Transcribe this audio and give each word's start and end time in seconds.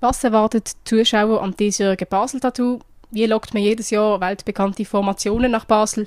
Was 0.00 0.24
erwartet 0.24 0.72
die 0.72 0.84
Zuschauer 0.84 1.42
am 1.42 1.54
diesjährigen 1.54 2.08
Basel-Tattoo? 2.08 2.80
Wie 3.10 3.26
lockt 3.26 3.52
man 3.52 3.62
jedes 3.62 3.90
Jahr 3.90 4.18
weltbekannte 4.18 4.86
Formationen 4.86 5.50
nach 5.50 5.66
Basel? 5.66 6.06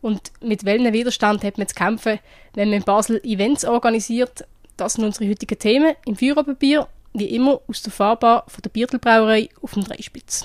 Und 0.00 0.30
mit 0.40 0.64
welchem 0.64 0.92
Widerstand 0.92 1.42
hat 1.42 1.58
man 1.58 1.66
zu 1.66 1.74
kämpfen, 1.74 2.20
wenn 2.54 2.68
man 2.68 2.78
in 2.78 2.84
Basel 2.84 3.20
Events 3.24 3.64
organisiert? 3.64 4.46
Das 4.76 4.92
sind 4.92 5.04
unsere 5.04 5.28
heutigen 5.28 5.58
Themen 5.58 5.96
im 6.06 6.14
Führerpapier, 6.14 6.86
wie 7.12 7.34
immer 7.34 7.60
aus 7.66 7.82
der 7.82 7.92
Fahrbar 7.92 8.44
von 8.46 8.62
der 8.62 8.70
Biertelbrauerei 8.70 9.48
auf 9.60 9.72
dem 9.72 9.82
Dreispitz. 9.82 10.44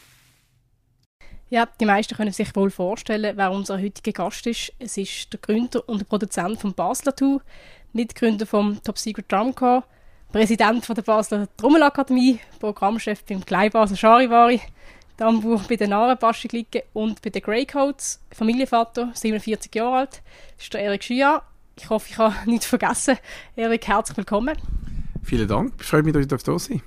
Ja, 1.51 1.67
die 1.81 1.85
meisten 1.85 2.15
können 2.15 2.31
sich 2.31 2.55
wohl 2.55 2.69
vorstellen, 2.69 3.35
wer 3.35 3.51
unser 3.51 3.77
heutiger 3.77 4.13
Gast 4.13 4.47
ist. 4.47 4.71
Es 4.79 4.95
ist 4.95 5.33
der 5.33 5.39
Gründer 5.41 5.87
und 5.89 5.99
der 5.99 6.05
Produzent 6.05 6.61
von 6.61 6.73
Basler 6.73 7.13
Tour, 7.13 7.41
Mitgründer 7.91 8.45
vom 8.45 8.81
Top 8.81 8.97
Secret 8.97 9.29
Drum 9.29 9.53
Corps, 9.53 9.83
Präsident 10.31 10.85
von 10.85 10.95
der 10.95 11.01
Basler 11.01 11.49
Trommelakademie, 11.57 12.39
Programmchef 12.57 13.25
beim 13.25 13.43
Kleinbasel 13.43 13.97
Charivari, 13.97 14.61
Dambuch 15.17 15.63
bei 15.63 15.75
den 15.75 15.89
Narenbaschenglicken 15.89 16.83
und 16.93 17.21
bei 17.21 17.31
den 17.31 17.41
Greycoats, 17.41 18.23
Familienvater, 18.31 19.11
47 19.13 19.75
Jahre 19.75 19.97
alt, 19.97 20.21
ist 20.57 20.73
der 20.73 20.83
Erik 20.83 21.03
Schia. 21.03 21.41
Ich 21.75 21.89
hoffe, 21.89 22.07
ich 22.11 22.17
habe 22.17 22.33
nichts 22.45 22.65
vergessen. 22.65 23.17
Erik, 23.57 23.85
herzlich 23.89 24.15
willkommen. 24.15 24.55
Vielen 25.21 25.49
Dank, 25.49 25.73
ich 25.81 25.85
freue 25.85 26.03
mich, 26.03 26.13
dass 26.13 26.21
ich 26.21 26.27
da 26.29 26.57
sein 26.57 26.81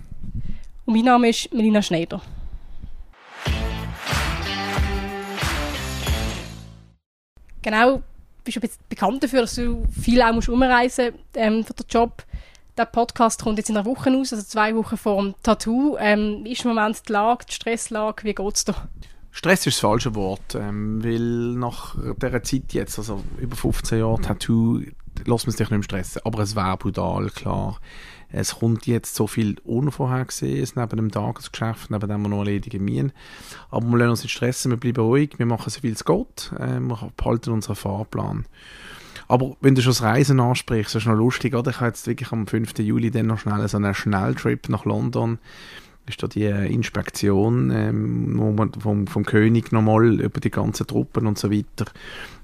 Und 0.87 0.95
mein 0.95 1.05
Name 1.05 1.29
ist 1.29 1.53
Melina 1.53 1.83
Schneider. 1.83 2.23
Genau, 7.65 8.03
bist 8.45 8.59
du 8.59 8.69
bekannt 8.89 9.25
dafür, 9.25 9.41
dass 9.41 9.57
du 9.57 9.85
viel 9.89 10.23
auch 10.23 10.33
musst 10.33 10.49
umreisen 10.49 11.15
ähm, 11.35 11.65
für 11.65 11.75
den 11.75 11.87
Job. 11.89 12.23
Der 12.77 12.85
Podcast 12.85 13.43
kommt 13.43 13.59
jetzt 13.59 13.71
in 13.71 13.77
einer 13.77 13.87
Woche 13.87 14.11
aus, 14.11 14.33
also 14.33 14.45
zwei 14.45 14.75
Wochen 14.75 14.97
vor 14.97 15.23
dem 15.23 15.35
Tattoo. 15.43 15.97
Ähm, 15.99 16.41
wie 16.43 16.53
ist 16.53 16.65
im 16.65 16.75
Moment 16.75 17.09
die 17.09 17.13
Lage, 17.13 17.47
die 17.49 17.55
Stresslage, 17.55 18.25
wie 18.25 18.35
geht 18.35 18.55
es 18.55 18.65
dir? 18.65 18.75
Stress 19.31 19.67
ist 19.67 19.79
das 19.79 19.81
falsche 19.81 20.15
Wort, 20.15 20.55
ähm, 20.55 21.03
weil 21.03 21.59
nach 21.59 21.97
dieser 22.21 22.43
Zeit 22.43 22.73
jetzt, 22.73 22.99
also 22.99 23.23
über 23.39 23.57
15 23.57 23.99
Jahre 23.99 24.21
Tattoo, 24.21 24.81
lässt 25.25 25.47
man 25.47 25.53
sich 25.53 25.61
nicht 25.61 25.71
mehr 25.71 25.83
stressen. 25.83 26.23
Aber 26.25 26.43
es 26.43 26.57
wäre 26.57 26.77
brutal, 26.77 27.31
klar. 27.31 27.81
Es 28.31 28.57
kommt 28.57 28.87
jetzt 28.87 29.15
so 29.15 29.27
viel 29.27 29.57
Unvorhergesehenes 29.65 30.75
neben 30.75 30.97
dem 30.97 31.11
Tagesgeschäft, 31.11 31.91
neben 31.91 32.09
dem 32.09 32.23
wir 32.23 32.29
noch 32.29 32.39
erledigen 32.39 32.85
müssen. 32.85 33.13
Aber 33.71 33.87
wir 33.87 33.99
lassen 33.99 34.11
uns 34.11 34.23
nicht 34.25 34.33
stressen, 34.33 34.73
wir 34.73 34.77
bleiben 34.77 35.05
ruhig, 35.05 35.39
wir 35.39 35.47
machen 35.47 35.71
so 35.71 35.81
viel 35.81 35.93
es 35.93 36.05
geht, 36.05 36.53
äh, 36.59 36.81
wir 36.81 37.13
behalten 37.17 37.51
unseren 37.51 37.77
Fahrplan. 37.77 38.47
Aber 39.29 39.57
wenn 39.61 39.75
du 39.75 39.83
schon 39.83 39.91
das 39.91 40.03
Reisen 40.03 40.41
ansprichst, 40.41 40.95
das 40.95 41.03
ist 41.03 41.09
noch 41.09 41.15
lustig, 41.15 41.55
oder? 41.55 41.71
Ich 41.71 41.77
habe 41.77 41.87
jetzt 41.87 42.07
wirklich 42.07 42.33
am 42.33 42.47
5. 42.47 42.79
Juli 42.79 43.11
dann 43.11 43.27
noch 43.27 43.39
schnell 43.39 43.67
so 43.69 43.77
einen 43.77 43.95
Schnelltrip 43.95 44.69
nach 44.69 44.85
London 44.85 45.39
ist 46.07 46.23
da 46.23 46.27
die 46.27 46.45
äh, 46.45 46.67
Inspektion 46.67 47.71
ähm, 47.71 48.71
vom, 48.81 49.07
vom 49.07 49.25
König 49.25 49.73
nochmal 49.73 50.21
über 50.21 50.41
die 50.41 50.51
ganzen 50.51 50.87
Truppen 50.87 51.27
und 51.27 51.39
so 51.39 51.51
weiter. 51.51 51.87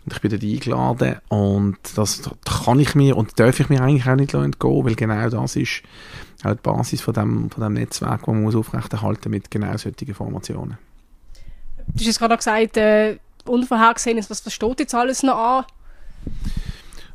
Und 0.05 0.14
ich 0.14 0.20
bin 0.20 0.30
dort 0.30 0.42
eingeladen 0.42 1.17
und 1.29 1.79
das, 1.95 2.23
kann 2.64 2.80
ich 2.80 2.95
mir 2.95 3.17
und 3.17 3.39
darf 3.39 3.61
ich 3.61 3.68
mir 3.68 3.83
eigentlich 3.83 4.08
auch 4.08 4.17
nicht 4.17 4.33
entgehen, 4.33 4.84
weil 4.84 4.95
genau 4.95 5.29
das 5.29 5.57
ist 5.57 5.83
auch 6.42 6.55
die 6.55 6.62
Basis 6.62 7.02
von 7.02 7.14
dem, 7.14 7.51
von 7.51 7.62
dem 7.62 7.74
Netzwerk, 7.74 8.20
das 8.20 8.29
man 8.29 8.42
muss 8.42 8.57
aufrechterhalten 8.57 9.30
mit 9.30 9.51
genau 9.51 9.77
solchen 9.77 10.14
Formationen. 10.14 10.79
Du 11.95 12.05
hast 12.05 12.18
gerade 12.18 12.36
gesagt, 12.36 12.77
äh, 12.79 13.18
Unvorhergesehenes, 13.45 14.30
was, 14.30 14.45
was 14.46 14.52
steht 14.52 14.80
jetzt 14.80 14.95
alles 14.95 15.23
noch 15.23 15.36
an? 15.36 15.64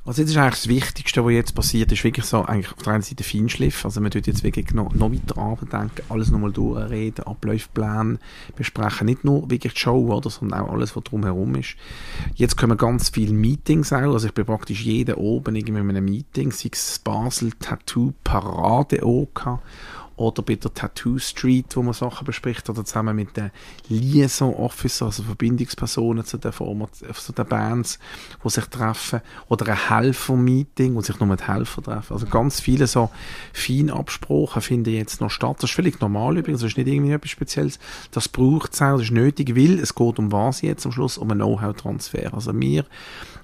Also 0.08 0.22
das 0.22 0.30
ist 0.30 0.38
eigentlich 0.38 0.54
das 0.54 0.68
Wichtigste, 0.68 1.26
was 1.26 1.32
jetzt 1.32 1.56
passiert, 1.56 1.92
ist 1.92 2.04
wirklich 2.04 2.26
so 2.26 2.44
eigentlich 2.44 2.72
auf 2.72 2.84
der 2.84 2.94
einen 2.94 3.02
Seite 3.02 3.24
Feinschliff, 3.24 3.84
also 3.86 4.00
man 4.02 4.12
tut 4.12 4.28
jetzt 4.28 4.44
wirklich 4.44 4.72
noch, 4.72 4.94
noch 4.94 5.12
weiter 5.12 5.40
arbeiten, 5.40 5.90
alles 6.10 6.30
nochmal 6.30 6.52
durchreden, 6.52 7.26
Abläufpläne 7.26 8.20
besprechen, 8.56 9.08
nicht 9.08 9.24
nur 9.24 9.50
wirklich 9.50 9.74
die 9.74 9.80
Show, 9.80 10.14
oder, 10.14 10.30
sondern 10.30 10.60
auch 10.60 10.72
alles, 10.72 10.96
was 10.96 11.06
drumherum 11.06 11.56
ist. 11.56 11.76
Jetzt 12.36 12.56
kommen 12.56 12.78
ganz 12.78 13.10
viele 13.10 13.34
Meetings 13.34 13.92
auch, 13.94 14.14
also 14.14 14.28
ich 14.28 14.34
bin 14.36 14.46
praktisch 14.46 14.84
jeden 14.84 15.16
oben 15.16 15.56
irgendwie 15.56 15.80
in 15.80 15.90
einem 15.90 16.06
Meeting, 16.06 16.52
sei 16.52 16.70
es 16.72 17.00
Basel 17.00 17.54
Tattoo 17.60 18.14
Parade 18.24 19.04
OK 19.04 19.60
oder 20.18 20.42
bei 20.44 20.56
der 20.56 20.74
Tattoo 20.74 21.20
Street, 21.20 21.76
wo 21.76 21.82
man 21.82 21.94
Sachen 21.94 22.26
bespricht, 22.26 22.70
oder 22.70 22.86
zusammen 22.86 23.16
mit 23.16 23.36
den 23.36 23.52
Liaison 23.90 24.54
Officer, 24.54 25.08
also 25.08 25.24
Verbindungspersonen 25.24 26.24
zu 26.24 26.38
den, 26.38 26.54
zu 26.54 27.34
den 27.34 27.46
Bands, 27.46 28.00
die 28.44 28.50
sich 28.50 28.66
treffen, 28.66 29.22
oder 29.50 29.68
ein 29.68 29.90
Helfer-Meeting, 29.90 30.96
wo 30.96 31.02
sich 31.02 31.20
nur 31.20 31.28
mit 31.28 31.48
Helfer 31.48 31.82
treffen. 31.82 32.14
Also 32.14 32.28
ganz 32.28 32.62
viele 32.62 32.88
so 32.88 33.10
Feinabsprachen 33.54 34.62
finden 34.62 34.94
jetzt 34.94 35.20
noch 35.20 35.30
statt. 35.30 35.58
Das 35.58 35.70
ist 35.70 35.76
völlig 35.76 36.00
normal 36.00 36.38
übrigens, 36.38 36.62
das 36.62 36.72
ist 36.72 36.78
nicht 36.78 36.88
irgendwie 36.88 37.12
etwas 37.12 37.32
Spezielles. 37.32 37.80
Das 38.12 38.30
braucht 38.30 38.74
es 38.74 38.82
auch, 38.82 38.94
das 38.94 39.04
ist 39.04 39.12
nötig, 39.12 39.56
weil 39.56 39.80
es 39.80 39.96
geht 39.96 40.20
um 40.20 40.32
was 40.32 40.62
jetzt 40.62 40.86
am 40.86 40.92
Schluss? 40.94 41.18
Um 41.18 41.30
einen 41.32 41.42
Know-how-Transfer. 41.42 42.34
Also 42.34 42.58
wir 42.60 42.86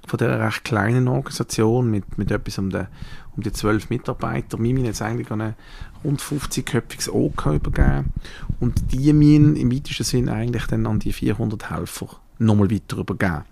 von 0.08 0.18
dieser 0.18 0.40
recht 0.40 0.64
kleinen 0.64 1.08
Organisation 1.08 1.92
mit, 1.92 2.18
mit 2.18 2.32
etwas 2.32 2.58
um 2.58 2.70
den 2.70 2.88
um 3.36 3.44
die 3.44 3.52
zwölf 3.52 3.90
Mitarbeiter. 3.90 4.60
Wir 4.60 4.74
müssen 4.74 4.86
jetzt 4.86 5.02
eigentlich 5.02 5.32
an 5.32 5.42
ein 5.42 5.56
rund 6.04 6.22
50-köpfiges 6.22 7.10
OK 7.10 7.48
übergeben 7.48 8.14
und 8.60 8.92
die 8.92 9.14
müssen 9.14 9.56
im 9.56 9.72
weitesten 9.72 10.04
Sinn 10.04 10.30
eigentlich 10.30 10.66
dann 10.68 10.86
an 10.86 11.00
die 11.00 11.14
400 11.14 11.70
Helfer 11.70 12.08
nochmal 12.40 12.72
weiter 12.72 12.98
übergeben. 12.98 13.44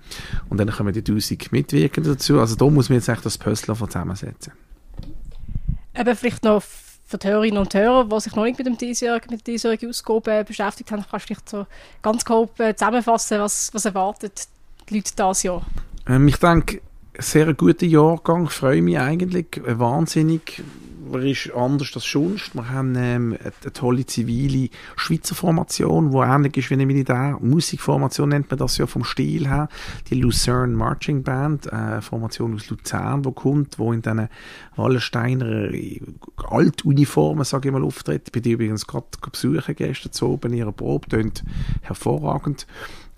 Und 0.50 0.58
dann 0.58 0.70
kommen 0.70 0.94
die 0.94 1.00
1000 1.00 1.52
Mitwirkenden 1.52 2.14
dazu. 2.14 2.40
Also 2.40 2.56
da 2.56 2.66
muss 2.66 2.90
man 2.90 2.98
jetzt 2.98 3.08
echt 3.08 3.26
das 3.26 3.38
Puzzle 3.38 3.76
zusammensetzen. 3.76 4.54
Eben 5.96 6.16
vielleicht 6.16 6.44
noch 6.44 6.64
für 7.10 7.18
die 7.18 7.28
Hörerinnen 7.28 7.58
und 7.58 7.74
Hörer, 7.74 8.06
die 8.06 8.20
sich 8.20 8.36
noch 8.36 8.44
nicht 8.44 8.58
mit 8.58 8.68
dem 8.68 8.78
diesjährigen, 8.78 9.32
mit 9.32 9.48
diesjährigen 9.48 9.90
Ausgabe 9.90 10.44
beschäftigt 10.44 10.92
haben, 10.92 11.04
kannst 11.10 11.24
du 11.24 11.28
vielleicht 11.28 11.50
so 11.50 11.66
ganz 12.02 12.24
grob 12.24 12.60
äh, 12.60 12.76
zusammenfassen, 12.76 13.40
was, 13.40 13.74
was 13.74 13.86
erwartet 13.86 14.48
die 14.90 14.96
Leute 14.96 15.12
dieses 15.18 15.44
Jahr? 15.44 15.66
Ähm, 16.08 16.28
ich 16.28 16.38
denke, 16.38 16.82
sehr 17.18 17.54
guter 17.56 17.88
Jahrgang, 17.88 18.48
freue 18.48 18.84
mich 18.84 19.00
eigentlich, 19.00 19.60
wahnsinnig 19.66 20.64
er 21.14 21.24
ist 21.24 21.52
anders 21.54 21.92
als 21.96 22.06
sonst. 22.06 22.54
Wir 22.56 22.70
haben 22.70 22.96
ähm, 22.96 23.38
eine, 23.42 23.74
tolle 23.74 24.06
zivile 24.06 24.70
Schweizer 24.96 25.36
Formation, 25.36 26.12
die 26.12 26.18
ähnlich 26.18 26.58
ist 26.58 26.70
wie 26.70 26.76
eine 26.76 26.86
Militär-Musikformation, 26.86 28.30
nennt 28.30 28.50
man 28.50 28.60
das 28.60 28.78
ja 28.78 28.88
vom 28.88 29.04
Stil 29.04 29.48
her. 29.48 29.70
Die 30.10 30.16
Lucerne 30.16 30.76
Marching 30.76 31.24
Band, 31.24 31.72
eine 31.72 32.02
Formation 32.02 32.56
aus 32.56 32.70
Luzern, 32.70 33.24
die 33.24 33.32
kommt, 33.32 33.80
wo 33.80 33.94
in 33.94 34.02
diesen 34.02 34.30
Wallensteiner 34.76 35.70
Altuniformen, 36.50 37.44
sage 37.44 37.70
ich 37.70 37.74
mal, 37.74 37.84
auftritt. 37.84 38.32
Bin 38.32 38.44
die 38.44 38.52
übrigens 38.52 38.88
gerade 38.88 39.08
besuchen 39.32 39.76
gestern 39.76 40.28
oben, 40.28 40.54
ihre 40.54 40.72
Probe, 40.72 41.08
tönt 41.08 41.44
hervorragend. 41.82 42.68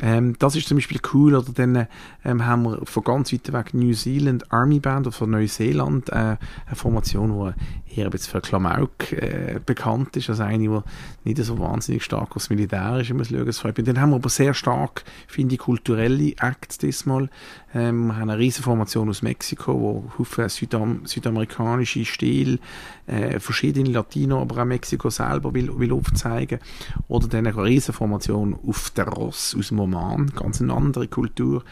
Ähm, 0.01 0.35
das 0.39 0.55
ist 0.55 0.67
zum 0.67 0.77
Beispiel 0.77 0.99
cool. 1.13 1.35
Oder 1.35 1.51
dann 1.53 1.87
ähm, 2.25 2.45
haben 2.45 2.63
wir 2.63 2.79
von 2.85 3.03
ganz 3.03 3.31
weit 3.31 3.53
weg 3.53 3.73
New 3.73 3.93
Zealand 3.93 4.51
Army 4.51 4.79
Band 4.79 5.07
oder 5.07 5.15
von 5.15 5.29
Neuseeland 5.29 6.09
äh, 6.09 6.13
eine 6.15 6.37
Formation, 6.73 7.53
die 7.89 7.90
eher 7.95 8.05
ein 8.05 8.11
bisschen 8.11 8.31
für 8.31 8.41
Klamauk 8.41 9.11
äh, 9.11 9.59
bekannt 9.65 10.15
ist. 10.17 10.29
Also 10.29 10.43
eine, 10.43 10.83
die 11.25 11.29
nicht 11.29 11.43
so 11.43 11.59
wahnsinnig 11.59 12.03
stark 12.03 12.35
aufs 12.35 12.49
Militär 12.49 12.99
ist, 12.99 13.13
muss 13.13 13.29
schauen. 13.29 13.73
Dann 13.75 13.99
haben 13.99 14.11
wir 14.11 14.15
aber 14.15 14.29
sehr 14.29 14.53
stark, 14.53 15.03
finde 15.27 15.55
ich, 15.55 15.59
kulturelle 15.59 16.33
Acts 16.39 16.77
diesmal. 16.77 17.29
Ähm, 17.73 18.07
wir 18.07 18.17
haben 18.17 18.29
eine 18.29 18.37
riesige 18.39 18.63
Formation 18.63 19.09
aus 19.09 19.21
Mexiko, 19.21 19.73
wo 19.73 20.11
Haufen 20.17 20.49
Südam 20.49 21.05
südamerikanische 21.05 22.05
Stil, 22.05 22.59
äh, 23.07 23.39
verschiedene 23.39 23.89
Latino, 23.89 24.41
aber 24.41 24.61
auch 24.61 24.65
Mexiko 24.65 25.09
selber 25.09 25.53
will, 25.53 25.77
will 25.79 25.91
aufzeigen. 25.93 26.59
Oder 27.07 27.27
dann 27.27 27.47
eine 27.47 27.63
riesige 27.63 27.93
Formation 27.93 28.57
auf 28.67 28.89
der 28.91 29.07
Ross 29.07 29.55
aus 29.57 29.69
dem 29.69 29.79
Oman, 29.79 30.31
ganz 30.35 30.61
eine 30.61 30.73
andere 30.73 31.07
Kultur. 31.07 31.63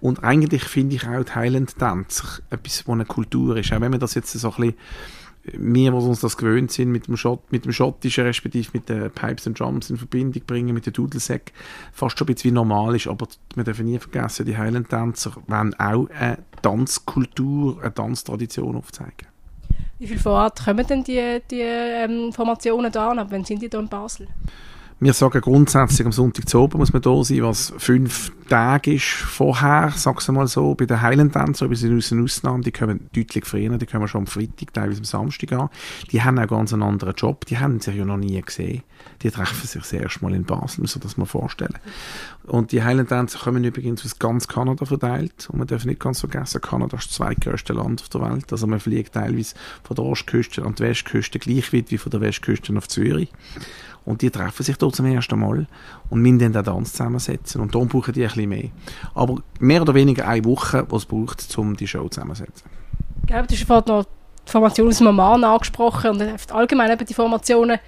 Und 0.00 0.22
eigentlich 0.24 0.64
finde 0.64 0.96
ich 0.96 1.06
auch 1.06 1.24
die 1.24 1.34
Highland 1.34 1.80
Dance 1.80 2.42
etwas, 2.50 2.86
was 2.86 2.92
eine 2.92 3.04
Kultur 3.04 3.56
ist. 3.56 3.72
Auch 3.72 3.80
wenn 3.80 3.90
man 3.90 4.00
das 4.00 4.14
jetzt 4.14 4.32
so 4.32 4.48
ein 4.48 4.56
bisschen 4.56 4.74
wir, 5.52 5.90
die 5.90 5.96
uns 5.96 6.20
das 6.20 6.36
gewöhnt 6.36 6.70
sind, 6.70 6.90
mit 6.90 7.06
dem, 7.06 7.16
Schott, 7.16 7.40
mit 7.50 7.64
dem 7.64 7.72
Schottischen, 7.72 8.24
respektive 8.24 8.70
mit 8.72 8.88
den 8.88 9.10
Pipes 9.10 9.46
and 9.46 9.58
Drums 9.58 9.90
in 9.90 9.96
Verbindung 9.96 10.42
bringen, 10.46 10.74
mit 10.74 10.86
den 10.86 10.92
Dudelsäck, 10.92 11.52
fast 11.92 12.18
schon 12.18 12.26
ein 12.26 12.34
bisschen 12.34 12.50
wie 12.50 12.54
normal 12.54 12.96
ist. 12.96 13.06
Aber 13.06 13.26
wir 13.54 13.64
dürfen 13.64 13.86
nie 13.86 13.98
vergessen, 13.98 14.46
die 14.46 14.56
Highland-Tänzer 14.56 15.32
wollen 15.46 15.74
auch 15.74 16.08
eine 16.10 16.38
Tanzkultur, 16.62 17.80
eine 17.82 17.94
Tanztradition 17.94 18.76
aufzeigen. 18.76 19.28
Wie 19.98 20.06
viele 20.06 20.20
Vorrat 20.20 20.64
kommen 20.64 20.86
denn 20.86 21.02
die, 21.02 21.40
die 21.50 21.60
ähm, 21.60 22.32
Formationen 22.32 22.92
da 22.92 23.10
an? 23.10 23.26
Wann 23.30 23.44
sind 23.44 23.62
die 23.62 23.68
da 23.68 23.80
in 23.80 23.88
Basel? 23.88 24.28
Wir 25.00 25.12
sagen 25.12 25.40
grundsätzlich, 25.40 26.04
am 26.06 26.10
Sonntag 26.10 26.48
zu 26.48 26.58
oben 26.58 26.78
muss 26.78 26.92
man 26.92 27.00
da 27.00 27.22
sein, 27.22 27.44
was 27.44 27.72
fünf 27.78 28.32
Tage 28.48 28.94
ist 28.94 29.04
vorher, 29.04 29.92
sag's 29.94 30.26
mal 30.26 30.48
so. 30.48 30.74
Bei 30.74 30.86
den 30.86 31.00
Highland 31.00 31.36
Dancer, 31.36 31.68
bei 31.68 31.76
den 31.76 32.24
Ausnahmen, 32.24 32.62
die 32.62 32.72
kommen 32.72 33.08
deutlich 33.14 33.46
früher, 33.46 33.78
die 33.78 33.86
kommen 33.86 34.08
schon 34.08 34.22
am 34.22 34.26
Freitag, 34.26 34.74
teilweise 34.74 34.98
am 34.98 35.04
Samstag 35.04 35.52
an. 35.52 35.68
Die 36.10 36.20
haben 36.24 36.36
auch 36.40 36.48
ganz 36.48 36.72
einen 36.72 36.82
anderen 36.82 37.14
Job, 37.14 37.46
die 37.46 37.58
haben 37.58 37.78
sich 37.78 37.94
ja 37.94 38.04
noch 38.04 38.16
nie 38.16 38.40
gesehen. 38.40 38.82
Die 39.22 39.30
treffen 39.30 39.68
sich 39.68 39.80
das 39.80 39.92
erste 39.92 40.24
Mal 40.24 40.34
in 40.34 40.42
Basel, 40.42 40.80
muss 40.80 40.96
man 40.96 41.02
das 41.04 41.16
mal 41.16 41.26
vorstellen. 41.26 41.78
Und 42.48 42.72
die 42.72 42.82
Highland 42.82 43.12
Dancer 43.12 43.38
kommen 43.38 43.62
übrigens 43.62 44.04
aus 44.04 44.18
ganz 44.18 44.48
Kanada 44.48 44.84
verteilt. 44.84 45.48
Und 45.52 45.60
man 45.60 45.68
darf 45.68 45.84
nicht 45.84 46.00
ganz 46.00 46.18
vergessen, 46.18 46.60
Kanada 46.60 46.96
ist 46.96 47.10
das 47.10 47.14
zweitgrößte 47.14 47.72
Land 47.72 48.00
auf 48.02 48.08
der 48.08 48.22
Welt. 48.22 48.50
Also 48.50 48.66
man 48.66 48.80
fliegt 48.80 49.12
teilweise 49.12 49.54
von 49.84 49.94
der 49.94 50.06
Ostküste 50.06 50.64
an 50.64 50.74
die 50.74 50.82
Westküste 50.82 51.38
gleich 51.38 51.72
weit 51.72 51.92
wie 51.92 51.98
von 51.98 52.10
der 52.10 52.20
Westküste 52.20 52.76
auf 52.76 52.88
Zürich. 52.88 53.30
Und 54.08 54.22
die 54.22 54.30
treffen 54.30 54.62
sich 54.62 54.78
dort 54.78 54.96
zum 54.96 55.04
ersten 55.04 55.38
Mal 55.38 55.66
und 56.08 56.22
müssen 56.22 56.38
dann 56.38 56.54
den 56.54 56.64
Tanz 56.64 56.92
zusammensetzen. 56.92 57.60
Und 57.60 57.74
darum 57.74 57.88
brauchen 57.88 58.14
die 58.14 58.22
ein 58.22 58.28
bisschen 58.28 58.48
mehr. 58.48 58.70
Aber 59.14 59.42
mehr 59.60 59.82
oder 59.82 59.92
weniger 59.92 60.26
eine 60.26 60.46
Woche, 60.46 60.86
was 60.88 61.02
es 61.02 61.06
braucht, 61.06 61.58
um 61.58 61.76
die 61.76 61.86
Show 61.86 62.08
zusammensetzen. 62.08 62.70
Ich 63.20 63.26
glaube, 63.26 63.46
du 63.46 63.54
hast 63.54 63.64
vorhin 63.64 63.84
noch 63.86 64.04
die 64.46 64.50
Formation 64.50 64.88
aus 64.88 64.96
dem 64.96 65.20
angesprochen 65.20 66.10
und 66.12 66.52
allgemein 66.52 66.90
eben 66.90 67.04
die 67.04 67.12
Formationen 67.12 67.78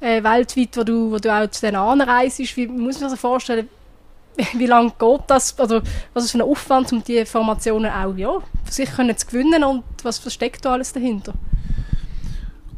äh, 0.00 0.20
weltweit, 0.24 0.76
wo 0.76 0.82
du, 0.82 1.12
wo 1.12 1.18
du 1.18 1.32
auch 1.32 1.48
zu 1.48 1.60
denen 1.60 1.76
anreist. 1.76 2.56
Wie 2.56 2.66
muss 2.66 3.00
man 3.00 3.08
sich 3.08 3.20
vorstellen, 3.20 3.68
wie 4.54 4.66
lange 4.66 4.92
geht 4.98 5.20
das, 5.28 5.56
also 5.56 5.82
was 6.14 6.24
ist 6.24 6.32
für 6.32 6.38
ein 6.38 6.42
Aufwand, 6.50 6.92
um 6.92 7.04
die 7.04 7.24
Formationen 7.24 7.92
auch 7.92 8.16
ja, 8.16 8.38
für 8.64 8.72
sich 8.72 8.90
können 8.90 9.16
zu 9.16 9.24
gewinnen 9.24 9.62
und 9.62 9.84
was, 10.02 10.26
was 10.26 10.34
steckt 10.34 10.64
da 10.64 10.72
alles 10.72 10.92
dahinter? 10.92 11.32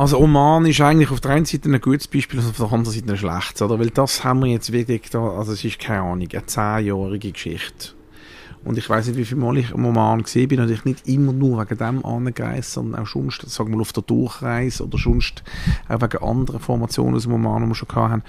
Also 0.02 0.18
Oman 0.18 0.66
ist 0.66 0.80
eigentlich 0.80 1.12
auf 1.12 1.20
der 1.20 1.30
einen 1.30 1.44
Seite 1.44 1.68
ein 1.68 1.80
gutes 1.80 2.08
Beispiel 2.08 2.40
und 2.40 2.48
auf 2.48 2.56
der 2.56 2.72
anderen 2.72 2.92
Seite 2.92 3.12
ein 3.12 3.16
schlechtes, 3.16 3.62
oder? 3.62 3.78
Weil 3.78 3.90
das 3.90 4.24
haben 4.24 4.40
wir 4.40 4.48
jetzt 4.48 4.72
wirklich 4.72 5.10
da, 5.10 5.20
also 5.20 5.52
es 5.52 5.64
ist 5.64 5.78
keine 5.78 6.00
Ahnung, 6.00 6.26
eine 6.32 6.44
zehnjährige 6.44 7.30
Geschichte. 7.30 7.90
Und 8.64 8.78
ich 8.78 8.90
weiß 8.90 9.06
nicht, 9.06 9.16
wie 9.16 9.24
viele 9.24 9.40
Mal 9.40 9.58
ich 9.58 9.70
im 9.70 9.86
Oman 9.86 10.24
gesehen 10.24 10.48
bin, 10.48 10.58
natürlich 10.58 10.84
nicht 10.84 11.06
immer 11.06 11.32
nur 11.32 11.60
wegen 11.60 11.78
dem 11.78 12.04
angereist, 12.04 12.72
sondern 12.72 13.00
auch 13.00 13.06
sonst, 13.06 13.48
sagen 13.48 13.70
wir 13.70 13.76
mal, 13.76 13.82
auf 13.82 13.92
der 13.92 14.02
Durchreise 14.02 14.84
oder 14.84 14.98
sonst 14.98 15.44
auch 15.88 16.02
wegen 16.02 16.18
anderen 16.20 16.58
Formationen 16.58 17.14
aus 17.14 17.22
dem 17.22 17.34
Oman, 17.34 17.62
die 17.62 17.68
wir 17.68 17.74
schon 17.76 17.94
hatten. 17.94 18.24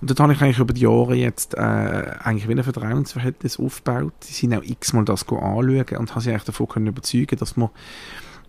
Und 0.00 0.08
dort 0.08 0.20
habe 0.20 0.32
ich 0.32 0.40
eigentlich 0.40 0.60
über 0.60 0.74
die 0.74 0.82
Jahre 0.82 1.16
jetzt 1.16 1.54
äh, 1.54 1.58
eigentlich 1.58 2.46
wieder 2.46 2.60
ein 2.60 2.72
Vertrauensverhältnis 2.72 3.58
aufgebaut. 3.58 4.12
Sie 4.20 4.32
sind 4.32 4.54
auch 4.54 4.62
x-mal 4.62 5.04
das 5.04 5.22
anschauen 5.28 5.84
und 5.98 6.10
habe 6.12 6.20
sie 6.20 6.30
eigentlich 6.30 6.44
davon 6.44 6.68
können 6.68 6.86
überzeugen, 6.86 7.36
dass 7.36 7.56
man 7.56 7.70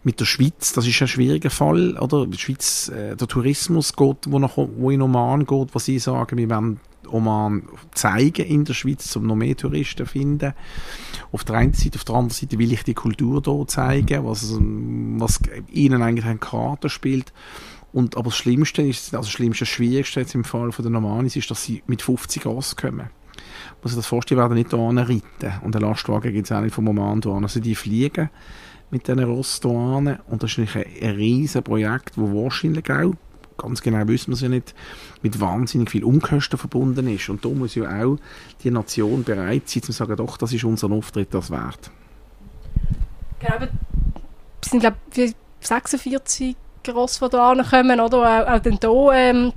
mit 0.07 0.21
der 0.21 0.25
Schweiz, 0.25 0.71
das 0.71 0.88
ist 0.88 1.01
ein 1.01 1.09
schwieriger 1.09 1.50
Fall, 1.50 1.98
oder? 1.98 2.25
Die 2.25 2.38
Schweiz, 2.38 2.88
äh, 2.88 3.18
der 3.18 3.27
Tourismus 3.27 3.94
geht, 3.94 4.19
wo, 4.30 4.39
nach, 4.39 4.56
wo 4.56 4.89
in 4.89 5.01
Oman 5.01 5.45
geht, 5.45 5.75
wo 5.75 5.80
sie 5.80 6.00
sagen, 6.00 6.38
wir 6.38 6.50
wollen 6.50 6.80
Oman 7.09 7.63
zeigen 7.94 8.45
in 8.45 8.63
der 8.63 8.74
Schweiz, 8.74 9.13
um 9.18 9.27
noch 9.27 9.36
mehr 9.36 9.57
Touristen 9.57 10.06
zu 10.06 10.09
finden. 10.09 10.54
Auf 11.33 11.44
der 11.44 11.57
einen 11.57 11.74
Seite, 11.74 11.98
auf 11.98 12.06
der 12.06 12.15
anderen 12.15 12.33
Seite 12.33 12.57
will 12.57 12.71
ich 12.71 12.83
die 12.83 12.94
Kultur 12.94 13.42
hier 13.44 13.68
zeigen, 13.68 14.25
was, 14.25 14.54
was 14.54 15.42
ihnen 15.74 16.01
eigentlich 16.01 16.25
eine 16.25 16.39
Karte 16.39 16.88
spielt. 16.88 17.33
Und, 17.92 18.15
aber 18.15 18.30
das 18.30 18.38
Schlimmste 18.38 18.83
ist, 18.83 19.13
also 19.13 19.27
das 19.27 19.31
Schlimmste, 19.31 19.65
das 19.65 19.69
Schwierigste 19.69 20.21
jetzt 20.21 20.36
im 20.36 20.45
Fall 20.45 20.71
von 20.71 20.83
den 20.83 20.94
Nomanis 20.94 21.36
ist, 21.36 21.51
dass 21.51 21.65
sie 21.65 21.83
mit 21.86 22.01
50 22.01 22.45
rauskommen. 22.45 23.09
Muss 23.83 23.92
ich 23.92 23.98
das 23.98 24.07
vorstellen, 24.07 24.39
werden 24.39 24.54
nicht 24.54 24.69
hier 24.69 24.80
reiten. 24.80 25.65
Und 25.65 25.75
den 25.75 25.81
Lastwagen 25.81 26.31
gibt 26.31 26.45
es 26.45 26.51
auch 26.54 26.62
nicht 26.62 26.74
vom 26.74 26.88
Oman 26.88 27.19
hier 27.21 27.33
Also 27.33 27.59
die 27.59 27.75
fliegen 27.75 28.30
mit 28.89 29.07
diesen 29.07 29.24
Rostoanen. 29.24 30.19
Und 30.28 30.44
das 30.44 30.57
ist 30.57 30.75
ein, 30.75 30.86
ein 31.01 31.16
riesiges 31.16 31.62
Projekt, 31.63 32.12
das 32.18 32.18
wahrscheinlich 32.18 32.89
auch, 32.89 33.13
ganz 33.57 33.81
genau 33.81 34.07
wissen 34.07 34.28
wir 34.28 34.36
es 34.36 34.42
ja 34.42 34.50
nicht, 34.50 34.75
mit 35.22 35.39
wahnsinnig 35.39 35.92
viel 35.92 36.04
Umkosten 36.04 36.57
verbunden 36.57 37.07
ist. 37.07 37.30
Und 37.30 37.44
da 37.44 37.50
muss 37.50 37.75
ja 37.75 38.04
auch 38.04 38.18
die 38.63 38.72
Nation 38.72 39.24
bereit 39.24 39.68
sein, 39.68 39.84
zu 39.84 39.92
sagen, 39.92 40.16
doch, 40.16 40.38
das 40.38 40.54
ist 40.54 40.63
unser 40.63 40.92
Auftritt 40.92 41.34
das 41.34 41.50
wert. 41.51 41.92
Genau, 43.39 43.68
es 44.62 44.69
sind, 44.69 44.80
glaube 44.80 44.98
ich, 45.16 45.36
46 45.62 46.56
Ross, 46.90 47.19
die 47.19 47.30
da 47.30 47.54
kommen, 47.69 48.00
oder? 48.00 48.18
Auch, 48.18 48.54
auch 48.56 48.60
dann 48.60 48.80
hier, 48.81 49.12
ähm, 49.13 49.54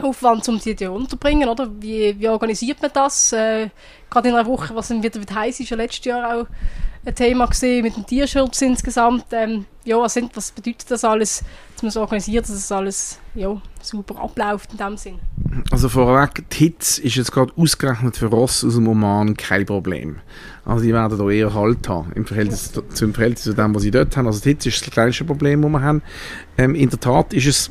Aufwand, 0.00 0.48
um 0.48 0.60
die 0.60 0.76
hier 0.76 0.92
unterbringen, 0.92 1.48
oder? 1.48 1.68
Wie, 1.80 2.18
wie 2.18 2.28
organisiert 2.28 2.80
man 2.80 2.92
das? 2.92 3.32
Äh, 3.32 3.70
gerade 4.08 4.28
in 4.28 4.34
einer 4.34 4.46
Woche, 4.46 4.74
was 4.74 4.88
dann 4.88 5.02
wieder 5.02 5.34
heiß 5.34 5.60
ist, 5.60 5.70
ja 5.70 5.76
letztes 5.76 6.04
Jahr 6.04 6.36
auch 6.36 6.46
ein 7.08 7.14
Thema 7.14 7.46
gesehen 7.46 7.82
mit 7.82 7.96
dem 7.96 8.06
Tierschutz 8.06 8.62
insgesamt. 8.62 9.26
Ähm, 9.32 9.64
ja, 9.84 9.98
was, 9.98 10.14
sind, 10.14 10.36
was 10.36 10.50
bedeutet 10.52 10.90
das 10.90 11.04
alles, 11.04 11.42
dass 11.74 11.82
man 11.82 11.90
so 11.90 12.00
organisiert, 12.00 12.44
dass 12.44 12.54
es 12.54 12.70
alles 12.70 13.18
ja, 13.34 13.60
super 13.80 14.20
abläuft 14.20 14.72
in 14.72 14.78
dem 14.78 14.96
Sinn? 14.96 15.18
Also 15.70 15.88
vorweg, 15.88 16.44
die 16.50 16.56
Hitze 16.56 17.02
ist 17.02 17.16
jetzt 17.16 17.32
gerade 17.32 17.52
ausgerechnet 17.56 18.16
für 18.16 18.26
Ross 18.26 18.64
aus 18.64 18.74
dem 18.74 18.86
Oman 18.86 19.36
kein 19.36 19.64
Problem. 19.64 20.18
Also 20.64 20.84
die 20.84 20.92
werden 20.92 21.18
da 21.18 21.28
eher 21.30 21.54
Halt 21.54 21.88
haben, 21.88 22.12
im 22.12 22.26
Verhältnis, 22.26 22.72
ja. 22.74 22.82
zu, 22.94 23.04
im 23.06 23.14
Verhältnis 23.14 23.44
zu 23.44 23.54
dem, 23.54 23.74
was 23.74 23.82
sie 23.82 23.90
dort 23.90 24.16
haben. 24.16 24.26
Also 24.26 24.40
die 24.40 24.50
Hitze 24.50 24.68
ist 24.68 24.86
das 24.86 24.92
kleinste 24.92 25.24
Problem, 25.24 25.62
das 25.62 25.70
wir 25.70 25.82
haben. 25.82 26.02
Ähm, 26.58 26.74
in 26.74 26.90
der 26.90 27.00
Tat 27.00 27.32
ist 27.32 27.46
es 27.46 27.70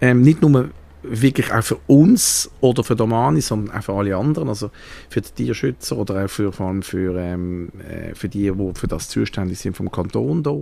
ähm, 0.00 0.22
nicht 0.22 0.40
nur 0.40 0.70
wirklich 1.02 1.52
auch 1.52 1.62
für 1.62 1.78
uns 1.86 2.50
oder 2.60 2.84
für 2.84 2.96
Domani, 2.96 3.40
sondern 3.40 3.76
auch 3.76 3.82
für 3.82 3.92
alle 3.94 4.16
anderen, 4.16 4.48
also 4.48 4.70
für 5.08 5.20
die 5.20 5.30
Tierschützer 5.30 5.96
oder 5.96 6.24
auch 6.24 6.28
für, 6.28 6.52
vor 6.52 6.66
allem 6.68 6.82
für, 6.82 7.18
ähm, 7.18 7.70
äh, 7.88 8.14
für 8.14 8.28
die, 8.28 8.50
die 8.50 8.70
für 8.74 8.88
das 8.88 9.08
zuständig 9.08 9.58
sind 9.58 9.76
vom 9.76 9.90
Kanton 9.90 10.42
da. 10.42 10.60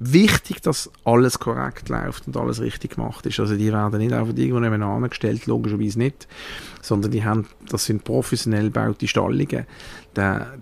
Wichtig, 0.00 0.62
dass 0.62 0.90
alles 1.04 1.40
korrekt 1.40 1.88
läuft 1.88 2.28
und 2.28 2.36
alles 2.36 2.60
richtig 2.60 2.94
gemacht 2.94 3.26
ist. 3.26 3.40
Also 3.40 3.56
die 3.56 3.72
werden 3.72 3.98
nicht 3.98 4.12
einfach 4.12 4.32
irgendwo 4.36 4.60
nebeneinander 4.60 5.08
gestellt, 5.08 5.46
logischerweise 5.46 5.98
nicht, 5.98 6.28
sondern 6.80 7.10
die 7.10 7.24
haben, 7.24 7.46
das 7.68 7.84
sind 7.84 8.04
professionell 8.04 8.66
gebaute 8.66 9.08
Stallungen. 9.08 9.66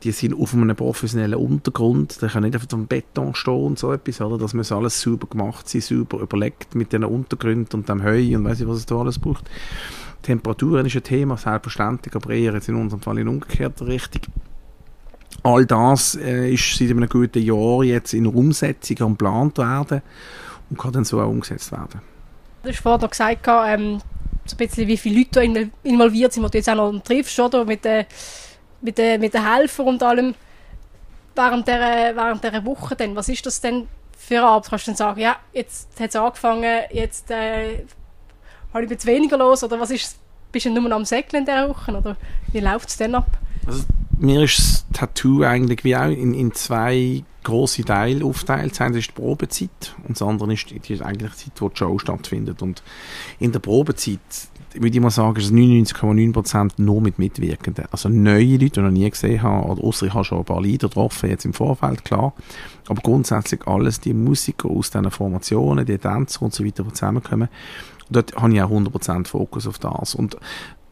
Die, 0.02 0.12
sind 0.12 0.34
auf 0.34 0.54
einem 0.54 0.74
professionellen 0.74 1.38
Untergrund, 1.38 2.20
die 2.20 2.26
können 2.26 2.44
nicht 2.44 2.56
auf 2.56 2.66
dem 2.66 2.86
Beton 2.86 3.34
stehen 3.34 3.54
und 3.54 3.78
so 3.78 3.92
etwas, 3.92 4.20
oder? 4.20 4.38
Das 4.38 4.54
muss 4.54 4.72
alles 4.72 5.00
sauber 5.00 5.26
gemacht 5.26 5.68
sein, 5.68 5.80
sauber 5.80 6.20
überlegt 6.20 6.74
mit 6.74 6.92
den 6.92 7.04
Untergründen 7.04 7.80
und 7.80 7.88
dem 7.88 8.02
Heu 8.04 8.36
und 8.36 8.44
weiß 8.44 8.60
ich, 8.60 8.68
was 8.68 8.78
es 8.78 8.86
da 8.86 8.96
alles 8.96 9.18
braucht. 9.18 9.48
Temperaturen 10.22 10.86
ist 10.86 10.96
ein 10.96 11.02
Thema, 11.02 11.36
selbstverständlich, 11.36 12.14
aber 12.14 12.30
eher 12.30 12.54
jetzt 12.54 12.68
in 12.68 12.74
unserem 12.74 13.00
Fall 13.00 13.18
in 13.18 13.28
umgekehrter 13.28 13.86
Richtung. 13.86 14.22
All 15.42 15.66
das 15.66 16.16
äh, 16.16 16.52
ist 16.52 16.76
seit 16.76 16.90
einem 16.90 17.08
guten 17.08 17.42
Jahr 17.42 17.84
jetzt 17.84 18.14
in 18.14 18.26
Umsetzung 18.26 19.00
am 19.00 19.12
geplant 19.12 19.58
werden 19.58 20.02
und 20.70 20.78
kann 20.78 20.92
dann 20.92 21.04
so 21.04 21.20
auch 21.20 21.28
umgesetzt 21.28 21.70
werden. 21.72 22.00
Du 22.62 22.70
hast 22.70 22.80
vorhin 22.80 23.08
gesagt, 23.08 23.46
ähm, 23.46 24.00
so 24.44 24.54
ein 24.54 24.56
bisschen, 24.56 24.88
wie 24.88 24.96
viele 24.96 25.20
Leute 25.20 25.70
involviert 25.82 26.32
sind, 26.32 26.44
die 26.44 26.50
du 26.50 26.58
jetzt 26.58 26.68
auch 26.68 26.92
noch 26.92 27.00
triffst, 27.02 27.38
oder? 27.38 27.64
Mit, 27.64 27.84
äh, 27.86 28.06
mit, 28.80 28.98
äh, 28.98 29.18
mit 29.18 29.34
den 29.34 29.48
Helfern 29.48 29.86
und 29.86 30.02
allem. 30.02 30.34
Während 31.34 31.66
dieser, 31.68 32.16
während 32.16 32.42
dieser 32.42 32.64
Woche 32.64 32.96
dann, 32.96 33.14
was 33.14 33.28
ist 33.28 33.44
das 33.44 33.60
denn 33.60 33.86
für 34.16 34.38
eine 34.38 34.46
Art? 34.46 34.68
Kannst 34.68 34.86
du 34.86 34.90
dann 34.90 34.96
sagen, 34.96 35.20
ja, 35.20 35.36
jetzt 35.52 35.88
hat 36.00 36.10
es 36.10 36.16
angefangen, 36.16 36.82
jetzt 36.90 37.30
äh, 37.30 37.84
habe 38.72 38.84
ich 38.84 38.90
jetzt 38.90 39.06
weniger 39.06 39.36
los, 39.36 39.62
oder 39.62 39.78
was 39.78 39.90
ist, 39.90 40.18
bist 40.50 40.66
du 40.66 40.70
nur 40.70 40.88
noch 40.88 40.96
am 40.96 41.04
Säckeln 41.04 41.42
in 41.42 41.46
dieser 41.46 41.68
Woche, 41.68 41.92
oder 41.92 42.16
wie 42.52 42.60
läuft 42.60 42.88
es 42.88 42.96
denn 42.96 43.14
ab? 43.14 43.26
Also, 43.66 43.84
mir 44.18 44.42
ist 44.42 44.58
das 44.58 44.86
Tattoo 44.92 45.42
eigentlich 45.42 45.84
wie 45.84 45.96
auch 45.96 46.08
in, 46.08 46.34
in 46.34 46.52
zwei 46.52 47.22
große 47.42 47.84
Teile 47.84 48.24
aufteilt. 48.24 48.72
Das 48.72 48.80
eine 48.80 48.98
ist 48.98 49.08
die 49.08 49.12
Probezeit 49.12 49.94
und 50.06 50.18
das 50.18 50.22
andere 50.22 50.52
ist 50.52 50.70
die, 50.70 50.80
die 50.80 51.00
eigentliche 51.00 51.36
Zeit, 51.36 51.60
wo 51.60 51.68
die 51.68 51.76
Show 51.76 51.98
stattfindet. 51.98 52.60
Und 52.62 52.82
in 53.38 53.52
der 53.52 53.60
Probezeit 53.60 54.20
würde 54.74 54.96
ich 54.96 55.00
mal 55.00 55.10
sagen, 55.10 55.38
ist 55.38 55.52
99,9% 55.52 56.72
nur 56.78 57.00
mit 57.00 57.18
Mitwirkenden. 57.18 57.86
Also 57.90 58.08
neue 58.08 58.52
Leute, 58.52 58.58
die 58.58 58.66
ich 58.66 58.76
noch 58.76 58.90
nie 58.90 59.08
gesehen 59.08 59.42
habe, 59.42 59.68
oder 59.68 59.84
ausser 59.84 60.06
ich 60.06 60.14
habe 60.14 60.24
schon 60.24 60.38
ein 60.38 60.44
paar 60.44 60.60
Lieder 60.60 60.88
getroffen, 60.88 61.30
jetzt 61.30 61.44
im 61.44 61.54
Vorfeld, 61.54 62.04
klar. 62.04 62.34
Aber 62.88 63.00
grundsätzlich 63.00 63.66
alles, 63.66 64.00
die 64.00 64.14
Musiker 64.14 64.68
aus 64.68 64.90
diesen 64.90 65.10
Formationen, 65.10 65.86
die 65.86 65.98
Tänzer 65.98 66.42
und 66.42 66.52
so 66.52 66.64
weiter, 66.64 66.82
die 66.82 66.92
zusammenkommen. 66.92 67.48
Dort 68.10 68.34
habe 68.36 68.54
ich 68.54 68.62
auch 68.62 68.70
100% 68.70 69.26
Fokus 69.26 69.66
auf 69.66 69.78
das. 69.78 70.14
Und 70.14 70.36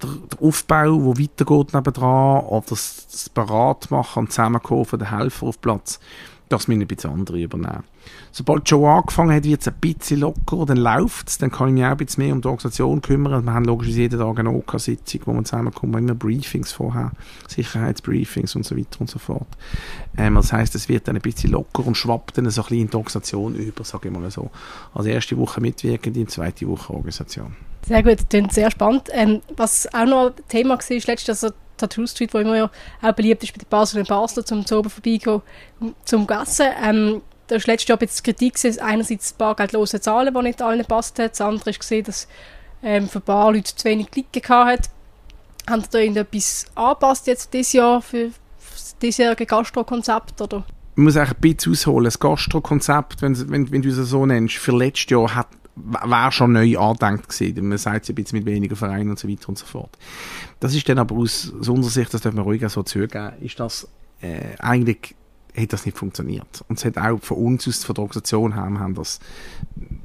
der, 0.03 0.09
der 0.33 0.47
Aufbau, 0.47 1.13
der 1.13 1.25
weitergeht 1.25 1.75
nebendran, 1.75 2.45
oder 2.45 2.65
das, 2.69 3.07
das 3.11 3.29
Beratmachen 3.29 4.25
und 4.25 4.33
Zusammenkommen 4.33 4.87
der 4.99 5.11
Helfer 5.11 5.47
auf 5.47 5.61
Platz, 5.61 6.01
das 6.49 6.69
müssen 6.69 6.83
ein 6.83 6.87
bisschen 6.89 7.11
andere 7.11 7.41
übernehmen. 7.41 7.85
Sobald 8.33 8.69
Joe 8.69 8.91
angefangen 8.91 9.35
hat, 9.35 9.45
wird 9.45 9.61
es 9.61 9.69
ein 9.69 9.75
bisschen 9.81 10.21
lockerer, 10.21 10.67
dann 10.67 10.79
läuft 10.79 11.29
es, 11.29 11.39
dann 11.39 11.51
kann 11.51 11.69
ich 11.69 11.75
mich 11.75 11.85
auch 11.85 11.91
ein 11.91 11.97
bisschen 11.97 12.25
mehr 12.25 12.35
um 12.35 12.41
die 12.41 12.49
Organisation 12.49 13.01
kümmern. 13.01 13.45
Wir 13.45 13.53
haben 13.53 13.65
logisch 13.65 13.89
jeden 13.89 14.19
Tag 14.19 14.39
eine 14.39 14.51
OK-Sitzung, 14.51 15.21
wo 15.27 15.33
wir 15.33 15.45
zusammenkommen, 15.45 15.99
immer 15.99 16.15
Briefings 16.15 16.73
vorher, 16.73 17.13
Sicherheitsbriefings 17.49 18.57
und 18.57 18.65
so 18.65 18.77
weiter 18.77 19.01
und 19.01 19.09
so 19.09 19.19
fort. 19.19 19.47
Ähm, 20.17 20.35
das 20.35 20.53
heisst, 20.53 20.75
es 20.75 20.89
wird 20.89 21.07
dann 21.07 21.17
ein 21.17 21.23
bisschen 21.23 21.53
locker 21.53 21.87
und 21.87 21.97
schwappt 21.97 22.39
dann 22.39 22.51
so 22.51 22.63
ein 22.63 22.65
bisschen 22.65 22.81
in 22.81 22.91
die 22.91 22.97
Organisation 22.97 23.55
über, 23.55 23.85
sage 23.85 24.09
ich 24.09 24.15
mal 24.15 24.31
so. 24.31 24.51
Also 24.95 25.09
erste 25.09 25.37
Woche 25.39 25.61
mitwirken, 25.61 26.13
die 26.13 26.27
zweite 26.27 26.67
Woche 26.67 26.93
Organisation. 26.93 27.55
Sehr 27.87 28.03
gut, 28.03 28.19
das 28.19 28.29
klingt 28.29 28.53
sehr 28.53 28.71
spannend. 28.71 29.09
Ähm, 29.13 29.43
was 29.57 29.93
auch 29.95 30.07
noch 30.07 30.27
ein 30.27 30.49
Thema 30.49 30.71
war, 30.71 30.91
ist 30.91 31.07
letztes 31.07 31.45
also 31.45 31.55
Tattoo 31.77 32.07
Street, 32.07 32.33
wo 32.33 32.39
immer 32.39 32.57
ja 32.57 32.71
auch 33.03 33.13
beliebt 33.13 33.43
ist 33.43 33.53
bei 33.53 33.59
den 33.59 33.69
Basel 33.69 34.01
und 34.01 34.09
Basler, 34.09 34.45
zum 34.45 34.65
zu 34.65 34.79
oben 34.79 34.91
vorbeigehen, 34.91 35.43
zum 36.05 36.27
Gassen. 36.27 36.67
Ähm, 36.83 37.23
da 37.47 37.57
ist 37.57 37.67
letztes 37.67 37.89
Jahr 37.89 38.01
ein 38.01 38.09
Kritik 38.09 38.55
gewesen, 38.55 38.81
einerseits 38.81 39.33
bargeldlose 39.33 40.01
Zahlen, 40.01 40.35
die 40.35 40.43
nicht 40.43 40.63
allen 40.63 40.81
gepasst 40.81 41.19
haben, 41.19 41.29
das 41.29 41.41
andere 41.41 41.71
ist 41.71 41.81
gesehen, 41.81 42.05
dass 42.05 42.29
ähm, 42.83 43.09
für 43.09 43.19
ein 43.19 43.23
paar 43.23 43.53
Leute 43.53 43.75
zu 43.75 43.85
wenig 43.85 44.11
Klicken 44.11 44.43
hatten. 44.49 44.89
Haben 45.69 45.83
Sie 45.83 45.89
da 45.91 45.99
irgendetwas 45.99 46.67
angepasst 46.75 47.27
jetzt 47.27 47.53
dieses 47.55 47.73
Jahr 47.73 48.03
für 48.03 48.31
das 48.73 48.97
diesjährige 48.99 49.47
Gastro-Konzept, 49.47 50.41
oder? 50.41 50.65
Man 50.95 51.05
muss 51.05 51.17
eigentlich 51.17 51.37
ein 51.37 51.41
bisschen 51.41 51.73
ausholen. 51.73 52.05
Das 52.05 52.21
Gastro-Konzept, 52.21 53.23
wenn, 53.23 53.51
wenn, 53.51 53.71
wenn 53.71 53.83
du 53.83 53.89
es 53.89 53.97
so 53.97 54.27
nennst, 54.27 54.57
für 54.57 54.73
letztes 54.73 55.11
Jahr 55.11 55.35
hat 55.35 55.49
wäre 55.77 56.31
schon 56.31 56.53
neu 56.53 56.79
angedenkt 56.79 57.29
gewesen. 57.29 57.69
Man 57.69 57.79
sagt 57.79 58.05
es 58.05 58.11
ein 58.11 58.15
bisschen 58.15 58.39
mit 58.39 58.47
weniger 58.47 58.77
Vereinen 58.77 59.11
und 59.11 59.19
so 59.19 59.29
weiter 59.29 59.49
und 59.49 59.59
so 59.59 59.67
fort. 59.67 59.99
Das 60.61 60.75
ist 60.75 60.89
dann 60.89 60.99
aber 60.99 61.17
aus, 61.17 61.53
aus 61.59 61.69
unserer 61.69 61.91
Sicht, 61.91 62.15
das 62.15 62.21
dürfen 62.21 62.37
wir 62.37 62.43
ruhig 62.43 62.65
auch 62.65 62.71
so 62.71 62.83
zugeben, 62.85 63.33
ist 63.41 63.59
das 63.59 63.89
äh, 64.21 64.57
eigentlich 64.59 65.17
hat 65.57 65.73
das 65.73 65.87
nicht 65.87 65.97
funktioniert. 65.97 66.65
Und 66.69 66.79
es 66.79 66.85
hat 66.85 66.99
auch 66.99 67.21
von 67.21 67.37
uns 67.39 67.69
aus, 67.69 67.85
von 67.85 67.95
der 67.95 68.03
Organisation 68.03 68.55
her, 68.55 68.63
haben 68.63 68.95
das 68.95 69.21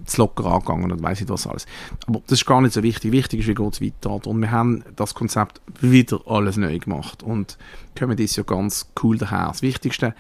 zu 0.06 0.22
locker 0.22 0.46
angegangen 0.46 0.92
und 0.92 1.04
weiss 1.04 1.20
nicht 1.20 1.30
was 1.30 1.48
alles. 1.48 1.66
Aber 2.08 2.22
das 2.28 2.40
ist 2.40 2.46
gar 2.46 2.62
nicht 2.62 2.74
so 2.74 2.84
wichtig. 2.84 3.12
Wichtig 3.12 3.42
ist, 3.42 3.48
wie 3.48 3.56
geht 3.56 3.74
es 3.74 3.82
weiter. 3.82 4.28
Und 4.28 4.42
wir 4.42 4.52
haben 4.52 4.84
das 4.96 5.14
Konzept 5.14 5.62
wieder 5.82 6.22
alles 6.26 6.58
neu 6.58 6.78
gemacht 6.80 7.24
und 7.24 7.58
kommen 7.98 8.18
das 8.18 8.36
ja 8.36 8.44
ganz 8.44 8.92
cool 9.04 9.18
daher. 9.18 9.48
Das 9.48 9.62
Wichtigste 9.62 10.14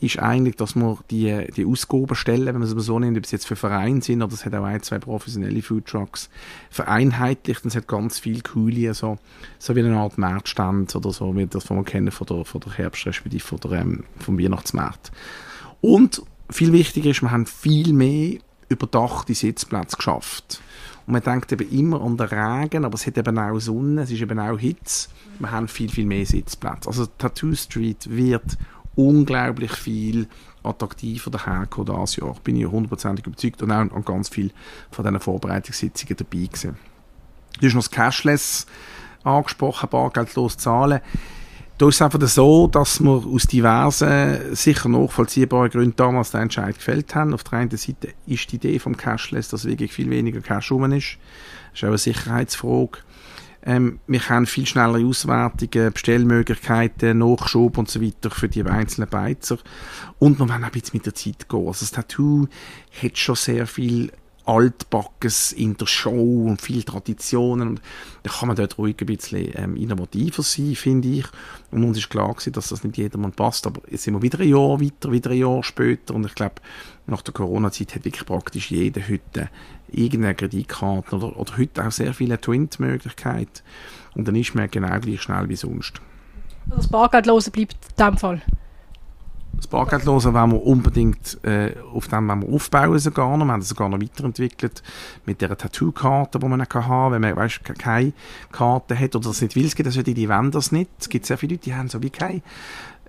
ist 0.00 0.18
eigentlich, 0.18 0.56
dass 0.56 0.74
wir 0.74 0.98
die, 1.10 1.46
die 1.54 1.66
Ausgabenstellen, 1.66 2.46
wenn 2.46 2.60
man 2.60 2.62
es 2.62 2.70
so 2.70 2.98
nennt, 2.98 3.18
ob 3.18 3.24
es 3.24 3.30
jetzt 3.30 3.46
für 3.46 3.56
Vereine 3.56 4.00
sind 4.00 4.22
oder 4.22 4.32
es 4.32 4.44
hat 4.44 4.54
auch 4.54 4.64
ein, 4.64 4.82
zwei 4.82 4.98
professionelle 4.98 5.62
Foodtrucks, 5.62 6.30
vereinheitlicht 6.70 7.64
und 7.64 7.68
es 7.68 7.76
hat 7.76 7.86
ganz 7.86 8.18
viel 8.18 8.40
coole, 8.42 8.94
so, 8.94 9.18
so 9.58 9.76
wie 9.76 9.80
eine 9.80 9.96
Art 9.96 10.16
Märzstand 10.16 10.94
oder 10.96 11.12
so, 11.12 11.36
wie 11.36 11.46
das, 11.46 11.68
was 11.68 11.76
wir 11.76 11.84
kennen 11.84 12.10
von 12.10 12.26
der, 12.26 12.44
von 12.44 12.60
der 12.62 12.72
Herbst, 12.72 13.06
respektive 13.06 13.44
von 13.44 13.60
der, 13.60 13.72
ähm, 13.72 14.04
vom 14.18 14.38
Weihnachtsmarkt. 14.38 15.12
Und 15.82 16.22
viel 16.48 16.72
wichtiger 16.72 17.10
ist, 17.10 17.22
wir 17.22 17.30
haben 17.30 17.46
viel 17.46 17.92
mehr 17.92 18.38
überdachte 18.68 19.34
Sitzplätze 19.34 19.96
geschafft. 19.96 20.62
Und 21.06 21.12
man 21.12 21.22
denkt 21.22 21.52
eben 21.52 21.68
immer 21.70 22.00
an 22.00 22.16
den 22.16 22.28
Regen, 22.28 22.84
aber 22.84 22.94
es 22.94 23.06
hat 23.06 23.18
eben 23.18 23.38
auch 23.38 23.58
Sonne, 23.58 24.02
es 24.02 24.10
ist 24.10 24.20
eben 24.20 24.38
auch 24.38 24.58
Hitze. 24.58 25.08
Wir 25.38 25.50
haben 25.50 25.68
viel, 25.68 25.90
viel 25.90 26.06
mehr 26.06 26.24
Sitzplätze. 26.24 26.88
Also 26.88 27.06
Tattoo 27.06 27.54
Street 27.54 28.08
wird 28.08 28.56
unglaublich 29.00 29.72
viel 29.72 30.28
attraktiver 30.62 31.30
dahergekommen 31.30 31.96
dieses 32.00 32.16
Jahr. 32.16 32.36
Bin 32.44 32.56
ich 32.56 32.66
hundertprozentig 32.66 33.26
überzeugt 33.26 33.62
und 33.62 33.72
auch 33.72 33.78
an 33.78 34.04
ganz 34.04 34.28
viel 34.28 34.52
von 34.90 35.04
diesen 35.04 35.20
Vorbereitungssitzungen 35.20 36.16
dabei 36.16 36.46
gewesen. 36.46 36.76
Du 37.60 37.66
hast 37.66 37.74
noch 37.74 37.82
das 37.82 37.90
Cashless 37.90 38.66
angesprochen, 39.24 39.88
bargeldlos 39.90 40.56
zahlen. 40.56 41.00
Da 41.78 41.88
ist 41.88 41.94
es 41.94 42.02
einfach 42.02 42.20
so, 42.28 42.66
dass 42.66 43.00
wir 43.00 43.24
aus 43.26 43.44
diversen, 43.44 44.54
sicher 44.54 44.90
nachvollziehbaren 44.90 45.70
Gründen 45.70 45.96
damals 45.96 46.30
den 46.30 46.42
Entscheid 46.42 46.74
gefällt 46.74 47.14
haben. 47.14 47.32
Auf 47.32 47.42
der 47.44 47.60
einen 47.60 47.70
Seite 47.70 48.12
ist 48.26 48.52
die 48.52 48.56
Idee 48.56 48.78
vom 48.78 48.98
Cashless, 48.98 49.48
dass 49.48 49.64
wirklich 49.64 49.92
viel 49.92 50.10
weniger 50.10 50.42
Cash 50.42 50.72
rum 50.72 50.92
ist. 50.92 51.16
Das 51.72 51.78
ist 51.78 51.84
auch 51.84 51.88
eine 51.88 51.98
Sicherheitsfrage. 51.98 52.98
Ähm, 53.62 53.98
wir 54.06 54.26
haben 54.28 54.46
viel 54.46 54.66
schnellere 54.66 55.04
Auswertungen, 55.04 55.92
Bestellmöglichkeiten, 55.92 57.18
Nachschub 57.18 57.76
und 57.76 57.90
so 57.90 58.00
weiter 58.00 58.30
für 58.30 58.48
die 58.48 58.62
einzelnen 58.64 59.08
Beizer. 59.08 59.58
Und 60.18 60.38
wir 60.38 60.48
wollen 60.48 60.62
auch 60.62 60.66
ein 60.66 60.72
bisschen 60.72 60.96
mit 60.96 61.06
der 61.06 61.14
Zeit 61.14 61.48
gehen. 61.48 61.66
Also 61.66 61.80
das 61.80 61.90
Tattoo 61.90 62.48
hat 63.02 63.18
schon 63.18 63.36
sehr 63.36 63.66
viel 63.66 64.10
Altbackes 64.46 65.52
in 65.52 65.76
der 65.76 65.86
Show 65.86 66.46
und 66.46 66.60
viel 66.60 66.82
Traditionen. 66.82 67.68
Und 67.68 67.82
da 68.22 68.30
kann 68.30 68.48
man 68.48 68.56
dort 68.56 68.78
ruhig 68.78 68.96
ein 69.00 69.06
bisschen 69.06 69.52
ähm, 69.54 69.76
innovativer 69.76 70.42
sein, 70.42 70.74
finde 70.74 71.08
ich. 71.08 71.26
Und 71.70 71.84
uns 71.84 71.98
ist 71.98 72.10
klar 72.10 72.32
gewesen, 72.32 72.54
dass 72.54 72.70
das 72.70 72.82
nicht 72.82 72.96
jedermann 72.96 73.32
passt. 73.32 73.66
Aber 73.66 73.82
jetzt 73.90 74.04
sind 74.04 74.14
wir 74.14 74.22
wieder 74.22 74.40
ein 74.40 74.48
Jahr 74.48 74.80
weiter, 74.80 75.12
wieder 75.12 75.30
ein 75.30 75.38
Jahr 75.38 75.62
später. 75.62 76.14
Und 76.14 76.26
ich 76.26 76.34
glaube, 76.34 76.56
nach 77.06 77.22
der 77.22 77.34
Corona-Zeit 77.34 77.94
hat 77.94 78.04
wirklich 78.04 78.26
praktisch 78.26 78.70
jeder 78.70 79.02
heute 79.08 79.50
irgendeine 79.92 80.34
Kreditkarte 80.34 81.16
oder, 81.16 81.36
oder 81.36 81.56
heute 81.56 81.86
auch 81.86 81.90
sehr 81.90 82.14
viele 82.14 82.40
Twint-Möglichkeiten. 82.40 83.62
Und 84.14 84.26
dann 84.26 84.36
ist 84.36 84.54
man 84.54 84.70
genau 84.70 84.98
gleich 85.00 85.22
schnell 85.22 85.48
wie 85.48 85.56
sonst. 85.56 86.00
Das 86.66 86.88
Bargeldlose 86.88 87.50
bleibt 87.50 87.76
in 87.98 88.04
dem 88.04 88.16
Fall? 88.16 88.42
Das 89.56 89.66
Bargeldlose 89.66 90.32
wollen 90.32 90.52
wir 90.52 90.62
unbedingt 90.62 91.42
äh, 91.44 91.74
auf 91.92 92.08
dem 92.08 92.28
wollen 92.28 92.42
wir 92.42 92.54
aufbauen 92.54 92.98
sogar 92.98 93.36
noch. 93.36 93.44
Wir 93.44 93.52
haben 93.52 93.60
das 93.60 93.68
sogar 93.68 93.90
noch 93.90 94.00
weiterentwickelt 94.00 94.82
mit 95.26 95.42
der 95.42 95.56
Tattoo-Karte, 95.56 96.38
die 96.38 96.46
man 96.46 96.66
kann 96.66 96.86
haben 96.86 97.14
wenn 97.14 97.20
man 97.20 97.36
weißt, 97.36 97.62
keine 97.64 98.14
Karte 98.52 98.98
hat 98.98 99.16
oder 99.16 99.28
das 99.28 99.42
nicht 99.42 99.56
will. 99.56 99.66
Es 99.66 99.74
gibt 99.74 99.86
also 99.86 100.02
die, 100.02 100.14
die 100.14 100.28
wollen 100.30 100.50
das 100.50 100.72
nicht. 100.72 100.90
Es 100.98 101.08
gibt 101.10 101.26
sehr 101.26 101.36
viele 101.36 101.54
Leute, 101.54 101.64
die 101.64 101.74
haben 101.74 101.88
so 101.88 102.02
wie 102.02 102.08
keine 102.08 102.40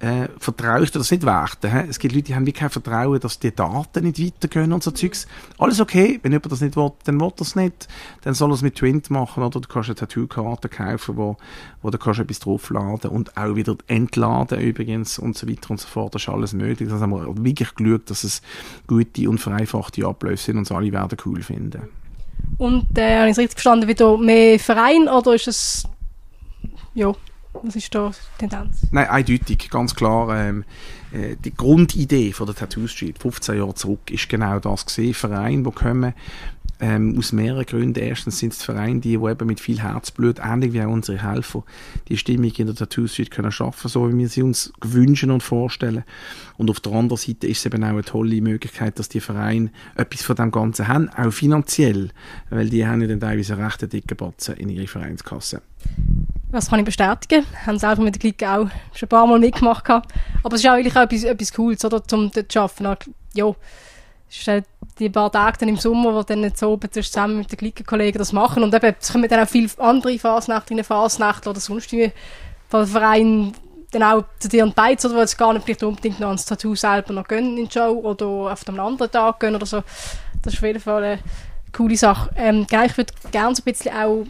äh, 0.01 0.29
vertraue 0.39 0.83
ich 0.83 0.91
dir 0.91 0.97
das 0.97 1.11
nicht 1.11 1.25
werten. 1.25 1.71
He? 1.71 1.87
Es 1.87 1.99
gibt 1.99 2.15
Leute, 2.15 2.25
die 2.25 2.35
haben 2.35 2.47
wie 2.47 2.51
kein 2.51 2.71
Vertrauen, 2.71 3.19
dass 3.19 3.37
die 3.37 3.53
Daten 3.53 4.03
nicht 4.03 4.19
weitergehen 4.19 4.73
und 4.73 4.81
so 4.81 4.89
Zeugs. 4.89 5.27
Alles 5.59 5.79
okay, 5.79 6.19
wenn 6.23 6.31
jemand 6.31 6.51
das 6.51 6.61
nicht 6.61 6.75
will, 6.75 6.91
dann 7.03 7.21
will 7.21 7.31
das 7.35 7.55
nicht. 7.55 7.87
Dann 8.23 8.33
soll 8.33 8.49
er 8.49 8.55
es 8.55 8.63
mit 8.63 8.75
Twint 8.75 9.11
machen 9.11 9.43
oder 9.43 9.59
du 9.59 9.67
kannst 9.67 9.89
eine 9.89 9.95
Tattoo-Karte 9.95 10.69
kaufen, 10.69 11.17
wo, 11.17 11.37
wo 11.83 11.91
du 11.91 11.99
kannst 11.99 12.19
etwas 12.19 12.39
draufladen 12.39 13.11
und 13.11 13.37
auch 13.37 13.55
wieder 13.55 13.75
entladen 13.85 14.59
übrigens 14.59 15.19
und 15.19 15.37
so 15.37 15.47
weiter 15.47 15.69
und 15.69 15.79
so 15.79 15.87
fort. 15.87 16.15
Das 16.15 16.23
ist 16.23 16.29
alles 16.29 16.53
möglich. 16.53 16.89
Das 16.89 16.99
haben 16.99 17.11
wir 17.11 17.35
wirklich 17.43 17.75
geschaut, 17.75 18.09
dass 18.09 18.23
es 18.23 18.41
gute 18.87 19.29
und 19.29 19.37
vereinfachte 19.37 20.05
Abläufe 20.05 20.37
sind 20.37 20.57
und 20.57 20.71
alle 20.71 20.91
werden 20.91 21.17
cool 21.25 21.43
finden. 21.43 21.83
Und 22.57 22.97
äh, 22.97 23.17
habe 23.17 23.27
ich 23.27 23.33
es 23.33 23.37
richtig 23.37 23.53
verstanden, 23.53 23.87
wieder 23.87 24.17
mehr 24.17 24.57
Verein 24.57 25.07
oder 25.07 25.35
ist 25.35 25.47
es 25.47 25.87
ja 26.95 27.13
was 27.53 27.75
ist 27.75 27.93
da 27.93 28.09
die 28.09 28.47
Tendenz? 28.47 28.87
Nein, 28.91 29.07
eindeutig, 29.07 29.69
ganz 29.69 29.95
klar. 29.95 30.35
Ähm, 30.35 30.63
äh, 31.11 31.35
die 31.43 31.53
Grundidee 31.53 32.31
von 32.31 32.45
der 32.45 32.55
Tattoo 32.55 32.87
Street, 32.87 33.19
15 33.19 33.57
Jahre 33.57 33.75
zurück, 33.75 34.09
ist 34.09 34.29
genau 34.29 34.59
das 34.59 34.85
gesehen. 34.85 35.13
Vereine, 35.13 35.63
die 35.63 35.71
kommen, 35.71 36.13
ähm, 36.81 37.15
aus 37.17 37.31
mehreren 37.31 37.65
Gründen. 37.65 37.99
Erstens 37.99 38.39
sind 38.39 38.53
es 38.53 38.63
Vereine, 38.63 38.99
die, 38.99 39.17
die 39.17 39.29
eben 39.29 39.47
mit 39.47 39.59
viel 39.59 39.81
Herzblut, 39.81 40.39
ähnlich 40.43 40.73
wie 40.73 40.81
auch 40.81 40.89
unsere 40.89 41.21
Helfer, 41.21 41.63
die 42.09 42.17
Stimmung 42.17 42.51
in 42.51 42.65
der 42.65 42.75
Tattoo 42.75 43.07
Street 43.07 43.31
können 43.31 43.51
schaffen, 43.51 43.87
so 43.87 44.09
wie 44.09 44.17
wir 44.17 44.27
sie 44.27 44.41
uns 44.41 44.73
wünschen 44.81 45.31
und 45.31 45.43
vorstellen. 45.43 46.03
Und 46.57 46.69
auf 46.69 46.79
der 46.79 46.93
anderen 46.93 47.17
Seite 47.17 47.47
ist 47.47 47.59
es 47.59 47.65
eben 47.67 47.83
auch 47.83 47.89
eine 47.89 48.03
tolle 48.03 48.41
Möglichkeit, 48.41 48.97
dass 48.97 49.09
die 49.09 49.19
Vereine 49.19 49.69
etwas 49.95 50.23
von 50.23 50.35
dem 50.35 50.51
Ganzen 50.51 50.87
haben, 50.87 51.09
auch 51.09 51.31
finanziell, 51.31 52.09
weil 52.49 52.69
die 52.69 52.85
haben 52.85 53.01
ja 53.01 53.07
dann 53.07 53.19
teilweise 53.19 53.57
recht 53.57 53.93
dicke 53.93 54.15
Batzen 54.15 54.55
in 54.57 54.69
ihre 54.69 54.87
Vereinskasse. 54.87 55.61
Das 56.51 56.69
kann 56.69 56.79
ich 56.79 56.85
bestätigen. 56.85 57.45
Wir 57.49 57.65
haben 57.65 57.79
selber 57.79 58.01
mit 58.01 58.15
der 58.15 58.19
Clique 58.19 58.49
auch 58.49 58.67
schon 58.93 59.07
ein 59.07 59.09
paar 59.09 59.25
Mal 59.25 59.39
mitgemacht. 59.39 59.89
Aber 59.89 60.03
es 60.53 60.61
ist 60.61 60.67
auch 60.67 60.73
eigentlich 60.73 60.95
auch 60.95 61.03
etwas, 61.03 61.23
etwas 61.23 61.53
Cooles, 61.53 61.85
oder, 61.85 62.01
um 62.11 62.29
dort 62.29 62.51
zu 62.51 62.59
arbeiten. 62.59 63.13
Ja, 63.33 63.47
es 64.29 64.37
ist 64.37 64.47
halt 64.47 64.65
die 64.99 65.09
paar 65.09 65.31
Tage 65.31 65.59
dann 65.59 65.69
im 65.69 65.77
Sommer, 65.77 66.13
wo 66.13 66.23
dann 66.23 66.51
so 66.53 66.71
oben 66.71 66.91
zusammen 66.91 67.37
mit 67.37 67.51
den 67.51 67.57
Clique-Kollegen 67.57 68.17
das 68.17 68.33
machen. 68.33 68.63
Und 68.63 68.73
eben, 68.73 68.95
es 68.99 69.11
kommen 69.11 69.29
dann 69.29 69.39
auch 69.39 69.49
viele 69.49 69.69
andere 69.77 70.19
Fasnachten, 70.19 70.77
in 70.77 70.83
Fasnacht 70.83 71.47
oder 71.47 71.59
sonst 71.59 71.91
wie 71.93 72.11
von 72.67 72.85
Verein 72.85 73.53
dann 73.91 74.03
auch 74.03 74.23
zu 74.39 74.47
dir 74.47 74.63
und 74.63 74.75
beides, 74.75 75.05
oder 75.05 75.15
weil 75.15 75.23
es 75.23 75.35
gar 75.35 75.53
nicht 75.53 75.83
unbedingt 75.83 76.19
noch 76.19 76.27
ans 76.27 76.45
Tattoo 76.45 76.75
selber 76.75 77.13
noch 77.13 77.27
gehen 77.27 77.57
in 77.57 77.67
die 77.67 77.71
Show 77.71 77.91
oder 78.03 78.25
auf 78.53 78.65
einem 78.67 78.79
anderen 78.79 79.11
Tag 79.11 79.39
gehen 79.41 79.55
oder 79.55 79.65
so. 79.65 79.83
Das 80.41 80.53
ist 80.53 80.59
auf 80.59 80.65
jeden 80.65 80.79
Fall 80.79 81.03
eine 81.03 81.19
coole 81.73 81.97
Sache. 81.97 82.29
Ähm, 82.37 82.65
ich 82.69 82.97
würde 82.97 83.13
gerne 83.31 83.53
so 83.53 83.61
ein 83.61 83.65
bisschen 83.65 83.93
auch 83.93 84.25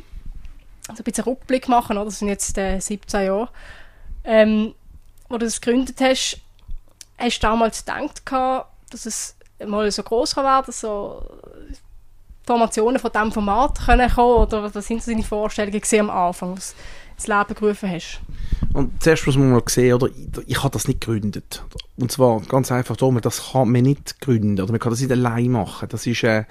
also 0.91 1.01
ein 1.01 1.03
bisschen 1.03 1.23
Rückblick 1.23 1.67
machen, 1.67 1.97
oder? 1.97 2.05
das 2.05 2.19
sind 2.19 2.27
jetzt 2.27 2.57
äh, 2.57 2.79
17 2.79 3.25
Jahre, 3.25 3.49
ähm, 4.23 4.73
wo 5.29 5.37
du 5.37 5.45
das 5.45 5.61
gegründet 5.61 5.99
hast, 6.01 6.39
hast 7.17 7.39
du 7.39 7.47
damals 7.47 7.85
gedacht, 7.85 8.21
dass 8.89 9.05
es 9.05 9.35
mal 9.65 9.89
so 9.91 10.03
groß 10.03 10.35
kann 10.35 10.45
werden, 10.45 10.71
so 10.71 11.23
Formationen 12.45 12.99
von 12.99 13.11
diesem 13.11 13.31
Format 13.31 13.79
können 13.85 14.09
kommen, 14.09 14.35
oder 14.35 14.73
was 14.73 14.87
sind 14.87 15.01
so 15.03 15.11
deine 15.11 15.23
Vorstellungen 15.23 15.81
am 15.99 16.09
Anfang, 16.09 16.57
was 16.57 16.75
ins 17.15 17.27
Leben 17.27 17.55
gerufen 17.55 17.89
hast? 17.89 18.19
Und 18.73 19.01
zuerst 19.03 19.25
muss 19.25 19.37
man 19.37 19.51
mal 19.51 19.61
sehen, 19.67 19.93
oder, 19.93 20.09
ich 20.47 20.57
habe 20.63 20.71
das 20.71 20.87
nicht 20.87 21.01
gegründet. 21.01 21.63
Und 21.97 22.11
zwar 22.11 22.41
ganz 22.41 22.71
einfach 22.71 22.97
darum, 22.97 23.21
das 23.21 23.51
kann 23.51 23.69
man 23.69 23.83
nicht 23.83 24.19
gründen, 24.21 24.59
oder 24.59 24.71
man 24.71 24.79
kann 24.79 24.91
das 24.91 25.01
nicht 25.01 25.11
allein 25.11 25.49
machen. 25.49 25.87
Das 25.89 26.07
ist, 26.07 26.23
äh, 26.23 26.45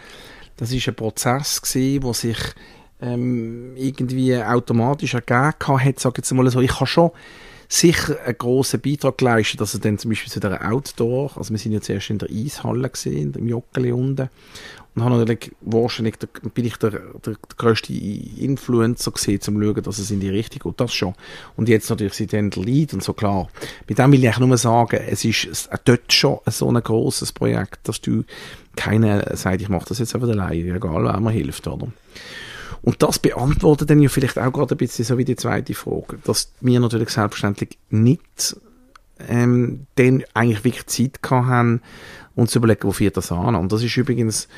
ist 0.61 0.89
ein 0.89 0.95
Prozess 0.95 1.61
wo 2.03 2.13
sich 2.13 2.39
ähm, 3.03 3.73
irgendwie 3.77 4.37
automatisch 4.37 5.15
ergeben 5.15 5.85
hat, 5.85 6.01
sage 6.01 6.19
jetzt 6.19 6.33
mal 6.33 6.49
so, 6.51 6.61
ich 6.61 6.75
habe 6.75 6.87
schon 6.87 7.11
sicher 7.69 8.17
einen 8.25 8.37
grossen 8.37 8.81
Beitrag 8.81 9.19
geleistet, 9.19 9.61
dass 9.61 9.75
er 9.75 9.81
dann 9.81 9.97
zum 9.97 10.11
Beispiel 10.11 10.31
zu 10.31 10.41
der 10.41 10.71
Outdoor, 10.71 11.37
also 11.37 11.51
wir 11.51 11.59
sind 11.59 11.73
ja 11.73 11.81
zuerst 11.81 12.11
in 12.11 12.19
der 12.19 12.29
Eishalle 12.29 12.91
gesehen, 12.91 13.33
im 13.35 13.49
Joggeli 13.49 13.93
unten, 13.93 14.29
und 14.95 15.05
habe 15.05 15.19
natürlich 15.19 15.53
wahrscheinlich, 15.61 16.17
der, 16.17 16.29
bin 16.53 16.65
ich 16.65 16.77
der, 16.79 16.91
der, 16.91 17.01
der 17.25 17.37
grösste 17.57 17.93
Influencer 17.93 19.13
gesehen, 19.13 19.37
um 19.37 19.41
zu 19.41 19.53
schauen, 19.53 19.83
dass 19.85 19.99
es 19.99 20.11
in 20.11 20.19
die 20.19 20.29
Richtung 20.31 20.63
geht, 20.65 20.81
das 20.81 20.93
schon. 20.93 21.15
Und 21.57 21.69
jetzt 21.69 21.89
natürlich 21.91 22.15
sind 22.15 22.33
dann 22.33 22.51
der 22.51 22.65
Lead 22.65 22.93
und 22.93 23.03
so, 23.03 23.13
klar. 23.13 23.49
Mit 23.89 23.99
dem 23.99 24.11
will 24.11 24.25
ich 24.25 24.39
nur 24.39 24.59
sagen, 24.59 25.01
es 25.09 25.25
ist 25.25 25.71
dort 25.85 26.13
schon 26.13 26.39
so 26.47 26.69
ein 26.69 26.83
grosses 26.83 27.31
Projekt, 27.31 27.87
dass 27.87 28.01
du 28.01 28.25
keiner 28.75 29.37
sagt, 29.37 29.63
ich 29.63 29.69
mache 29.69 29.87
das 29.89 30.01
jetzt 30.01 30.15
einfach 30.15 30.29
alleine, 30.29 30.75
egal 30.75 31.05
wer 31.05 31.21
mir 31.21 31.31
hilft, 31.31 31.69
oder? 31.69 31.87
Und 32.83 33.03
das 33.03 33.19
beantwortet 33.19 33.91
dann 33.91 34.01
ja 34.01 34.09
vielleicht 34.09 34.39
auch 34.39 34.53
gerade 34.53 34.75
ein 34.75 34.79
bisschen 34.79 35.05
so 35.05 35.19
wie 35.19 35.25
die 35.25 35.37
zweite 35.37 35.75
Frage, 35.75 36.19
dass 36.25 36.53
wir 36.61 36.81
natürlich 36.81 37.11
selbstverständlich 37.11 37.79
nicht 37.91 38.57
ähm, 39.29 39.87
dann 39.97 40.25
eigentlich 40.33 40.65
wirklich 40.65 40.87
Zeit 40.87 41.23
gehabt 41.23 41.47
haben, 41.47 41.83
uns 42.35 42.53
zu 42.53 42.59
überlegen, 42.59 42.85
wo 42.85 42.93
führt 42.93 43.17
das 43.17 43.33
an. 43.33 43.55
Und 43.55 43.71
das 43.73 43.83
ist 43.83 43.97
übrigens 43.97 44.49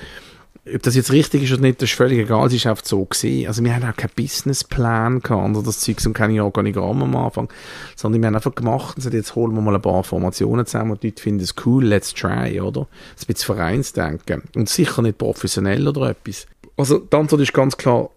ob 0.75 0.83
das 0.83 0.95
jetzt 0.95 1.11
richtig 1.11 1.43
ist 1.43 1.52
oder 1.52 1.62
nicht, 1.62 1.83
das 1.83 1.91
ist 1.91 1.97
völlig 1.97 2.21
egal, 2.21 2.47
es 2.47 2.52
ist 2.52 2.67
einfach 2.67 2.85
so 2.85 3.05
gesehen. 3.05 3.49
Also 3.49 3.64
wir 3.64 3.75
haben 3.75 3.85
auch 3.85 3.97
keinen 3.97 4.12
Businessplan 4.14 5.21
gehabt, 5.21 5.57
oder 5.57 5.64
das 5.64 5.81
Zeug 5.81 5.99
und 6.07 6.12
keine 6.12 6.45
Organigramme 6.45 7.05
am 7.05 7.17
Anfang, 7.17 7.49
sondern 7.97 8.23
wir 8.23 8.29
haben 8.29 8.37
einfach 8.37 8.55
gemacht 8.55 8.91
und 8.91 8.97
gesagt, 8.97 9.14
jetzt 9.14 9.35
holen 9.35 9.55
wir 9.55 9.61
mal 9.61 9.75
ein 9.75 9.83
paar 9.83 10.05
Formationen 10.05 10.64
zusammen 10.64 10.93
und 10.93 11.02
die 11.02 11.09
Leute 11.09 11.23
finden 11.23 11.43
es 11.43 11.55
cool, 11.67 11.85
let's 11.85 12.14
try, 12.14 12.61
oder? 12.61 12.83
Ein 12.83 13.26
bisschen 13.26 13.57
Vereinsdenken. 13.57 14.43
Und 14.55 14.69
sicher 14.69 15.02
nicht 15.02 15.19
professionell 15.19 15.88
oder 15.88 16.11
etwas. 16.11 16.47
Also 16.76 16.99
die 16.99 17.17
Antwort 17.17 17.43
ist 17.43 17.52
ganz 17.52 17.76
klar, 17.76 18.11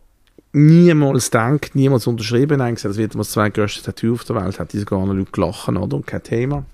niemals 0.55 1.29
denkt, 1.29 1.75
niemals 1.75 2.07
unterschrieben. 2.07 2.61
Eigentlich 2.61 2.83
das 2.83 2.97
wird 2.97 3.13
das 3.15 3.31
zweitgrößte 3.31 3.83
Tattoo 3.83 4.13
auf 4.13 4.23
der 4.23 4.37
Welt, 4.37 4.59
hat 4.59 4.73
diese 4.73 4.85
gar 4.85 5.05
nicht 5.05 5.33
gelachen, 5.33 5.77
oder? 5.77 6.01
Kein 6.05 6.23
Thema. 6.23 6.65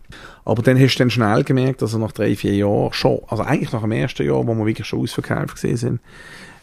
Aber 0.45 0.61
dann 0.61 0.79
hast 0.79 0.95
du 0.95 0.99
dann 0.99 1.09
schnell 1.09 1.43
gemerkt, 1.43 1.81
dass 1.81 1.93
er 1.93 1.99
nach 1.99 2.11
drei, 2.11 2.35
vier 2.35 2.55
Jahren 2.55 2.93
schon, 2.93 3.19
also 3.27 3.43
eigentlich 3.43 3.71
nach 3.71 3.81
dem 3.81 3.91
ersten 3.91 4.25
Jahr, 4.25 4.45
wo 4.45 4.53
wir 4.53 4.65
wirklich 4.65 4.87
schon 4.87 4.99
ausverkauft 5.01 5.55
gesehen 5.55 5.77
sind, 5.77 5.99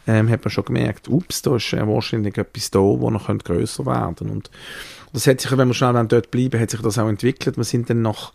ähm, 0.06 0.30
hat 0.30 0.44
man 0.44 0.50
schon 0.50 0.64
gemerkt, 0.64 1.08
ups, 1.08 1.42
da 1.42 1.56
ist 1.56 1.72
äh, 1.72 1.86
wahrscheinlich 1.86 2.38
etwas 2.38 2.70
da, 2.70 2.78
wo 2.78 3.10
noch 3.10 3.28
grösser 3.44 3.84
werden 3.84 4.30
Und 4.30 4.50
das 5.12 5.26
hat 5.26 5.40
sich, 5.40 5.56
wenn 5.56 5.68
wir 5.68 5.74
schnell 5.74 6.06
dort 6.06 6.30
bleiben, 6.30 6.60
hat 6.60 6.70
sich 6.70 6.80
das 6.80 6.98
auch 6.98 7.08
entwickelt. 7.08 7.56
Wir 7.56 7.64
sind 7.64 7.90
dann 7.90 8.02
nach, 8.02 8.32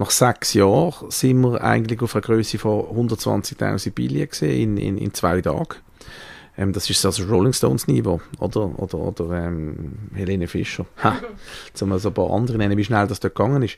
nach 0.00 0.10
sechs 0.10 0.54
Jahren 0.54 1.10
sind 1.10 1.42
wir 1.42 1.62
eigentlich 1.62 2.00
auf 2.00 2.14
einer 2.14 2.22
Größe 2.22 2.58
von 2.58 2.84
120.000 2.84 3.92
Billionen 3.92 4.30
gesehen 4.30 4.78
in, 4.78 4.96
in, 4.96 4.98
in 4.98 5.14
zwei 5.14 5.42
Tagen. 5.42 5.76
Ähm, 6.56 6.72
das 6.72 6.88
ist 6.88 7.04
also 7.04 7.24
Rolling 7.24 7.52
Stones 7.52 7.86
Niveau, 7.86 8.20
oder? 8.38 8.78
Oder, 8.78 8.98
oder 8.98 9.46
ähm, 9.46 9.92
Helene 10.14 10.48
Fischer. 10.48 10.86
Ha, 11.04 11.16
jetzt 11.66 11.82
haben 11.82 11.90
wir 11.90 11.98
so 11.98 12.08
ein 12.08 12.14
paar 12.14 12.30
andere 12.30 12.56
nennen, 12.56 12.78
wie 12.78 12.84
schnell 12.84 13.06
das 13.06 13.20
dort 13.20 13.34
gegangen 13.34 13.62
ist. 13.62 13.76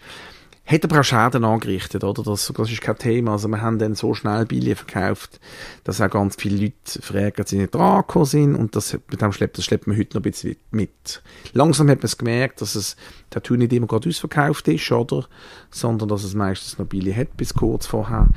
Hat 0.64 0.84
aber 0.84 1.00
auch 1.00 1.04
Schäden 1.04 1.44
angerichtet, 1.44 2.04
oder? 2.04 2.22
Das, 2.22 2.52
das 2.56 2.70
ist 2.70 2.80
kein 2.80 2.96
Thema. 2.96 3.32
Also 3.32 3.48
wir 3.48 3.60
haben 3.60 3.78
dann 3.78 3.94
so 3.94 4.14
schnell 4.14 4.46
Billen 4.46 4.76
verkauft, 4.76 5.40
dass 5.82 6.00
auch 6.00 6.08
ganz 6.08 6.36
viele 6.36 6.56
Leute 6.56 7.02
fragen, 7.02 7.44
sie 7.46 7.58
nicht 7.58 7.74
dran 7.74 8.04
sind 8.24 8.54
und 8.54 8.76
das, 8.76 8.92
mit 8.92 9.20
dem 9.20 9.32
schleppt, 9.32 9.58
das 9.58 9.64
schleppt 9.64 9.88
man 9.88 9.98
heute 9.98 10.16
noch 10.16 10.24
ein 10.24 10.30
bisschen 10.30 10.56
mit. 10.70 11.22
Langsam 11.52 11.90
hat 11.90 11.98
man 11.98 12.06
es 12.06 12.16
gemerkt, 12.16 12.60
dass 12.60 12.76
es 12.76 12.96
Tattoo 13.30 13.56
nicht 13.56 13.72
immer 13.72 13.88
gerade 13.88 14.08
ausverkauft 14.08 14.68
ist, 14.68 14.90
oder? 14.92 15.26
Sondern 15.70 16.08
dass 16.08 16.22
es 16.22 16.34
meistens 16.34 16.78
noch 16.78 16.86
Billen 16.86 17.16
hat 17.16 17.36
bis 17.36 17.54
kurz 17.54 17.86
vorher. 17.86 18.28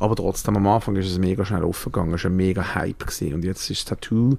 Aber 0.00 0.14
trotzdem, 0.16 0.56
am 0.56 0.66
Anfang 0.66 0.96
ist 0.96 1.10
es 1.10 1.18
mega 1.18 1.44
schnell 1.44 1.64
aufgegangen, 1.64 2.14
es 2.14 2.24
war 2.24 2.30
ein 2.30 2.36
mega 2.36 2.74
Hype 2.74 3.06
gewesen. 3.06 3.34
und 3.34 3.44
jetzt 3.44 3.68
ist 3.70 3.82
das 3.90 3.98
Tattoo 3.98 4.36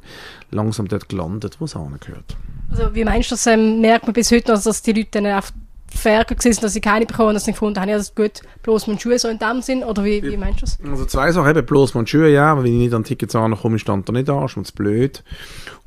langsam 0.51 0.88
dort 0.88 1.10
gelandet, 1.10 1.58
wo 1.60 1.65
es 1.65 1.75
angehört. 1.75 2.38
Also 2.69 2.93
wie 2.93 3.03
meinst 3.03 3.31
du 3.31 3.36
das, 3.36 3.48
ähm, 3.48 3.81
merkt 3.81 4.05
man 4.05 4.13
bis 4.13 4.31
heute 4.31 4.53
noch, 4.53 4.62
dass 4.62 4.81
die 4.81 4.93
Leute 4.93 5.10
dann 5.12 5.27
auf 5.27 5.51
Verärgert 5.93 6.39
gewesen, 6.39 6.62
dass 6.62 6.74
sie 6.74 6.81
keine 6.81 7.05
bekommen, 7.05 7.34
dass 7.34 7.46
sie 7.46 7.51
gefunden 7.51 7.79
haben, 7.79 7.89
ja, 7.89 7.98
das 7.98 8.10
ist 8.10 8.15
gut, 8.15 8.41
bloß 8.63 8.88
mein 8.88 9.00
Schuhe 9.00 9.17
so 9.17 9.27
in 9.27 9.39
dem 9.39 9.62
Sinn, 9.62 9.84
oder 9.84 10.03
wie, 10.03 10.22
wie 10.22 10.38
meinst 10.38 10.62
du 10.62 10.65
das? 10.65 10.77
Also 10.89 11.05
zwei 11.05 11.31
Sachen, 11.31 11.50
eben 11.50 11.65
bloß 11.65 11.93
mein 11.96 12.08
Schuhe, 12.08 12.29
ja, 12.29 12.51
aber 12.51 12.63
wenn 12.63 12.74
ich 12.74 12.79
nicht 12.79 12.93
an 12.93 13.03
Tickets 13.03 13.36
ankomme, 13.36 13.79
stand 13.79 14.08
da 14.08 14.13
nicht 14.13 14.29
da, 14.29 14.46
ist 14.46 14.55
mir 14.55 14.63
blöd. 14.75 15.24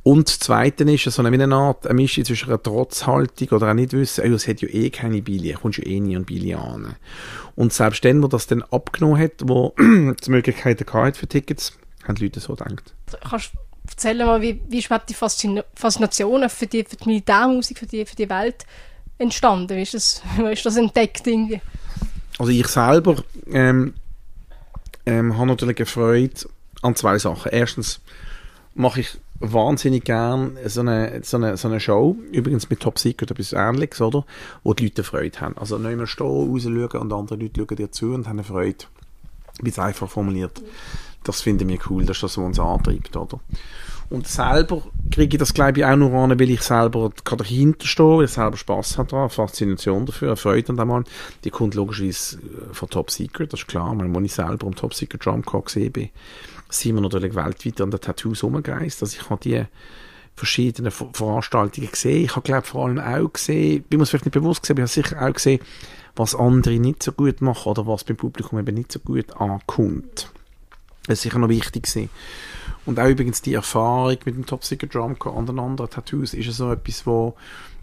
Und 0.05 0.29
das 0.29 0.41
Zweite 0.41 0.83
ist 0.85 1.05
so 1.05 1.23
eine, 1.23 1.43
eine 1.43 1.55
Art 1.55 1.87
eine 1.87 1.95
Mischung 1.95 2.25
zwischen 2.25 2.49
einer 2.49 2.61
Trotzhaltung 2.61 3.49
oder 3.51 3.71
auch 3.71 3.75
nicht 3.75 3.93
wissen, 3.93 4.25
oh, 4.31 4.35
es 4.35 4.49
hat 4.49 4.61
ja 4.61 4.69
eh 4.69 4.91
keine 4.91 5.23
Billy, 5.23 5.53
kommst 5.53 5.79
ja 5.79 5.87
eh 5.87 6.01
nie 6.01 6.17
an 6.17 6.25
Billy 6.25 6.55
an. 6.55 6.97
Und 7.55 7.73
selbst 7.73 8.05
dann, 8.05 8.23
wo 8.23 8.27
das 8.27 8.49
dann 8.49 8.63
abgenommen 8.63 9.21
hat, 9.21 9.33
wo 9.45 9.75
die 9.79 10.31
Möglichkeiten 10.31 10.85
gehabt 10.85 11.17
für 11.17 11.29
Tickets, 11.29 11.79
haben 12.05 12.17
die 12.17 12.25
Leute 12.25 12.41
so 12.41 12.55
gedacht. 12.55 12.95
Kannst 13.29 13.53
du 13.55 13.59
erzählen 13.89 14.27
mal, 14.27 14.41
wie, 14.41 14.61
wie 14.69 14.83
schwebt 14.83 15.09
die 15.09 15.15
Faszination 15.15 16.49
für 16.49 16.67
die, 16.67 16.85
für 16.85 16.97
die 16.97 17.09
Militärmusik, 17.09 17.79
für 17.79 17.87
die, 17.87 18.05
für 18.05 18.17
die 18.17 18.29
Welt 18.29 18.65
entstanden? 19.19 19.77
Wie 19.77 19.83
ist 19.83 19.95
das, 19.95 20.23
wie 20.37 20.53
ist 20.53 20.65
das 20.67 20.77
entdeckt 20.77 21.27
irgendwie? 21.27 21.61
Also 22.39 22.51
ich 22.51 22.67
selber 22.69 23.17
ähm, 23.51 23.95
ähm, 25.07 25.37
habe 25.37 25.47
natürlich 25.49 25.79
eine 25.79 25.87
Freude 25.87 26.49
an 26.83 26.97
zwei 26.97 27.19
Sachen. 27.19 27.53
Erstens 27.53 28.01
mache 28.75 29.01
ich 29.01 29.19
wahnsinnig 29.43 30.05
gern 30.05 30.57
so 30.67 30.81
eine, 30.81 31.21
so 31.25 31.37
eine, 31.37 31.57
so 31.57 31.69
eine 31.69 31.81
Show, 31.81 32.17
übrigens 32.31 32.71
mit 32.71 32.81
Top 32.81 32.99
Secret 32.99 33.31
etwas 33.31 33.53
Ähnliches, 33.53 34.01
oder? 34.01 34.25
Wo 34.63 34.73
die 34.73 34.85
Leute 34.85 35.03
Freude 35.03 35.41
haben. 35.41 35.59
Also 35.59 35.79
nicht 35.79 35.97
mehr 35.97 36.07
stehen, 36.07 36.27
rausschauen 36.27 37.01
und 37.01 37.13
andere 37.13 37.37
Leute 37.37 37.61
schauen 37.61 37.77
dir 37.77 37.91
zu 37.91 38.13
und 38.13 38.29
haben 38.29 38.39
eine 38.39 38.45
Freude. 38.45 38.85
Wie 39.61 39.71
es 39.71 39.79
einfach 39.79 40.09
formuliert. 40.09 40.63
Das 41.25 41.43
finde 41.43 41.73
ich 41.73 41.91
cool, 41.91 42.05
dass 42.05 42.21
das 42.21 42.35
so 42.35 42.43
uns 42.43 42.59
antreibt, 42.59 43.17
oder? 43.17 43.39
Und 44.13 44.29
selber 44.29 44.83
kriege 45.11 45.37
ich 45.37 45.39
das, 45.39 45.55
glaube 45.55 45.79
ich, 45.79 45.87
auch 45.87 45.97
nur 45.97 46.13
an, 46.13 46.39
weil 46.39 46.51
ich 46.51 46.61
selber 46.61 47.11
dahinter 47.25 47.87
stehe, 47.87 48.19
weil 48.19 48.27
ich 48.27 48.31
selber 48.31 48.59
Spass 48.59 48.99
habe 48.99 49.09
daran, 49.09 49.31
Faszination 49.31 50.05
dafür, 50.05 50.29
eine 50.29 50.37
Freude 50.37 50.69
an 50.69 50.77
dem 50.77 51.05
Die 51.45 51.51
kommt 51.51 51.75
logischerweise 51.75 52.37
äh, 52.37 52.75
von 52.75 52.91
Top 52.91 53.11
Secret, 53.11 53.55
das 53.55 53.61
ist 53.61 53.69
klar. 53.69 53.97
Weil, 53.97 54.15
als 54.15 54.25
ich 54.27 54.35
selber 54.35 54.67
am 54.67 54.75
Top 54.75 54.93
Secret 54.93 55.25
Drum 55.25 55.43
gesehen 55.43 55.93
bin, 55.93 56.11
sind 56.69 56.95
wir 56.95 57.01
natürlich 57.01 57.35
weltweit 57.35 57.81
an 57.81 57.91
den 57.91 58.01
Tattoos 58.01 58.43
rumgereist. 58.43 59.03
Also 59.03 59.17
ich 59.19 59.31
habe 59.31 59.41
die 59.43 59.65
verschiedenen 60.37 60.91
Veranstaltungen 60.91 61.91
gesehen. 61.91 62.25
Ich 62.25 62.37
habe, 62.37 62.45
glaube 62.45 62.67
vor 62.67 62.85
allem 62.85 62.99
auch 62.99 63.33
gesehen, 63.33 63.83
bin 63.85 63.99
mir 63.99 64.05
vielleicht 64.05 64.27
nicht 64.27 64.35
bewusst 64.35 64.61
gesehen, 64.61 64.77
aber 64.77 64.85
ich 64.85 64.95
habe 64.95 65.09
sicher 65.09 65.27
auch 65.27 65.33
gesehen, 65.33 65.61
was 66.17 66.35
andere 66.35 66.79
nicht 66.79 67.03
so 67.03 67.13
gut 67.13 67.41
machen 67.41 67.71
oder 67.71 67.87
was 67.87 68.05
beim 68.05 68.17
Publikum 68.17 68.59
eben 68.59 68.75
nicht 68.75 68.93
so 68.93 68.99
gut 68.99 69.35
ankommt. 69.39 70.31
Das 71.07 71.19
ist 71.19 71.23
sicher 71.23 71.39
noch 71.39 71.49
wichtig 71.49 71.85
gewesen. 71.85 72.11
Und 72.85 72.99
auch 72.99 73.09
übrigens 73.09 73.43
die 73.43 73.55
Erfahrung 73.55 74.17
mit 74.25 74.35
dem 74.35 74.47
Top 74.47 74.65
Secret 74.65 74.95
Drum 74.95 75.15
und 75.15 75.59
anderen 75.59 75.91
Tattoos 75.91 76.35
ist 76.35 76.53
so 76.53 76.73
etwas, 76.73 77.07
wo, 77.07 77.35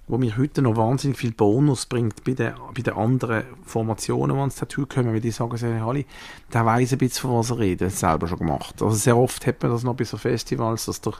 wo 0.10 0.18
mir 0.18 0.36
heute 0.38 0.62
noch 0.62 0.76
wahnsinnig 0.76 1.18
viel 1.18 1.32
Bonus 1.32 1.86
bringt 1.86 2.24
bei 2.26 2.34
den, 2.34 2.54
bei 2.76 2.82
den 2.82 2.96
anderen 2.96 3.44
Formationen, 3.64 4.36
die 4.36 4.40
ans 4.40 4.56
Tattoo 4.56 4.86
kommen, 4.86 5.14
weil 5.14 5.22
die 5.22 5.32
sagen, 5.32 5.56
hey, 5.58 5.80
Halli, 5.80 6.06
der 6.52 6.66
weiss 6.66 6.92
ein 6.92 6.98
bisschen, 6.98 7.30
von 7.30 7.40
was 7.40 7.52
er 7.52 7.60
redet, 7.60 7.88
das 7.88 8.00
selber 8.00 8.28
schon 8.28 8.40
gemacht. 8.40 8.82
Also 8.82 8.96
sehr 8.96 9.16
oft 9.16 9.46
hat 9.48 9.62
man 9.62 9.72
das 9.72 9.84
noch 9.84 9.96
bei 9.96 10.04
so 10.04 10.18
Festivals, 10.18 10.86
dass 10.86 11.00
der, 11.00 11.14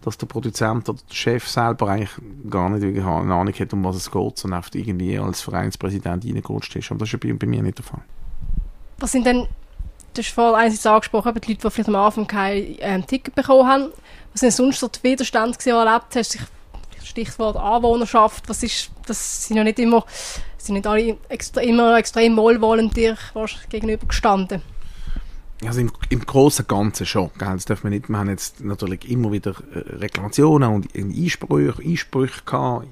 dass 0.00 0.16
der 0.16 0.26
Produzent 0.26 0.88
oder 0.88 1.00
der 1.06 1.14
Chef 1.14 1.46
selber 1.46 1.88
eigentlich 1.88 2.12
gar 2.48 2.70
nicht 2.70 2.84
eine 2.84 3.04
Ahnung 3.04 3.52
hat, 3.52 3.72
um 3.74 3.84
was 3.84 3.96
es 3.96 4.10
geht, 4.10 4.38
sondern 4.38 4.60
oft 4.60 4.74
irgendwie 4.74 5.18
als 5.18 5.42
Vereinspräsident 5.42 6.24
reingerutscht 6.24 6.74
ist. 6.76 6.90
Und 6.90 7.02
das 7.02 7.12
ist 7.12 7.20
bei, 7.20 7.32
bei 7.34 7.46
mir 7.46 7.62
nicht 7.62 7.78
der 7.78 7.84
Fall. 7.84 8.02
Was 8.98 9.12
sind 9.12 9.26
denn 9.26 9.46
du 10.14 10.22
hast 10.22 10.32
vorhin 10.32 10.54
einerseits 10.54 10.86
angesprochen, 10.86 11.34
die 11.34 11.52
Leute, 11.52 11.62
die 11.62 11.70
vielleicht 11.70 11.88
am 11.88 11.96
Anfang 11.96 12.26
kein 12.26 12.76
ähm, 12.80 13.06
Ticket 13.06 13.34
bekommen 13.34 13.66
haben. 13.66 13.92
Was 14.32 14.40
sind 14.40 14.52
sonst 14.52 14.80
so 14.80 14.88
die 14.88 15.02
Widerstände, 15.02 15.56
die 15.58 15.70
du 15.70 15.76
erlebt 15.76 16.14
hast? 16.14 16.38
Stichwort 17.02 17.56
Anwohnerschaft, 17.56 18.48
was 18.48 18.62
ist, 18.62 18.90
das 19.06 19.46
sind 19.46 19.56
ja 19.56 19.64
nicht 19.64 19.78
immer, 19.78 20.04
sind 20.58 20.74
nicht 20.74 20.86
alle 20.86 21.16
extra, 21.28 21.60
immer 21.60 21.96
extrem 21.96 22.36
wohlwollend 22.36 22.96
dir 22.96 23.16
gegenüber 23.68 24.06
gestanden. 24.06 24.62
Also 25.64 25.80
im, 25.80 25.92
im 26.08 26.20
Großen 26.20 26.64
und 26.64 26.68
Ganzen 26.68 27.06
schon, 27.06 27.30
gell? 27.38 27.52
das 27.52 27.66
darf 27.66 27.82
man 27.82 27.92
nicht, 27.92 28.08
wir 28.08 28.16
haben 28.16 28.30
jetzt 28.30 28.60
natürlich 28.60 29.10
immer 29.10 29.30
wieder 29.32 29.54
äh, 29.74 29.78
Reklamationen 29.96 30.72
und 30.72 30.94
Einsprüche, 30.94 31.82
Einsprüche 31.82 32.42
gehabt, 32.46 32.86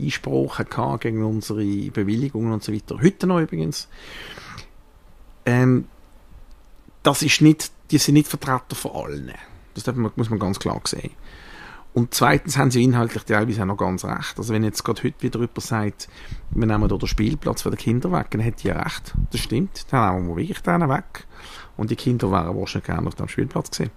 Einsprachen 0.00 0.66
gehabt 0.68 1.02
gegen 1.02 1.24
unsere 1.24 1.64
Bewilligungen 1.90 2.52
und 2.52 2.62
so 2.62 2.72
weiter. 2.72 2.98
Heute 3.02 3.26
noch 3.26 3.40
übrigens. 3.40 3.88
Ähm, 5.44 5.86
das 7.08 7.22
ist 7.22 7.40
nicht, 7.40 7.72
die 7.90 7.96
sind 7.96 8.14
nicht 8.14 8.28
vertreten 8.28 8.74
von 8.74 8.90
allen. 8.92 9.32
Das 9.72 9.86
muss 9.96 10.28
man 10.28 10.38
ganz 10.38 10.58
klar 10.58 10.78
sehen. 10.84 11.12
Und 11.94 12.12
zweitens 12.12 12.58
haben 12.58 12.70
sie 12.70 12.84
inhaltlich 12.84 13.22
teilweise 13.22 13.62
auch 13.62 13.66
noch 13.66 13.78
ganz 13.78 14.04
recht. 14.04 14.36
Also 14.36 14.52
wenn 14.52 14.62
jetzt 14.62 14.84
gerade 14.84 15.02
heute 15.02 15.22
wieder 15.22 15.40
jemand 15.40 15.62
sagt, 15.62 16.08
wir 16.50 16.66
nehmen 16.66 16.86
hier 16.86 16.98
den 16.98 17.08
Spielplatz 17.08 17.62
für 17.62 17.70
die 17.70 17.78
Kinder 17.78 18.12
weg, 18.12 18.26
dann 18.30 18.42
hätte 18.42 18.68
ja 18.68 18.78
recht. 18.78 19.14
Das 19.30 19.40
stimmt. 19.40 19.86
Dann 19.90 20.16
nehmen 20.16 20.28
wir 20.28 20.36
wirklich 20.36 20.60
den 20.60 20.86
weg. 20.86 21.26
Und 21.78 21.90
die 21.90 21.96
Kinder 21.96 22.30
wären 22.30 22.54
wahrscheinlich 22.54 22.88
gerne 22.88 23.08
auf 23.08 23.14
dem 23.14 23.28
Spielplatz 23.28 23.70
gesehen. 23.70 23.90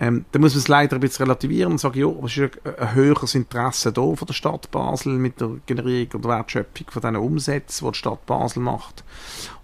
Ähm, 0.00 0.24
da 0.30 0.38
muss 0.38 0.52
man 0.52 0.60
es 0.60 0.68
leider 0.68 0.96
ein 0.96 1.00
bisschen 1.00 1.24
relativieren 1.24 1.72
und 1.72 1.78
sagen, 1.78 1.98
ja, 1.98 2.08
es 2.24 2.36
ist 2.36 2.58
ein, 2.64 2.94
höheres 2.94 3.34
Interesse 3.34 3.92
da 3.92 4.14
von 4.14 4.26
der 4.26 4.32
Stadt 4.32 4.70
Basel 4.70 5.14
mit 5.14 5.40
der 5.40 5.56
Generierung 5.66 6.12
und 6.14 6.24
Wertschöpfung 6.24 6.86
von 6.88 7.02
diesen 7.02 7.16
Umsätzen, 7.16 7.84
die 7.84 7.90
die 7.90 7.98
Stadt 7.98 8.24
Basel 8.24 8.62
macht. 8.62 9.02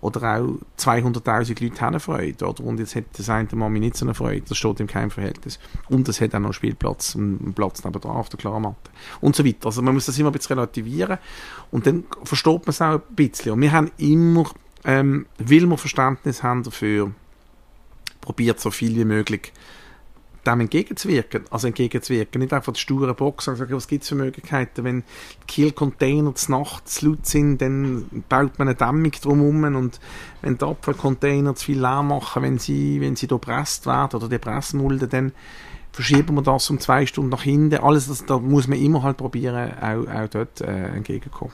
Oder 0.01 0.41
auch 0.41 0.59
200'000 0.79 1.63
Leute 1.63 1.81
haben 1.81 2.01
Freude, 2.01 2.47
oder? 2.47 2.65
Und 2.65 2.81
jetzt 2.81 2.97
hat 2.97 3.05
das 3.17 3.29
eine 3.29 3.49
Mami 3.53 3.79
nicht 3.79 3.97
so 3.97 4.05
eine 4.05 4.15
Freude, 4.15 4.43
das 4.49 4.59
steht 4.59 4.81
im 4.81 4.89
keinem 4.89 5.13
Verhältnis. 5.13 5.61
Und 5.89 6.09
es 6.09 6.21
hat 6.21 6.35
auch 6.35 6.41
noch 6.41 6.47
einen 6.47 6.53
Spielplatz, 6.53 7.15
einen 7.15 7.55
Platz 7.55 7.85
nebenan 7.85 8.17
auf 8.17 8.29
der 8.29 8.41
Klarmatte. 8.41 8.91
Und 9.21 9.37
so 9.37 9.45
weiter. 9.45 9.67
Also 9.67 9.83
man 9.83 9.95
muss 9.95 10.07
das 10.07 10.19
immer 10.19 10.31
ein 10.31 10.33
bisschen 10.33 10.59
relativieren 10.59 11.19
und 11.71 11.87
dann 11.87 12.05
versteht 12.25 12.67
man 12.67 12.71
es 12.71 12.83
auch 12.83 12.95
ein 12.95 13.03
bisschen. 13.15 13.53
Und 13.53 13.61
wir 13.61 13.71
haben 13.71 13.93
immer, 13.99 14.51
ähm, 14.83 15.27
weil 15.39 15.65
wir 15.65 15.79
Verständnis 15.79 16.43
haben 16.43 16.65
dafür, 16.65 17.13
probiert 18.21 18.59
so 18.59 18.73
viel 18.73 18.97
wie 18.97 19.05
möglich 19.05 19.53
dem 20.47 20.61
entgegenzuwirken. 20.61 21.45
Also 21.51 21.67
entgegenzuwirken, 21.67 22.41
nicht 22.41 22.53
einfach 22.53 22.73
die 22.73 22.81
sture 22.81 23.15
Box, 23.15 23.45
sondern 23.45 23.61
sagen, 23.61 23.77
was 23.77 23.89
gibt 23.89 24.03
es 24.03 24.09
für 24.09 24.15
Möglichkeiten, 24.15 24.85
wenn 24.85 25.01
die 25.01 25.47
Kiel-Container 25.47 26.35
zu 26.35 26.53
Nacht 26.53 26.89
zu 26.89 27.09
laut 27.09 27.27
sind, 27.27 27.61
dann 27.61 28.25
baut 28.29 28.59
man 28.59 28.69
eine 28.69 28.75
Dämmung 28.75 29.11
drumherum 29.11 29.65
und 29.77 30.01
wenn 30.43 30.59
die 30.59 30.65
Abfallcontainer 30.65 31.55
zu 31.55 31.67
viel 31.67 31.81
Lärm 31.81 32.09
machen, 32.09 32.43
wenn 32.43 32.59
sie, 32.59 33.01
wenn 33.01 33.17
sie 33.17 33.27
da 33.27 33.39
presst 33.39 33.87
werden 33.87 34.17
oder 34.17 34.29
die 34.29 34.39
Pressmulden, 34.39 35.09
dann 35.09 35.33
verschieben 35.93 36.35
wir 36.35 36.43
das 36.43 36.69
um 36.71 36.81
zwei 36.81 37.07
Stunden 37.07 37.31
nach 37.31 37.43
hinten. 37.43 37.77
Alles, 37.79 38.09
das, 38.09 38.27
da 38.27 38.39
muss 38.39 38.67
man 38.67 38.79
immer 38.79 39.03
halt 39.03 39.17
probieren, 39.17 39.73
auch, 39.81 40.13
auch 40.13 40.29
dort 40.29 40.61
äh, 40.61 40.89
entgegenkommen. 40.89 41.53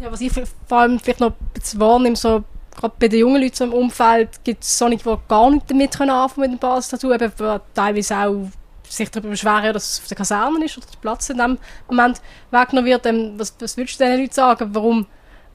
Ja, 0.00 0.12
was 0.12 0.20
ich 0.20 0.32
vor 0.32 0.78
allem 0.78 1.00
vielleicht 1.00 1.20
noch 1.20 1.34
wahrnehme, 1.76 2.14
so, 2.14 2.44
gerade 2.78 2.94
bei 2.98 3.08
den 3.08 3.20
jungen 3.20 3.42
Leuten 3.42 3.64
im 3.64 3.72
Umfeld, 3.72 4.42
gibt 4.44 4.62
es 4.64 4.78
solche, 4.78 4.98
die 4.98 5.16
gar 5.28 5.50
nicht 5.50 5.70
damit 5.70 5.96
können 5.96 6.10
anfangen 6.10 6.50
mit 6.50 6.52
dem 6.52 6.58
Bass-Tattoo, 6.58 7.12
eben 7.12 7.32
teilweise 7.74 8.16
auch 8.16 8.48
sich 8.88 9.10
darüber 9.10 9.30
beschweren, 9.30 9.72
dass 9.72 9.92
es 9.92 10.00
auf 10.00 10.08
der 10.08 10.16
Kaserne 10.16 10.64
ist 10.64 10.78
oder 10.78 10.86
der 10.86 10.98
Platz 10.98 11.28
in 11.30 11.38
dem 11.38 11.58
Moment 11.88 12.20
weggenommen 12.50 12.90
wird. 12.90 13.06
Ähm, 13.06 13.34
was, 13.36 13.54
was 13.60 13.76
würdest 13.76 14.00
du 14.00 14.04
diesen 14.04 14.20
Leuten 14.20 14.32
sagen? 14.32 14.70
Warum, 14.72 15.06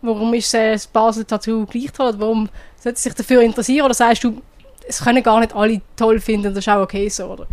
warum 0.02 0.34
ist 0.34 0.54
das 0.54 0.88
Basel-Tattoo 0.88 1.66
gleich 1.66 1.92
toll? 1.92 2.14
Warum 2.18 2.50
sollte 2.78 3.00
sich 3.00 3.14
dafür 3.14 3.42
interessieren? 3.42 3.86
Oder 3.86 3.94
sagst 3.94 4.24
du, 4.24 4.42
es 4.88 5.04
können 5.04 5.24
gar 5.24 5.40
nicht 5.40 5.56
alle 5.56 5.82
toll 5.96 6.20
finden, 6.20 6.54
das 6.54 6.66
ist 6.66 6.70
auch 6.70 6.82
okay 6.82 7.10
so, 7.10 7.26
oder? 7.26 7.48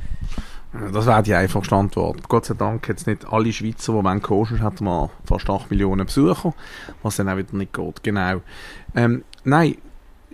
Das 0.73 1.05
wäre 1.05 1.23
die 1.23 1.35
einfachste 1.35 1.75
Antwort. 1.75 2.29
Gott 2.29 2.45
sei 2.45 2.55
Dank 2.55 2.87
jetzt 2.87 3.07
nicht 3.09 3.27
alle 3.33 3.53
Schweizer, 3.53 3.93
die 3.93 4.05
wollen 4.05 4.23
koschen, 4.23 4.63
hat 4.63 4.81
mal 4.81 5.11
fast 5.25 5.51
8 5.51 5.69
Millionen 5.71 6.07
Besucher, 6.07 6.55
was 7.03 7.17
dann 7.17 7.29
auch 7.29 7.37
wieder 7.37 7.57
nicht 7.57 7.73
geht. 7.73 8.03
Genau. 8.05 8.41
Ähm, 8.95 9.25
nein, 9.45 9.77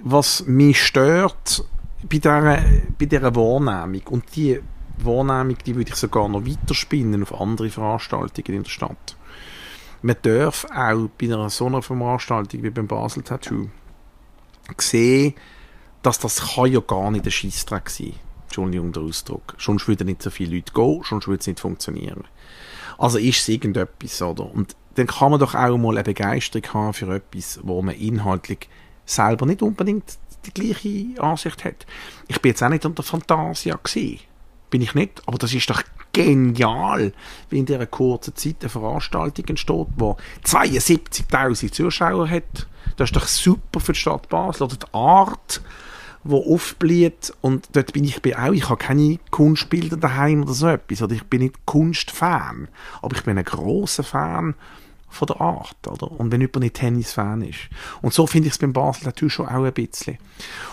was 0.03 0.47
mich 0.47 0.83
stört 0.83 1.65
bei 2.03 2.19
dieser, 2.19 2.63
bei 2.99 3.07
dieser 3.07 3.35
Wahrnehmung, 3.35 4.03
und 4.09 4.25
die 4.37 4.61
Wahrnehmung, 4.99 5.57
die 5.65 5.75
würde 5.75 5.91
ich 5.91 5.97
sogar 5.97 6.29
noch 6.29 6.47
weiterspinnen 6.47 7.23
auf 7.23 7.39
andere 7.41 7.71
Veranstaltungen 7.71 8.59
in 8.59 8.63
der 8.63 8.71
Stadt. 8.71 9.17
Man 10.03 10.17
darf 10.23 10.67
auch 10.67 11.09
bei 11.19 11.27
einer 11.27 11.51
so 11.51 11.67
einer 11.67 11.83
Veranstaltung 11.83 12.63
wie 12.63 12.71
beim 12.71 12.87
Basel 12.87 13.23
Tattoo 13.23 13.69
sehen, 14.79 15.35
dass 16.03 16.19
das 16.19 16.55
kann 16.55 16.71
ja 16.71 16.81
gar 16.81 17.11
nicht 17.11 17.25
ein 17.25 17.31
Scheissdreck 17.31 17.91
sein. 17.91 18.15
Entschuldigung 18.45 18.93
der 18.93 19.03
Ausdruck. 19.03 19.57
Sonst 19.59 19.89
würden 19.89 20.07
nicht 20.07 20.23
so 20.23 20.31
viele 20.31 20.57
Leute 20.57 20.73
gehen, 20.73 21.03
sonst 21.05 21.27
würde 21.27 21.41
es 21.41 21.47
nicht 21.47 21.61
funktionieren. 21.61 22.25
Also 22.99 23.19
ist 23.19 23.41
es 23.41 23.49
irgendetwas, 23.49 24.23
oder? 24.23 24.51
Und 24.51 24.77
dann 24.95 25.07
kann 25.07 25.31
man 25.31 25.41
doch 25.41 25.55
auch 25.55 25.77
mal 25.77 25.97
eine 25.97 26.05
Begeisterung 26.05 26.73
haben 26.73 26.93
für 26.95 27.15
etwas, 27.15 27.61
wo 27.63 27.83
man 27.83 27.95
inhaltlich 27.97 28.69
selber 29.07 29.47
nicht 29.47 29.63
unbedingt 29.63 30.19
die 30.45 30.53
gleiche 30.53 31.23
Ansicht 31.23 31.65
hat. 31.65 31.87
Ich 32.29 32.41
bin 32.41 32.51
jetzt 32.51 32.63
auch 32.63 32.69
nicht 32.69 32.85
unter 32.85 33.03
Fantasia 33.03 33.79
gesehen. 33.83 34.21
Bin 34.71 34.83
ich 34.83 34.95
nicht, 34.95 35.23
aber 35.27 35.39
das 35.39 35.55
ist 35.55 35.71
doch 35.71 35.83
genial, 36.13 37.13
wie 37.51 37.59
in 37.59 37.67
dieser 37.67 37.87
kurzen 37.87 38.35
Zeit 38.35 38.57
eine 38.61 38.69
Veranstaltung 38.69 39.45
entsteht, 39.47 39.87
die 39.97 40.47
72.000 40.47 41.73
Zuschauer 41.73 42.29
hat. 42.29 42.67
Das 42.97 43.11
ist 43.11 43.17
doch 43.17 43.27
super 43.27 43.81
für 43.81 43.93
die 43.93 43.99
Stadt 43.99 44.29
Basel. 44.29 44.65
Oder 44.65 44.77
die 44.77 44.95
Art, 44.95 45.61
wo 46.25 46.55
aufblüht 46.55 47.33
und 47.41 47.69
dort 47.73 47.93
bin 47.93 48.05
ich 48.05 48.21
auch, 48.37 48.53
ich 48.53 48.69
habe 48.69 48.79
keine 48.79 49.19
Kunstbilder 49.31 49.97
daheim 49.97 50.43
oder 50.43 50.55
so 50.55 50.69
etwas, 50.69 51.03
oder 51.03 51.15
ich 51.15 51.25
bin 51.25 51.43
nicht 51.43 51.67
Kunstfan, 51.67 52.69
aber 53.03 53.17
ich 53.17 53.23
bin 53.23 53.39
ein 53.39 53.45
großer 53.45 54.03
Fan 54.03 54.55
von 55.09 55.27
der 55.27 55.41
Art, 55.41 55.87
oder? 55.89 56.11
Und 56.11 56.33
wenn 56.33 56.41
jemand 56.41 56.61
nicht 56.61 56.75
Tennis-Fan 56.75 57.43
ist. 57.43 57.69
Und 58.03 58.13
so 58.13 58.27
finde 58.27 58.49
ich 58.49 58.55
es 58.55 58.59
beim 58.59 58.73
Basel 58.73 59.05
natürlich 59.07 59.35
schon 59.35 59.47
auch 59.47 59.65
ein 59.65 59.73
bisschen. 59.73 60.19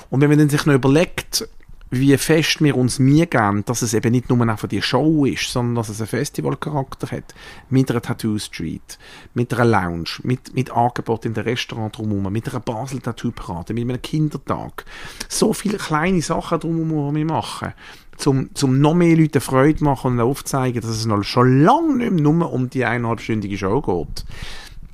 Und 0.09 0.21
wenn 0.21 0.29
man 0.29 0.39
dann 0.39 0.49
sich 0.49 0.65
noch 0.65 0.73
überlegt, 0.73 1.47
wie 1.95 2.17
fest 2.17 2.59
wir 2.59 2.75
uns 2.75 2.97
mir 2.97 3.27
geben, 3.27 3.63
dass 3.65 3.83
es 3.83 3.93
eben 3.93 4.11
nicht 4.11 4.27
nur 4.27 4.41
einfach 4.41 4.67
die 4.67 4.81
Show 4.81 5.25
ist, 5.25 5.51
sondern 5.51 5.75
dass 5.75 5.89
es 5.89 6.01
einen 6.01 6.07
Festivalcharakter 6.07 7.11
hat. 7.11 7.35
Mit 7.69 7.91
einer 7.91 8.01
Tattoo 8.01 8.39
Street, 8.39 8.97
mit 9.35 9.53
einer 9.53 9.65
Lounge, 9.65 10.09
mit, 10.23 10.55
mit 10.55 10.71
Angebot 10.71 11.25
in 11.25 11.35
den 11.35 11.43
Restaurant 11.43 11.95
drumherum, 11.95 12.33
mit 12.33 12.49
einer 12.49 12.61
Basel 12.61 12.99
Tattoo 12.99 13.31
Parade, 13.31 13.75
mit 13.75 13.83
einem 13.83 14.01
Kindertag. 14.01 14.85
So 15.29 15.53
viele 15.53 15.77
kleine 15.77 16.23
Sachen 16.23 16.61
drumherum, 16.61 17.13
die 17.13 17.19
wir 17.19 17.25
machen. 17.25 17.73
Zum, 18.17 18.53
zum 18.53 18.79
noch 18.79 18.93
mehr 18.93 19.17
Leuten 19.17 19.41
Freude 19.41 19.83
machen 19.83 20.13
und 20.13 20.19
aufzeigen, 20.19 20.81
dass 20.81 20.91
es 20.91 21.05
noch 21.05 21.23
schon 21.23 21.63
lange 21.63 21.97
nicht 21.97 22.11
mehr 22.11 22.21
nur 22.21 22.51
um 22.51 22.69
die 22.69 22.85
eineinhalbstündige 22.85 23.57
Show 23.57 23.81
geht 23.81 24.25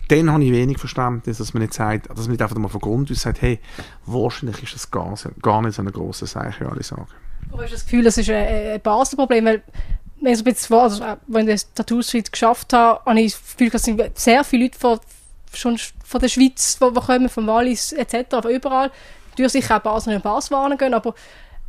dann 0.09 0.31
habe 0.31 0.43
ich 0.43 0.51
wenig 0.51 0.79
Verständnis, 0.79 1.37
dass 1.37 1.53
man 1.53 1.61
nicht 1.61 1.73
sagt, 1.73 2.09
dass 2.09 2.21
man 2.21 2.31
nicht 2.31 2.41
einfach 2.41 2.57
mal 2.57 2.67
von 2.67 2.81
Grund 2.81 3.11
aus 3.11 3.21
sagt, 3.21 3.41
hey, 3.41 3.59
wahrscheinlich 4.05 4.63
ist 4.63 4.73
das 4.73 4.91
gar, 4.91 5.13
gar 5.41 5.61
nicht 5.61 5.75
so 5.75 5.81
eine 5.81 5.91
grosse 5.91 6.25
Sache, 6.25 6.61
wie 6.61 6.65
alle 6.65 6.83
sagen. 6.83 7.07
Aber 7.51 7.63
hast 7.63 7.71
du 7.71 7.75
das 7.75 7.85
Gefühl, 7.85 8.03
das 8.03 8.17
ist 8.17 8.29
ein, 8.29 8.81
Basisproblem, 8.81 9.45
weil 9.45 9.63
wenn 10.21 10.33
ich, 10.33 10.41
jetzt, 10.41 10.71
also, 10.71 11.03
wenn 11.27 11.47
ich 11.47 11.61
das 11.61 11.73
Tattoo 11.73 12.01
Street 12.01 12.31
geschafft 12.31 12.73
habe, 12.73 13.01
habe 13.05 13.21
ich 13.21 13.33
das 13.33 13.55
Gefühl, 13.55 13.69
dass 13.69 14.21
sehr 14.21 14.43
viele 14.43 14.63
Leute 14.63 14.79
von, 14.79 14.99
schon 15.53 15.77
von 16.03 16.19
der 16.19 16.27
Schweiz, 16.27 16.79
die, 16.79 16.99
kommen, 16.99 17.29
von 17.29 17.47
Wallis 17.47 17.93
etc., 17.93 18.41
von 18.41 18.51
überall, 18.51 18.91
durch 19.37 19.51
sicher 19.51 19.77
auch 19.77 19.81
Basel 19.81 20.15
und 20.15 20.23
Basel 20.23 20.51
warnen 20.51 20.77
gehen, 20.77 20.93
aber 20.93 21.13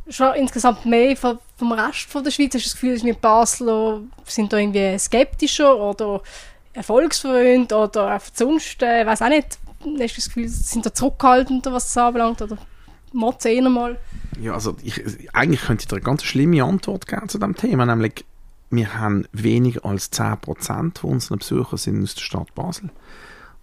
schon 0.09 0.33
insgesamt 0.35 0.85
mehr 0.85 1.15
vom, 1.15 1.39
vom 1.57 1.71
Rest 1.71 2.09
von 2.09 2.23
der 2.23 2.31
Schweiz 2.31 2.53
hast 2.53 2.65
du 2.65 2.69
das 2.69 2.73
Gefühl, 2.73 2.93
dass 2.95 3.03
wir 3.03 3.13
Basler 3.13 4.01
sind 4.25 4.51
da 4.51 4.57
irgendwie 4.57 4.97
skeptischer 4.97 5.77
oder 5.77 6.21
erfolgsfreund 6.73 7.73
oder 7.73 8.19
sonst, 8.33 8.81
äh, 8.81 9.05
weiß 9.05 9.21
auch 9.21 9.29
nicht, 9.29 9.59
hast 9.79 9.85
du 9.85 9.97
das 9.97 10.25
Gefühl, 10.25 10.47
sind 10.49 10.85
da 10.85 10.93
zurückhaltender, 10.93 11.73
was 11.73 11.85
das 11.85 11.97
anbelangt, 11.97 12.41
oder 12.41 12.57
motzen 13.13 13.51
eher 13.51 13.69
mal? 13.69 13.97
Ja, 14.39 14.53
also 14.53 14.75
ich, 14.83 15.03
eigentlich 15.33 15.61
könnte 15.61 15.83
ich 15.83 15.87
dir 15.87 15.97
eine 15.97 16.03
ganz 16.03 16.23
schlimme 16.23 16.63
Antwort 16.63 17.07
geben 17.07 17.29
zu 17.29 17.37
diesem 17.37 17.55
Thema, 17.55 17.85
nämlich 17.85 18.25
wir 18.69 18.97
haben 18.97 19.25
weniger 19.33 19.85
als 19.85 20.11
10% 20.13 20.99
von 20.99 21.09
unseren 21.09 21.39
Besuchern 21.39 21.77
sind 21.77 22.03
aus 22.03 22.15
der 22.15 22.21
Stadt 22.21 22.55
Basel. 22.55 22.89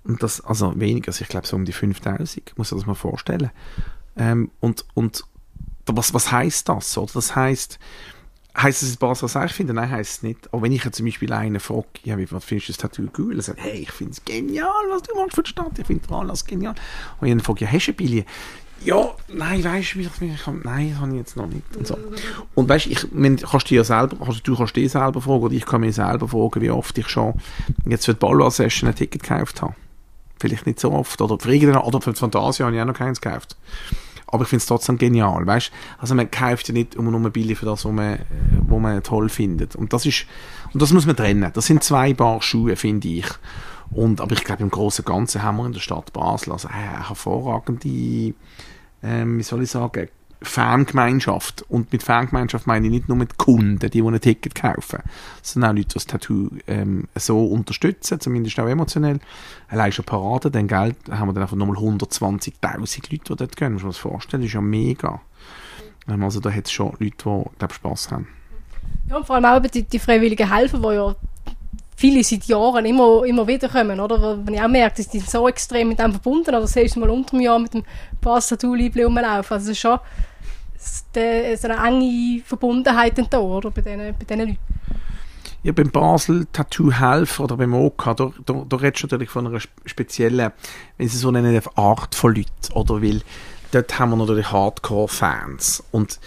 Und 0.04 0.22
das, 0.22 0.42
also 0.42 0.78
weniger, 0.78 1.08
also 1.08 1.22
ich 1.22 1.28
glaube 1.28 1.46
so 1.46 1.56
um 1.56 1.64
die 1.64 1.72
5000, 1.72 2.56
muss 2.56 2.70
man 2.70 2.80
das 2.80 2.86
mal 2.86 2.94
vorstellen. 2.94 3.50
Ähm, 4.16 4.50
und, 4.60 4.84
und 4.94 5.24
was, 5.96 6.14
was 6.14 6.30
heißt 6.30 6.68
das? 6.68 6.96
Oder? 6.98 7.12
Das 7.14 7.34
heißt, 7.34 7.78
Heißt 8.60 8.82
es 8.82 8.96
Basel, 8.96 9.28
was 9.32 9.50
ich 9.50 9.52
finde? 9.52 9.72
Nein, 9.72 9.88
heißt 9.88 10.10
es 10.10 10.22
nicht. 10.24 10.52
Aber 10.52 10.62
wenn 10.62 10.72
ich 10.72 10.82
jetzt 10.82 10.96
zum 10.96 11.06
Beispiel 11.06 11.32
einen 11.32 11.60
frage, 11.60 11.86
ja, 12.02 12.18
wie 12.18 12.26
findest 12.26 12.50
du 12.50 12.72
das 12.72 12.76
Tattoo 12.76 13.06
cool? 13.16 13.36
Er 13.36 13.42
sagt, 13.42 13.60
hey, 13.62 13.82
ich 13.82 13.92
finde 13.92 14.12
es 14.12 14.24
genial, 14.24 14.72
was 14.90 15.02
du 15.02 15.14
machst 15.14 15.36
für 15.36 15.44
die 15.44 15.50
Stadt. 15.50 15.78
Ich 15.78 15.86
finde 15.86 16.12
alles 16.12 16.44
genial. 16.44 16.74
Und 17.20 17.28
ich 17.28 17.42
frage, 17.44 17.64
ja, 17.64 17.70
hast 17.70 17.86
du 17.86 17.92
ein 17.92 17.96
Billy? 17.96 18.24
Ja, 18.84 19.14
nein, 19.28 19.62
weißt 19.62 19.94
du, 19.94 19.98
wie 19.98 20.02
ich 20.02 20.20
mich, 20.20 20.46
nein, 20.64 20.90
das 20.90 21.00
habe 21.00 21.12
ich 21.12 21.18
jetzt 21.18 21.36
noch 21.36 21.46
nicht. 21.46 21.76
Und, 21.76 21.86
so. 21.86 21.98
und 22.54 22.68
weißt 22.68 22.86
ich, 22.86 23.12
mein, 23.12 23.36
kannst 23.36 23.70
du 23.70 23.74
dir 23.74 23.84
selber, 23.84 24.16
kannst, 24.24 24.46
du 24.46 24.56
kannst 24.56 24.74
dir 24.74 24.88
selber 24.88 25.20
fragen, 25.20 25.42
oder 25.42 25.54
ich 25.54 25.66
kann 25.66 25.80
mir 25.80 25.92
selber 25.92 26.26
fragen, 26.26 26.60
wie 26.60 26.70
oft 26.70 26.96
ich 26.98 27.08
schon 27.08 27.34
jetzt 27.86 28.06
für 28.06 28.14
die 28.14 28.20
Balloir-Session 28.20 28.88
ein 28.88 28.94
Ticket 28.94 29.22
gekauft 29.22 29.62
habe. 29.62 29.74
Vielleicht 30.40 30.66
nicht 30.66 30.80
so 30.80 30.92
oft. 30.92 31.20
Oder 31.20 31.38
für, 31.38 31.84
oder 31.84 32.00
für 32.00 32.12
die 32.12 32.18
Fantasia 32.18 32.66
habe 32.66 32.76
ich 32.76 32.82
auch 32.82 32.86
noch 32.86 32.94
keins 32.94 33.20
gekauft 33.20 33.56
aber 34.30 34.42
ich 34.42 34.48
finde 34.48 34.60
es 34.60 34.66
trotzdem 34.66 34.98
genial, 34.98 35.46
weißt? 35.46 35.72
Also 35.98 36.14
man 36.14 36.30
kauft 36.30 36.68
ja 36.68 36.74
nicht 36.74 36.94
immer 36.94 37.10
nur 37.10 37.30
Billy 37.30 37.54
für 37.54 37.66
das, 37.66 37.84
was 37.84 37.92
man, 37.92 38.20
was 38.68 38.80
man 38.80 39.02
toll 39.02 39.28
findet. 39.28 39.74
Und 39.74 39.92
das 39.92 40.06
ist, 40.06 40.26
und 40.72 40.82
das 40.82 40.92
muss 40.92 41.06
man 41.06 41.16
trennen. 41.16 41.50
Das 41.52 41.66
sind 41.66 41.82
zwei 41.82 42.14
Paar 42.14 42.42
Schuhe, 42.42 42.76
finde 42.76 43.08
ich. 43.08 43.26
Und, 43.90 44.20
aber 44.20 44.32
ich 44.32 44.44
glaube, 44.44 44.62
im 44.62 44.70
Großen 44.70 45.04
und 45.04 45.12
Ganzen 45.12 45.42
haben 45.42 45.56
wir 45.56 45.66
in 45.66 45.72
der 45.72 45.80
Stadt 45.80 46.12
Basel 46.12 46.52
also 46.52 46.68
äh, 46.68 47.06
hervorragende, 47.06 48.34
ähm, 49.02 49.38
wie 49.38 49.42
soll 49.42 49.62
ich 49.62 49.70
sagen, 49.70 50.08
Fangemeinschaft. 50.42 51.64
Und 51.68 51.92
mit 51.92 52.02
Fangemeinschaft 52.02 52.66
meine 52.66 52.86
ich 52.86 52.92
nicht 52.92 53.08
nur 53.08 53.16
mit 53.16 53.38
Kunden, 53.38 53.78
die, 53.78 53.90
die 53.90 54.02
ein 54.02 54.20
Ticket 54.20 54.54
kaufen, 54.54 55.00
sondern 55.42 55.70
auch 55.70 55.74
Leute, 55.74 55.88
die 55.88 55.94
das 55.94 56.06
Tattoo 56.06 56.50
ähm, 56.66 57.08
so 57.14 57.46
unterstützen, 57.46 58.20
zumindest 58.20 58.58
auch 58.60 58.68
emotionell. 58.68 59.20
Allein 59.68 59.92
schon 59.92 60.04
Parade, 60.04 60.50
dann 60.50 60.68
Geld, 60.68 60.96
haben 61.10 61.28
wir 61.28 61.32
dann 61.32 61.42
einfach 61.42 61.56
nochmal 61.56 61.76
120'000 61.76 63.10
Leute, 63.10 63.10
die 63.10 63.20
dort 63.36 63.56
gehen. 63.56 63.72
Muss 63.72 63.82
man 63.82 63.92
sich 63.92 64.00
vorstellen, 64.00 64.42
das 64.42 64.48
ist 64.48 64.54
ja 64.54 64.60
mega. 64.60 65.20
Ähm, 66.08 66.22
also 66.22 66.40
da 66.40 66.50
hat 66.50 66.66
es 66.66 66.72
schon 66.72 66.92
Leute, 66.98 67.10
die, 67.10 67.58
glaube 67.58 67.74
Spass 67.74 68.10
haben. 68.10 68.28
Ja, 69.08 69.16
und 69.16 69.26
vor 69.26 69.36
allem 69.36 69.44
auch 69.44 69.68
die, 69.68 69.82
die 69.82 69.98
freiwilligen 69.98 70.52
Helfer, 70.52 70.78
die 70.78 70.94
ja 70.94 71.14
viele 71.98 72.22
seit 72.22 72.44
Jahren 72.44 72.86
immer, 72.86 73.24
immer 73.24 73.44
wieder 73.48 73.68
kommen, 73.68 73.98
oder? 73.98 74.38
Wenn 74.46 74.54
ich 74.54 74.62
auch 74.62 74.68
merke, 74.68 74.98
dass 74.98 75.08
die 75.08 75.18
so 75.18 75.48
extrem 75.48 75.88
mit 75.88 75.98
dem 75.98 76.12
verbunden, 76.12 76.54
oder 76.54 76.66
selbst 76.68 76.96
mal 76.96 77.10
unter 77.10 77.30
dem 77.30 77.40
Jahr 77.40 77.58
mit 77.58 77.74
dem 77.74 77.82
Pass-Tattoo-Liebling 78.20 79.06
rumlaufen. 79.06 79.54
Also 79.54 79.72
es 79.72 79.76
ist 79.76 79.80
schon 79.80 79.98
so 80.78 81.68
eine 81.68 81.88
enge 81.88 82.40
Verbundenheit 82.44 83.14
da, 83.30 83.40
oder? 83.40 83.72
Bei 83.72 83.80
diesen, 83.80 83.98
bei 83.98 84.24
diesen 84.24 84.38
Leuten. 84.38 84.58
Ja, 85.64 85.72
beim 85.72 85.90
Basel 85.90 86.46
Tattoo 86.52 86.92
Helfer 86.92 87.44
oder 87.44 87.56
beim 87.56 87.74
OK, 87.74 88.16
da, 88.16 88.30
da, 88.46 88.64
da 88.68 88.76
redest 88.76 89.02
du 89.02 89.06
natürlich 89.08 89.30
von 89.30 89.48
einer 89.48 89.58
speziellen, 89.84 90.52
wenn 90.98 91.08
sie 91.08 91.16
so 91.16 91.32
nennen, 91.32 91.60
Art 91.74 92.14
von 92.14 92.32
Leuten, 92.32 92.72
oder? 92.74 93.02
Weil 93.02 93.22
dort 93.72 93.98
haben 93.98 94.10
wir 94.10 94.16
natürlich 94.18 94.52
Hardcore-Fans. 94.52 95.82
Und 95.90 96.20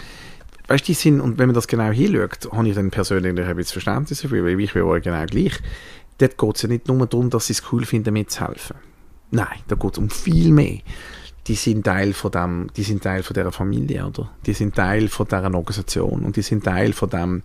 weißt 0.72 0.88
die 0.88 0.94
sind, 0.94 1.20
und 1.20 1.38
wenn 1.38 1.46
man 1.46 1.54
das 1.54 1.68
genau 1.68 1.90
hinschaut, 1.90 2.50
habe 2.50 2.68
ich 2.68 2.74
dann 2.74 2.90
persönlich 2.90 3.30
ein 3.30 3.56
bisschen 3.56 3.72
Verständnis 3.72 4.22
dafür, 4.22 4.44
weil 4.44 4.58
ich 4.58 4.72
bin 4.72 5.02
genau 5.02 5.26
gleich. 5.26 5.60
Dort 6.18 6.38
geht 6.38 6.56
es 6.56 6.62
ja 6.62 6.68
nicht 6.68 6.88
nur 6.88 7.06
darum, 7.06 7.30
dass 7.30 7.46
sie 7.46 7.52
es 7.52 7.62
cool 7.72 7.84
finden, 7.84 8.14
mitzuhelfen. 8.14 8.76
Nein, 9.30 9.60
da 9.68 9.76
geht 9.76 9.92
es 9.92 9.98
um 9.98 10.08
viel 10.08 10.50
mehr. 10.50 10.78
Die 11.46 11.54
sind 11.56 11.84
Teil 11.84 12.12
von 12.12 12.30
dem, 12.30 12.70
die 12.76 12.84
sind 12.84 13.02
Teil 13.02 13.22
von 13.22 13.34
dieser 13.34 13.52
Familie, 13.52 14.06
oder? 14.06 14.30
Die 14.46 14.52
sind 14.52 14.74
Teil 14.74 15.08
von 15.08 15.26
dieser 15.26 15.52
Organisation 15.54 16.24
und 16.24 16.36
die 16.36 16.42
sind 16.42 16.64
Teil 16.64 16.92
von 16.92 17.10
dem, 17.10 17.42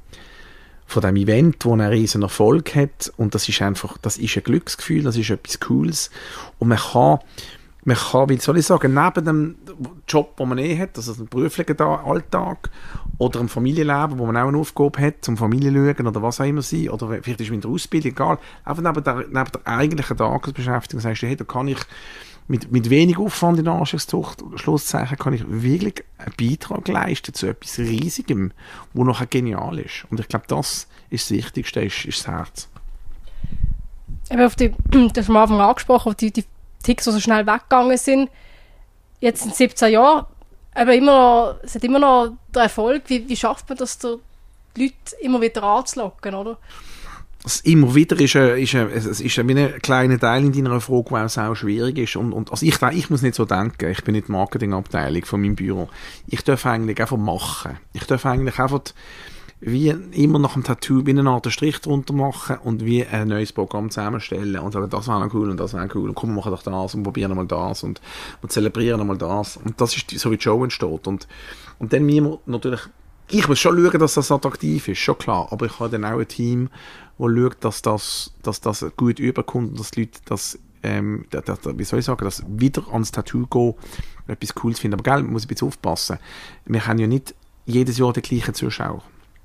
von 0.85 1.01
dem 1.01 1.15
Event, 1.15 1.65
wo 1.65 1.73
einen 1.73 1.89
riesen 1.89 2.21
Erfolg 2.21 2.75
hat 2.75 3.11
und 3.17 3.33
das 3.33 3.49
ist 3.49 3.61
einfach, 3.61 3.97
das 3.97 4.17
ist 4.17 4.37
ein 4.37 4.43
Glücksgefühl, 4.43 5.03
das 5.03 5.17
ist 5.17 5.29
etwas 5.31 5.59
Cooles 5.59 6.11
und 6.59 6.67
man 6.67 6.77
kann 6.77 7.19
man 7.88 7.95
kann, 7.95 8.28
wie 8.28 8.38
soll 8.38 8.58
ich 8.58 8.65
sagen, 8.65 8.93
neben 8.93 9.26
dem 9.26 9.56
Job, 10.10 10.36
den 10.36 10.50
man 10.50 10.58
eh 10.58 10.78
hat, 10.78 10.97
also 10.97 11.13
einem 11.13 11.28
beruflichen 11.28 11.80
Alltag 11.80 12.69
oder 13.17 13.39
einem 13.39 13.47
Familienleben, 13.47 14.19
wo 14.19 14.26
man 14.26 14.36
auch 14.36 14.50
eine 14.50 14.58
Aufgabe 14.58 15.00
hat, 15.00 15.23
zum 15.23 15.38
Familie 15.38 15.71
schauen 15.71 16.06
oder 16.06 16.21
was 16.21 16.41
auch 16.41 16.45
immer 16.45 16.62
sein, 16.62 16.89
oder 16.89 17.08
vielleicht 17.21 17.39
ist 17.39 17.47
man 17.47 17.56
in 17.56 17.62
der 17.62 17.71
Ausbildung, 17.71 18.12
egal, 18.12 18.39
einfach 18.65 18.84
neben 18.84 19.04
der, 19.06 19.15
neben 19.15 19.32
der 19.32 19.62
eigentlichen 19.63 20.17
Tagesbeschäftigung 20.17 21.00
sagst 21.00 21.21
du, 21.21 21.28
hey, 21.28 21.38
da 21.38 21.45
kann 21.45 21.69
ich 21.69 21.80
mit, 22.50 22.69
mit 22.73 22.89
wenig 22.89 23.17
Aufwand 23.17 23.58
in 23.58 23.69
Anschlusszucht, 23.69 24.43
Schlusszeichen, 24.56 25.17
kann 25.17 25.32
ich 25.32 25.45
wirklich 25.47 26.04
einen 26.17 26.34
Beitrag 26.38 26.89
leisten 26.89 27.34
zu 27.34 27.47
etwas 27.47 27.80
Riesigem, 27.80 28.52
wo 28.93 29.06
nachher 29.06 29.28
genial 29.28 29.80
ist. 29.80 30.06
Und 30.10 30.19
ich 30.19 30.28
glaube, 30.28 30.45
das 30.50 30.89
ist 31.10 31.32
das 31.32 31.38
Wichtigste, 31.38 31.80
ist, 31.80 32.04
ist 32.04 32.19
das 32.19 32.28
Herz. 32.28 32.69
Eben 34.30 34.41
auf 34.41 34.58
die, 34.58 34.73
das 34.91 35.19
hast 35.19 35.30
du 35.30 35.32
am 35.32 35.38
Anfang 35.38 35.62
angesprochen, 35.62 36.13
die, 36.19 36.32
die 36.34 36.43
Ticks, 36.88 37.04
die 37.04 37.12
so 37.12 37.19
schnell 37.19 37.45
weggegangen 37.45 37.97
sind. 37.97 38.30
Jetzt 39.19 39.45
in 39.45 39.52
17 39.52 39.91
Jahren, 39.91 40.26
aber 40.73 40.93
immer 40.93 41.12
noch, 41.12 41.60
es 41.63 41.76
hat 41.76 41.84
immer 41.84 42.00
noch 42.00 42.38
der 42.54 42.63
Erfolg. 42.63 43.04
Wie, 43.08 43.28
wie 43.28 43.36
schafft 43.36 43.67
man 43.67 43.78
das, 43.78 43.97
die 44.00 44.15
Leute 44.78 44.93
immer 45.21 45.41
wieder 45.41 45.63
anzulocken, 45.63 46.34
oder? 46.34 46.58
Das 47.43 47.62
immer 47.62 47.93
wieder 47.93 48.19
ist, 48.19 48.36
ein, 48.36 48.58
ist, 48.58 48.76
ein, 48.76 48.89
es 48.89 49.19
ist 49.19 49.39
ein, 49.39 49.50
ein 49.58 49.80
kleiner 49.82 50.19
Teil 50.19 50.43
in 50.43 50.54
deiner 50.54 50.80
Frage, 50.80 51.30
der 51.36 51.50
auch 51.50 51.56
schwierig 51.56 51.97
ist. 51.97 52.15
Und, 52.15 52.32
und 52.32 52.52
also 52.52 52.65
ich, 52.65 52.82
ich 52.82 53.10
muss 53.10 53.21
nicht 53.21 53.36
so 53.36 53.45
denken, 53.45 53.89
ich 53.89 54.04
bin 54.04 54.15
nicht 54.15 54.30
Marketingabteilung 54.30 55.26
von 55.26 55.41
meinem 55.41 55.56
Büro. 55.56 55.89
Ich 56.28 56.43
darf 56.43 56.65
eigentlich 56.65 57.00
einfach 57.00 57.17
machen. 57.17 57.78
Ich 57.93 58.06
darf 58.06 58.26
eigentlich 58.26 58.60
einfach 58.60 58.82
wie 59.59 59.89
immer 59.89 60.37
nach 60.37 60.53
dem 60.53 60.63
Tattoo 60.63 61.05
wie 61.05 61.11
eine 61.11 61.27
Art 61.29 61.51
Strich 61.51 61.81
drunter 61.81 62.13
machen 62.13 62.57
und 62.63 62.85
wie 62.85 63.05
ein 63.05 63.27
neues 63.27 63.51
Programm 63.51 63.89
zusammenstellen 63.89 64.59
und 64.59 64.71
sagen, 64.71 64.89
das 64.89 65.07
wäre 65.07 65.29
cool 65.33 65.49
und 65.49 65.57
das 65.57 65.73
wäre 65.73 65.89
cool 65.95 66.09
und 66.09 66.15
komm, 66.15 66.29
wir 66.29 66.35
machen 66.35 66.51
doch 66.51 66.61
das 66.61 66.93
und 66.93 67.03
probieren 67.03 67.35
mal 67.35 67.47
das 67.47 67.83
und 67.83 67.99
wir 68.41 68.49
zelebrieren 68.49 69.05
mal 69.07 69.17
das. 69.17 69.57
Und 69.57 69.81
das 69.81 69.95
ist 69.95 70.11
so, 70.11 70.31
wie 70.31 70.37
die 70.37 70.43
Show 70.43 70.63
entsteht. 70.63 71.07
Und, 71.07 71.27
und 71.79 71.91
dann 71.91 72.05
müssen 72.05 72.25
wir 72.25 72.39
natürlich, 72.45 72.81
ich 73.29 73.47
muss 73.47 73.59
schon 73.59 73.83
schauen, 73.83 73.99
dass 73.99 74.13
das 74.13 74.31
attraktiv 74.31 74.87
ist, 74.89 74.99
schon 74.99 75.17
klar, 75.17 75.47
aber 75.49 75.65
ich 75.65 75.79
habe 75.79 75.89
dann 75.89 76.05
auch 76.05 76.19
ein 76.19 76.27
Team, 76.27 76.69
das 77.17 77.27
schaut, 77.27 77.57
dass 77.61 77.81
das, 77.81 78.33
dass 78.43 78.61
das 78.61 78.85
gut 78.95 79.17
überkommt 79.17 79.71
und 79.71 79.79
dass 79.79 79.89
die 79.89 80.01
Leute 80.01 80.19
das 80.25 80.59
ähm, 80.83 81.25
da, 81.31 81.41
da, 81.41 81.57
wie 81.75 81.83
soll 81.83 81.99
ich 81.99 82.05
sagen, 82.05 82.23
dass 82.23 82.43
wieder 82.47 82.83
ans 82.91 83.11
Tattoo 83.11 83.47
gehen, 83.47 83.73
etwas 84.27 84.53
Cooles 84.53 84.79
finden. 84.79 84.99
Aber 84.99 85.03
gell, 85.03 85.23
muss 85.23 85.41
ich 85.41 85.47
ein 85.47 85.49
bisschen 85.49 85.67
aufpassen. 85.67 86.19
Wir 86.65 86.85
haben 86.85 86.99
ja 86.99 87.07
nicht 87.07 87.33
jedes 87.65 87.97
Jahr 87.97 88.13
den 88.13 88.21
gleichen 88.21 88.53
Zuschauer. 88.53 89.01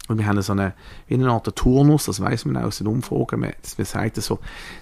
Und 0.08 0.18
wir 0.18 0.26
haben 0.26 0.42
so 0.42 0.52
eine, 0.52 0.74
wie 1.06 1.14
eine 1.14 1.30
Art 1.30 1.54
Turnus, 1.54 2.06
das 2.06 2.20
weiß 2.20 2.46
man 2.46 2.56
auch 2.56 2.66
aus 2.66 2.78
den 2.78 2.88
Umfragen, 2.88 3.38
man, 3.38 3.52
man 3.76 3.84
sagt 3.84 4.16
so, 4.16 4.40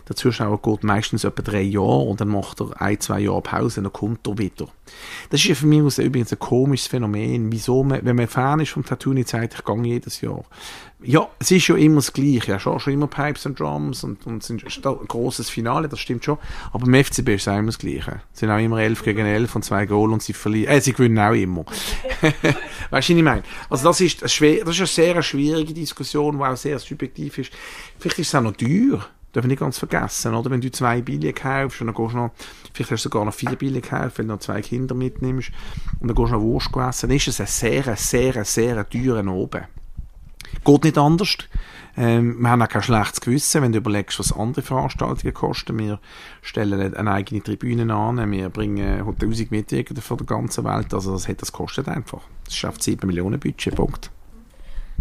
der 0.08 0.16
Zuschauer 0.16 0.62
geht 0.62 0.82
meistens 0.82 1.24
etwa 1.24 1.42
drei 1.42 1.60
Jahre 1.60 2.00
und 2.00 2.22
dann 2.22 2.28
macht 2.28 2.60
er 2.60 2.80
ein, 2.80 2.98
zwei 3.00 3.20
Jahre 3.20 3.42
Pause 3.42 3.80
und 3.80 3.84
dann 3.84 3.92
kommt 3.92 4.26
er 4.26 4.38
wieder. 4.38 4.66
Das 5.28 5.40
ist 5.40 5.46
ja 5.46 5.54
für 5.54 5.66
mich 5.66 5.98
übrigens 5.98 6.32
ein 6.32 6.38
komisches 6.38 6.88
Phänomen, 6.88 7.52
wieso 7.52 7.84
man, 7.84 8.02
wenn 8.02 8.16
man 8.16 8.28
Fan 8.28 8.60
ist 8.60 8.70
vom 8.70 8.84
Tattoo, 8.84 9.12
nicht 9.12 9.28
sagt, 9.28 9.54
ich 9.54 9.64
gehe 9.64 9.82
jedes 9.84 10.22
Jahr. 10.22 10.42
Ja, 11.02 11.28
es 11.38 11.50
ist 11.50 11.66
ja 11.66 11.76
immer 11.76 11.96
das 11.96 12.12
Gleiche. 12.12 12.52
Ja, 12.52 12.58
schon, 12.58 12.78
schon 12.78 12.92
immer 12.92 13.06
Pipes 13.06 13.46
and 13.46 13.58
Drums 13.58 14.04
und, 14.04 14.26
und 14.26 14.48
ist 14.48 14.84
ein 14.84 14.96
grosses 15.08 15.48
Finale, 15.48 15.88
das 15.88 15.98
stimmt 15.98 16.24
schon. 16.24 16.36
Aber 16.72 16.86
im 16.86 17.04
FCB 17.04 17.28
ist 17.30 17.42
es 17.42 17.48
auch 17.48 17.56
immer 17.56 17.66
das 17.66 17.78
Gleiche. 17.78 18.20
Es 18.34 18.40
sind 18.40 18.50
auch 18.50 18.58
immer 18.58 18.78
11 18.78 19.02
gegen 19.02 19.24
11 19.24 19.56
und 19.56 19.64
zwei 19.64 19.86
Goal 19.86 20.12
und 20.12 20.22
sie 20.22 20.34
verlieren. 20.34 20.74
Äh, 20.74 20.80
sie 20.80 20.92
gewinnen 20.92 21.18
auch 21.18 21.32
immer. 21.32 21.64
weißt 22.20 22.34
du, 22.42 22.90
was 22.90 23.08
ich 23.08 23.22
meine? 23.22 23.42
Also 23.70 23.88
das 23.88 24.00
ist, 24.02 24.20
das 24.20 24.38
ist 24.38 24.42
eine 24.42 24.86
sehr 24.86 25.22
schwierige 25.22 25.72
Diskussion, 25.72 26.36
die 26.36 26.44
auch 26.44 26.56
sehr 26.56 26.78
subjektiv 26.78 27.38
ist. 27.38 27.52
Vielleicht 27.98 28.18
ist 28.18 28.28
es 28.28 28.34
auch 28.34 28.42
noch 28.42 28.56
teuer. 28.56 29.06
Darf 29.32 29.44
ich 29.44 29.48
nicht 29.48 29.60
ganz 29.60 29.78
vergessen, 29.78 30.34
oder? 30.34 30.50
Wenn 30.50 30.60
du 30.60 30.72
zwei 30.72 31.00
Billionen 31.00 31.34
kaufst 31.34 31.80
und 31.80 31.86
dann 31.86 31.94
gehst 31.94 32.14
du 32.14 32.16
noch, 32.16 32.30
vielleicht 32.74 32.90
hast 32.90 33.04
du 33.04 33.08
sogar 33.08 33.24
noch 33.24 33.32
vier 33.32 33.50
Billionen 33.50 33.80
gekauft, 33.80 34.18
wenn 34.18 34.26
du 34.26 34.34
noch 34.34 34.40
zwei 34.40 34.60
Kinder 34.60 34.94
mitnimmst 34.94 35.50
und 36.00 36.08
dann 36.08 36.16
gehst 36.16 36.30
du 36.30 36.34
noch 36.34 36.42
Wurst 36.42 36.76
essen, 36.76 37.08
dann 37.08 37.16
ist 37.16 37.28
es 37.28 37.40
ein 37.40 37.46
sehr, 37.46 37.96
sehr, 37.96 38.44
sehr 38.44 38.88
teurer 38.88 39.26
oben. 39.32 39.62
Geht 40.64 40.84
nicht 40.84 40.98
anders. 40.98 41.36
Ähm, 41.96 42.40
wir 42.40 42.50
haben 42.50 42.62
auch 42.62 42.68
kein 42.68 42.82
schlechtes 42.82 43.20
Gewissen, 43.20 43.62
wenn 43.62 43.72
du 43.72 43.78
überlegst, 43.78 44.18
was 44.18 44.32
andere 44.32 44.62
Veranstaltungen 44.62 45.34
kosten. 45.34 45.78
Wir 45.78 45.98
stellen 46.40 46.94
eine 46.94 47.10
eigene 47.10 47.42
Tribüne 47.42 47.92
an, 47.92 48.30
wir 48.30 48.48
bringen 48.48 49.00
1000 49.06 49.50
Mitarbeiter 49.50 50.00
von 50.00 50.18
der 50.18 50.26
ganzen 50.26 50.64
Welt. 50.64 50.94
Also 50.94 51.12
das, 51.12 51.28
hat, 51.28 51.42
das 51.42 51.52
kostet 51.52 51.88
einfach. 51.88 52.22
Das 52.44 52.54
schafft 52.54 52.82
7 52.82 53.06
Millionen 53.06 53.40
Budget, 53.40 53.74
Punkt. 53.74 54.10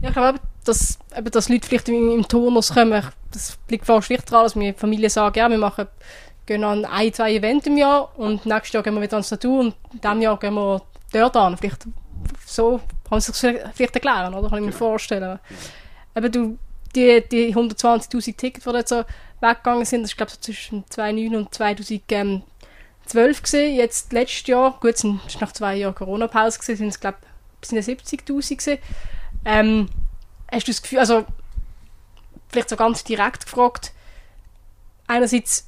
Ja, 0.01 0.09
ich 0.09 0.13
glaube, 0.15 0.39
dass, 0.63 0.97
eben, 1.15 1.31
dass 1.31 1.49
Leute 1.49 1.67
vielleicht 1.67 1.89
im, 1.89 2.27
Turnus 2.27 2.73
kommen, 2.73 3.03
das 3.31 3.57
liegt 3.69 3.85
fast 3.85 4.07
schlicht 4.07 4.31
daran, 4.31 4.45
dass 4.45 4.55
wir 4.55 4.73
Familie 4.73 5.09
sagen, 5.09 5.37
ja, 5.37 5.49
wir 5.49 5.57
machen, 5.57 5.87
gehen 6.45 6.63
an 6.63 6.85
ein, 6.85 7.13
zwei 7.13 7.35
Events 7.35 7.67
im 7.67 7.77
Jahr 7.77 8.17
und 8.17 8.45
nächstes 8.45 8.73
Jahr 8.73 8.83
gehen 8.83 8.95
wir 8.95 9.01
wieder 9.01 9.13
ans 9.13 9.29
Tattoo 9.29 9.59
und 9.59 9.75
in 9.93 10.01
diesem 10.01 10.21
Jahr 10.21 10.39
gehen 10.39 10.55
wir 10.55 10.81
dort 11.11 11.37
an. 11.37 11.57
Vielleicht 11.57 11.85
so 12.45 12.81
kann 13.09 13.21
sich 13.21 13.35
vielleicht 13.35 13.95
erklären, 13.95 14.33
oder? 14.33 14.49
Kann 14.49 14.59
ich 14.59 14.65
mir 14.65 14.71
vorstellen. 14.71 15.39
Eben 16.15 16.31
du, 16.31 16.57
die, 16.95 17.23
die 17.29 17.55
120'000 17.55 18.35
Tickets, 18.35 18.65
die 18.65 18.71
jetzt 18.71 18.89
so 18.89 19.03
weggegangen 19.41 19.85
sind, 19.85 20.03
das 20.03 20.11
ist 20.11 20.17
glaube 20.17 20.29
ich 20.29 20.35
so 20.35 20.41
zwischen 20.41 20.83
2009 20.89 21.35
und 21.35 21.53
2012 21.53 22.43
gesehen. 23.41 23.75
Jetzt 23.75 24.11
letztes 24.13 24.47
Jahr, 24.47 24.77
gut, 24.79 24.95
es 24.95 25.03
war 25.03 25.19
nach 25.39 25.51
zwei 25.53 25.75
Jahren 25.75 25.95
Corona-Pause 25.95 26.59
sind 26.61 26.87
es 26.87 26.99
glaube 26.99 27.17
ich 27.61 27.69
70'000 27.69 28.55
gesehen. 28.55 28.79
Ähm, 29.45 29.89
hast 30.51 30.67
du 30.67 30.71
das 30.71 30.81
Gefühl, 30.81 30.99
also 30.99 31.25
vielleicht 32.49 32.69
so 32.69 32.75
ganz 32.75 33.03
direkt 33.03 33.45
gefragt, 33.45 33.93
einerseits, 35.07 35.67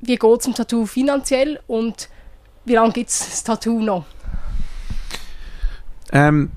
wie 0.00 0.16
geht 0.16 0.40
es 0.40 0.46
im 0.46 0.54
Tattoo 0.54 0.86
finanziell 0.86 1.60
und 1.66 2.08
wie 2.64 2.74
lange 2.74 2.92
gibt 2.92 3.10
es 3.10 3.18
das 3.18 3.44
Tattoo 3.44 3.80
noch? 3.80 4.04
Ähm, 6.12 6.50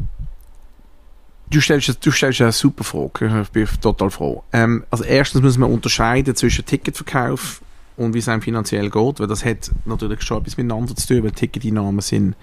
du 1.50 1.62
stellst, 1.62 2.06
du 2.06 2.12
stellst 2.12 2.41
eine 2.41 2.52
super 2.52 2.84
Frage. 2.84 3.41
Ich 3.44 3.50
bin 3.50 3.68
total 3.82 4.10
froh. 4.10 4.44
Ähm, 4.54 4.84
also 4.91 5.04
erstens 5.04 5.41
muss 5.41 5.58
man 5.58 5.72
unterscheiden 5.72 6.36
zwischen 6.36 6.65
Ticketverkauf 6.65 7.62
und 7.98 8.13
wie 8.13 8.20
es 8.20 8.28
einem 8.28 8.41
finanziell 8.41 8.89
geht, 8.89 9.20
weil 9.20 9.28
das 9.28 9.46
hat 9.46 9.72
natürlich 9.86 10.22
schon 10.22 10.41
etwas 10.41 10.58
miteinander 10.58 10.96
zu 10.96 11.08
tun, 11.08 11.24
weil 11.24 11.32
Ticketeinnahmen 11.32 12.02
sind, 12.02 12.36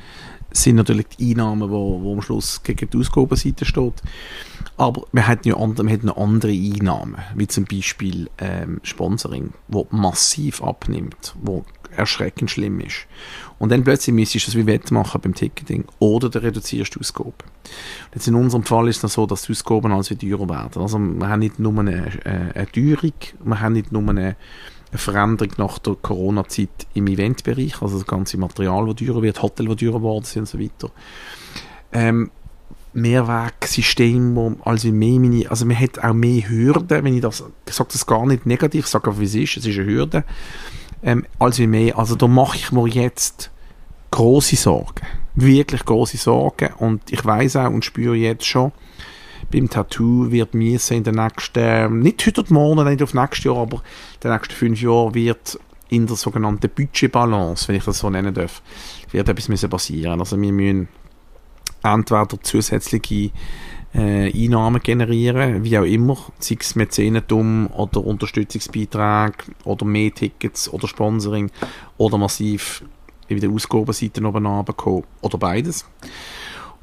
sind 0.51 0.77
natürlich 0.77 1.07
die 1.19 1.33
Einnahmen, 1.33 1.71
wo, 1.71 2.01
wo 2.03 2.15
am 2.15 2.23
Schluss 2.23 2.63
gegen 2.63 2.89
die 2.89 2.99
Ausgabenseite 2.99 3.65
steht. 3.65 4.03
Aber 4.77 5.07
wir 5.13 5.29
haben 5.29 5.41
ja 5.45 5.57
andere, 5.57 5.87
wir 5.87 5.99
noch 6.03 6.17
andere 6.17 6.53
Einnahmen, 6.53 7.17
wie 7.35 7.47
zum 7.47 7.65
Beispiel 7.65 8.31
ähm, 8.39 8.81
Sponsoring, 8.83 9.53
wo 9.69 9.87
massiv 9.91 10.63
abnimmt, 10.63 11.35
wo 11.43 11.65
erschreckend 11.95 12.51
schlimm 12.51 12.81
ist. 12.81 13.07
Und 13.63 13.69
dann 13.69 13.85
plötzlich 13.85 14.13
müsstest 14.13 14.49
du 14.49 14.51
das 14.51 14.57
wie 14.57 14.67
wettmachen 14.67 15.21
beim 15.21 15.37
Ticketing 15.37 15.85
oder 16.01 16.29
du 16.29 16.43
reduzierst 16.43 16.97
die 16.97 16.99
Ausgaben. 16.99 17.33
Jetzt 18.13 18.27
in 18.27 18.35
unserem 18.35 18.65
Fall 18.65 18.89
ist 18.89 19.05
es 19.05 19.13
so, 19.13 19.25
dass 19.25 19.43
die 19.43 19.53
Ausgaben 19.53 19.93
also 19.93 20.17
teurer 20.17 20.49
werden. 20.49 20.83
Also 20.83 20.99
wir 20.99 21.29
haben 21.29 21.39
nicht 21.39 21.61
nur 21.61 21.79
eine, 21.79 22.07
äh, 22.25 22.59
eine 22.59 22.73
Teuerung, 22.73 23.13
wir 23.45 23.61
haben 23.61 23.75
nicht 23.75 23.93
nur 23.93 24.03
eine, 24.03 24.35
eine 24.91 24.99
Veränderung 24.99 25.53
nach 25.59 25.79
der 25.79 25.95
Corona-Zeit 25.95 26.89
im 26.95 27.07
Eventbereich, 27.07 27.81
also 27.81 27.99
das 27.99 28.07
ganze 28.09 28.37
Material, 28.37 28.85
das 28.87 28.97
teurer 28.97 29.23
wird, 29.23 29.41
Hotel, 29.41 29.67
das 29.67 29.77
teurer 29.77 29.99
geworden 29.99 30.25
sind 30.25 30.41
und 30.41 30.49
so 30.49 30.59
weiter. 30.59 30.91
Ähm, 31.93 32.33
Mehrwegsystem, 32.95 34.35
wo 34.35 34.57
also 34.65 34.89
mehr 34.89 35.21
meine, 35.21 35.49
also 35.49 35.67
man 35.67 35.79
hat 35.79 36.03
auch 36.03 36.15
mehr 36.15 36.49
Hürden, 36.49 37.05
wenn 37.05 37.15
ich 37.15 37.23
das, 37.23 37.45
ich 37.69 37.75
sage 37.75 37.91
das 37.93 38.07
gar 38.07 38.27
nicht 38.27 38.45
negativ, 38.45 38.87
ich 38.87 38.91
sage 38.91 39.07
einfach, 39.07 39.21
wie 39.21 39.27
es 39.27 39.37
ist, 39.37 39.59
es 39.59 39.67
ist 39.67 39.79
eine 39.79 39.87
Hürde, 39.87 40.25
ähm, 41.05 41.25
als 41.39 41.61
wie 41.61 41.69
mehr, 41.69 41.97
also 41.97 42.17
da 42.17 42.27
mache 42.27 42.57
ich 42.57 42.73
mir 42.73 42.89
jetzt 42.89 43.52
große 44.13 44.55
Sorgen, 44.55 45.05
wirklich 45.35 45.85
große 45.85 46.17
Sorgen. 46.17 46.73
Und 46.79 47.11
ich 47.11 47.25
weiß 47.25 47.57
auch 47.57 47.71
und 47.71 47.85
spüre 47.85 48.15
jetzt 48.15 48.47
schon, 48.47 48.71
beim 49.51 49.69
Tattoo 49.69 50.31
wird 50.31 50.55
mir 50.55 50.79
in 50.91 51.03
den 51.03 51.15
nächsten, 51.17 51.99
nicht 51.99 52.25
heute 52.25 52.43
oder 52.43 52.53
morgen, 52.53 52.89
nicht 52.89 53.03
auf 53.03 53.15
nächstes 53.15 53.45
Jahr, 53.45 53.59
aber 53.59 53.79
in 53.79 54.21
den 54.23 54.33
nächsten 54.33 54.55
fünf 54.55 54.81
Jahren 54.81 55.15
wird 55.15 55.59
in 55.89 56.07
der 56.07 56.17
sogenannten 56.17 56.71
Budgetbalance, 56.71 57.69
wenn 57.69 57.77
ich 57.77 57.85
das 57.85 57.99
so 57.99 58.09
nennen 58.09 58.33
darf, 58.33 58.63
wird 59.11 59.29
etwas 59.29 59.49
müssen 59.49 59.69
passieren. 59.69 60.21
Also 60.21 60.41
wir 60.41 60.53
müssen 60.53 60.89
entweder 61.83 62.41
zusätzliche 62.43 63.31
äh, 63.95 64.33
Einnahmen 64.33 64.81
generieren, 64.83 65.65
wie 65.65 65.79
auch 65.79 65.85
immer, 65.85 66.17
sei 66.39 66.57
es 66.59 66.77
Mäzenentum 66.77 67.67
oder 67.67 68.03
Unterstützungsbeiträge 68.05 69.53
oder 69.65 69.85
mehr 69.85 70.15
Tickets 70.15 70.73
oder 70.73 70.89
Sponsoring 70.89 71.51
oder 71.99 72.17
massiv 72.17 72.85
wie 73.29 73.41
der 73.41 73.51
Ausgabenseite 73.51 74.25
oben 74.25 74.47
runterkommen 74.47 75.05
oder 75.21 75.39
beides. 75.39 75.87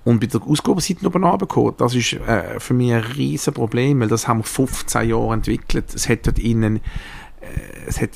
Und 0.04 0.20
bei 0.20 0.28
der 0.28 0.42
Ausgabenseite 0.42 1.06
oben 1.06 1.24
runterkommen, 1.24 1.74
das 1.78 1.96
ist 1.96 2.14
äh, 2.14 2.60
für 2.60 2.74
mich 2.74 2.94
ein 2.94 3.04
riesen 3.04 3.54
Problem, 3.54 4.00
weil 4.00 4.08
das 4.08 4.28
haben 4.28 4.40
wir 4.40 4.46
15 4.46 5.10
Jahre 5.10 5.34
entwickelt. 5.34 5.94
Es 5.94 6.10
hat 6.10 6.26
dort 6.26 6.40
innen, 6.40 6.78
äh, 7.42 7.88
es 7.88 8.02
hat 8.02 8.12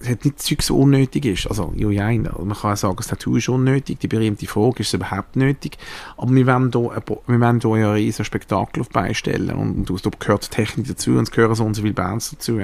es 0.00 0.08
hat 0.08 0.24
nicht 0.24 0.40
Zeug 0.40 0.62
so 0.62 0.76
unnötig 0.78 1.24
ist. 1.24 1.46
Also, 1.46 1.72
ja, 1.76 1.88
ja, 1.90 2.10
man 2.12 2.56
kann 2.56 2.72
auch 2.72 2.76
sagen, 2.76 2.96
das 2.96 3.06
Tattoo 3.06 3.36
ist 3.36 3.48
unnötig. 3.48 4.00
Die 4.00 4.08
berühmte 4.08 4.46
Frage, 4.46 4.80
ist 4.80 4.88
es 4.88 4.94
überhaupt 4.94 5.36
nötig? 5.36 5.78
Aber 6.16 6.32
wir 6.34 6.46
wollen 6.46 6.70
hier, 6.72 7.76
ja 7.78 7.90
ein 7.90 7.94
riesen 7.94 8.24
Spektakel 8.24 8.80
auf 8.80 8.90
beistellen. 8.90 9.50
Und, 9.50 9.90
und 9.90 10.06
da 10.06 10.10
gehört 10.18 10.50
Technik 10.50 10.88
dazu 10.88 11.12
und 11.12 11.24
es 11.24 11.30
gehören 11.30 11.54
so 11.54 11.64
und 11.64 11.74
so 11.74 11.82
viele 11.82 11.94
Bands 11.94 12.30
dazu. 12.30 12.60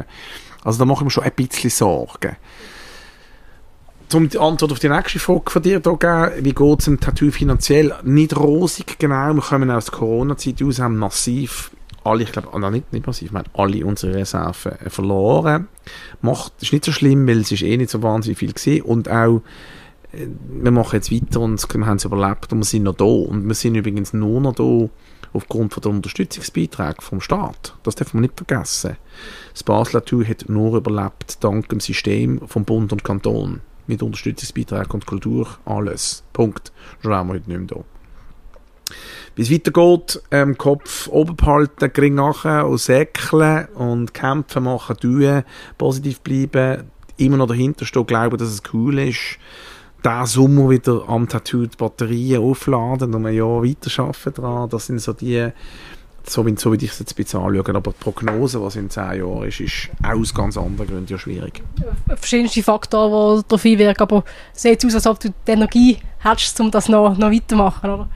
Also 0.65 0.79
da 0.79 0.85
machen 0.85 1.07
wir 1.07 1.11
schon 1.11 1.25
ein 1.25 1.33
bisschen 1.33 1.71
Sorgen. 1.71 2.37
Um 4.15 4.29
die 4.29 4.39
Antwort 4.39 4.73
auf 4.73 4.79
die 4.79 4.89
nächste 4.89 5.19
Frage 5.19 5.51
von 5.51 5.63
dir 5.63 5.83
zu 5.83 5.97
geben, 5.97 6.31
wie 6.41 6.53
geht 6.53 6.79
es 6.79 6.85
dem 6.87 7.01
Tattoo 7.01 7.31
finanziell? 7.31 7.95
Nicht 8.03 8.37
rosig, 8.37 8.99
genau. 8.99 9.35
Wir 9.35 9.43
kommen 9.43 9.71
aus 9.71 9.87
der 9.87 9.99
Corona-Zeit 9.99 10.63
aus, 10.63 10.79
haben 10.79 10.97
massiv 10.97 11.71
alle, 12.03 12.23
ich 12.23 12.33
glaube, 12.33 12.49
oh, 12.53 12.59
nicht, 12.59 12.93
nicht 12.93 13.07
massiv, 13.07 13.33
wir 13.33 13.41
haben 13.41 13.51
alle 13.53 13.85
unsere 13.85 14.15
Reserven 14.15 14.73
äh, 14.73 14.91
verloren. 14.91 15.69
Macht, 16.23 16.53
ist 16.61 16.73
nicht 16.73 16.85
so 16.85 16.93
schlimm, 16.93 17.27
weil 17.27 17.41
es 17.41 17.53
ist 17.53 17.63
eh 17.63 17.77
nicht 17.77 17.91
so 17.91 18.03
wahnsinnig 18.03 18.39
viel 18.39 18.53
gesehen 18.53 18.83
und 18.83 19.11
auch 19.11 19.43
äh, 20.13 20.27
wir 20.63 20.71
machen 20.71 20.97
jetzt 20.97 21.13
weiter 21.13 21.41
und 21.41 21.63
haben 21.63 21.97
es 21.97 22.05
überlebt 22.05 22.53
und 22.53 22.59
wir 22.59 22.65
sind 22.65 22.85
noch 22.85 22.97
da. 22.97 23.05
Und 23.05 23.47
wir 23.47 23.55
sind 23.55 23.75
übrigens 23.75 24.13
nur 24.13 24.41
noch 24.41 24.55
da 24.55 24.89
aufgrund 25.33 25.75
von 25.75 25.83
der 25.83 25.93
Unterstützungsbeiträge 25.93 27.01
vom 27.03 27.21
Staat. 27.21 27.75
Das 27.83 27.95
darf 27.95 28.15
man 28.15 28.23
nicht 28.23 28.37
vergessen. 28.37 28.97
Das 29.53 29.63
Basler 29.63 30.03
hat 30.03 30.49
nur 30.49 30.77
überlebt 30.77 31.45
dank 31.45 31.69
dem 31.69 31.81
System 31.81 32.41
vom 32.47 32.65
Bund 32.65 32.93
und 32.93 33.05
Kanton. 33.05 33.61
Mit 33.91 34.05
Unterstützungsbeiträgen 34.05 34.93
und 34.93 35.05
Kultur, 35.05 35.49
alles. 35.65 36.23
Punkt. 36.33 36.71
Schon 37.03 37.11
wir 37.11 37.27
heute 37.27 37.51
nicht 37.51 37.59
mehr 37.59 37.67
da. 37.67 38.95
Wie 39.35 39.43
es 39.43 39.51
weitergeht, 39.51 40.23
ähm, 40.31 40.57
Kopf 40.57 41.09
oben 41.09 41.35
behalten, 41.35 41.93
gering 41.93 42.15
machen 42.15 42.63
und 42.63 42.79
säckeln 42.79 43.67
und 43.75 44.15
kämpfen 44.15 44.63
machen, 44.63 44.97
tun, 44.97 45.43
positiv 45.77 46.21
bleiben, 46.21 46.85
immer 47.17 47.37
noch 47.37 47.49
dahinter 47.49 47.85
stehen, 47.85 48.07
glauben, 48.07 48.39
dass 48.39 48.49
es 48.49 48.63
cool 48.73 49.01
ist, 49.01 49.39
diesen 50.05 50.27
Sommer 50.27 50.71
wieder 50.71 51.09
am 51.09 51.29
Tattoo 51.29 51.67
die 51.67 51.77
Batterien 51.77 52.45
aufladen 52.45 53.13
und 53.13 53.27
ein 53.27 53.35
Jahr 53.35 53.65
weiterarbeiten 53.65 54.35
daran. 54.35 54.69
Das 54.69 54.87
sind 54.87 55.01
so 55.01 55.15
die, 55.15 55.51
so 56.33 56.47
wie, 56.47 56.55
so 56.57 56.73
wie 56.73 56.77
ich 56.77 56.91
es 56.91 56.99
jetzt 56.99 57.13
ein 57.13 57.17
bisschen 57.17 57.41
anschaue. 57.41 57.75
Aber 57.75 57.93
die 57.93 57.99
Prognose, 57.99 58.63
was 58.63 58.77
in 58.77 58.91
zehn 58.91 59.19
Jahren 59.19 59.45
ist, 59.49 59.61
ist 59.61 59.91
aus 60.03 60.35
ganz 60.35 60.57
anderen 60.57 60.87
Gründen 60.89 61.07
ja 61.09 61.19
schwierig. 61.19 61.63
Verschiedenste 62.07 62.63
Faktoren, 62.63 63.41
die 63.41 63.49
darauf 63.49 63.65
einwirken, 63.65 64.03
aber 64.03 64.25
es 64.55 64.63
sieht 64.63 64.85
aus, 64.85 64.95
als 64.95 65.07
ob 65.07 65.21
du 65.21 65.29
die 65.29 65.51
Energie 65.51 65.99
hättest, 66.19 66.61
um 66.61 66.71
das 66.71 66.89
noch, 66.89 67.17
noch 67.17 67.31
weitermachen, 67.31 67.91
oder? 67.91 68.09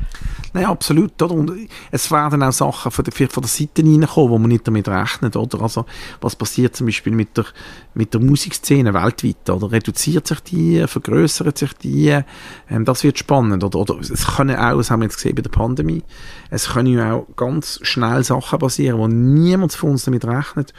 Nein, 0.54 0.66
absolut. 0.66 1.20
Oder? 1.20 1.34
Und 1.34 1.52
es 1.90 2.12
werden 2.12 2.40
auch 2.44 2.52
Sachen 2.52 2.92
von 2.92 3.04
der, 3.04 3.28
von 3.28 3.42
der 3.42 3.48
Seite 3.48 3.82
reinkommen, 3.82 4.30
wo 4.30 4.38
man 4.38 4.48
nicht 4.48 4.66
damit 4.66 4.86
rechnet. 4.86 5.34
Oder? 5.34 5.60
Also, 5.60 5.84
was 6.20 6.36
passiert 6.36 6.76
zum 6.76 6.86
Beispiel 6.86 7.12
mit 7.12 7.36
der, 7.36 7.46
mit 7.94 8.14
der 8.14 8.20
Musikszene 8.20 8.94
weltweit? 8.94 9.50
Oder? 9.50 9.72
Reduziert 9.72 10.28
sich 10.28 10.38
die, 10.40 10.86
vergrößert 10.86 11.58
sich 11.58 11.72
die? 11.72 12.20
Ähm, 12.70 12.84
das 12.84 13.02
wird 13.02 13.18
spannend. 13.18 13.64
Oder? 13.64 13.80
Oder 13.80 13.98
es 13.98 14.26
können 14.28 14.56
auch, 14.56 14.76
das 14.76 14.92
haben 14.92 15.00
wir 15.00 15.06
jetzt 15.06 15.16
gesehen 15.16 15.34
bei 15.34 15.42
der 15.42 15.50
Pandemie, 15.50 16.04
es 16.50 16.68
können 16.68 16.94
ja 16.94 17.14
auch 17.14 17.26
ganz 17.34 17.80
schnell 17.82 18.22
Sachen 18.22 18.60
passieren, 18.60 18.98
wo 18.98 19.08
niemand 19.08 19.72
von 19.72 19.90
uns 19.90 20.04
damit 20.04 20.24
rechnet. 20.24 20.72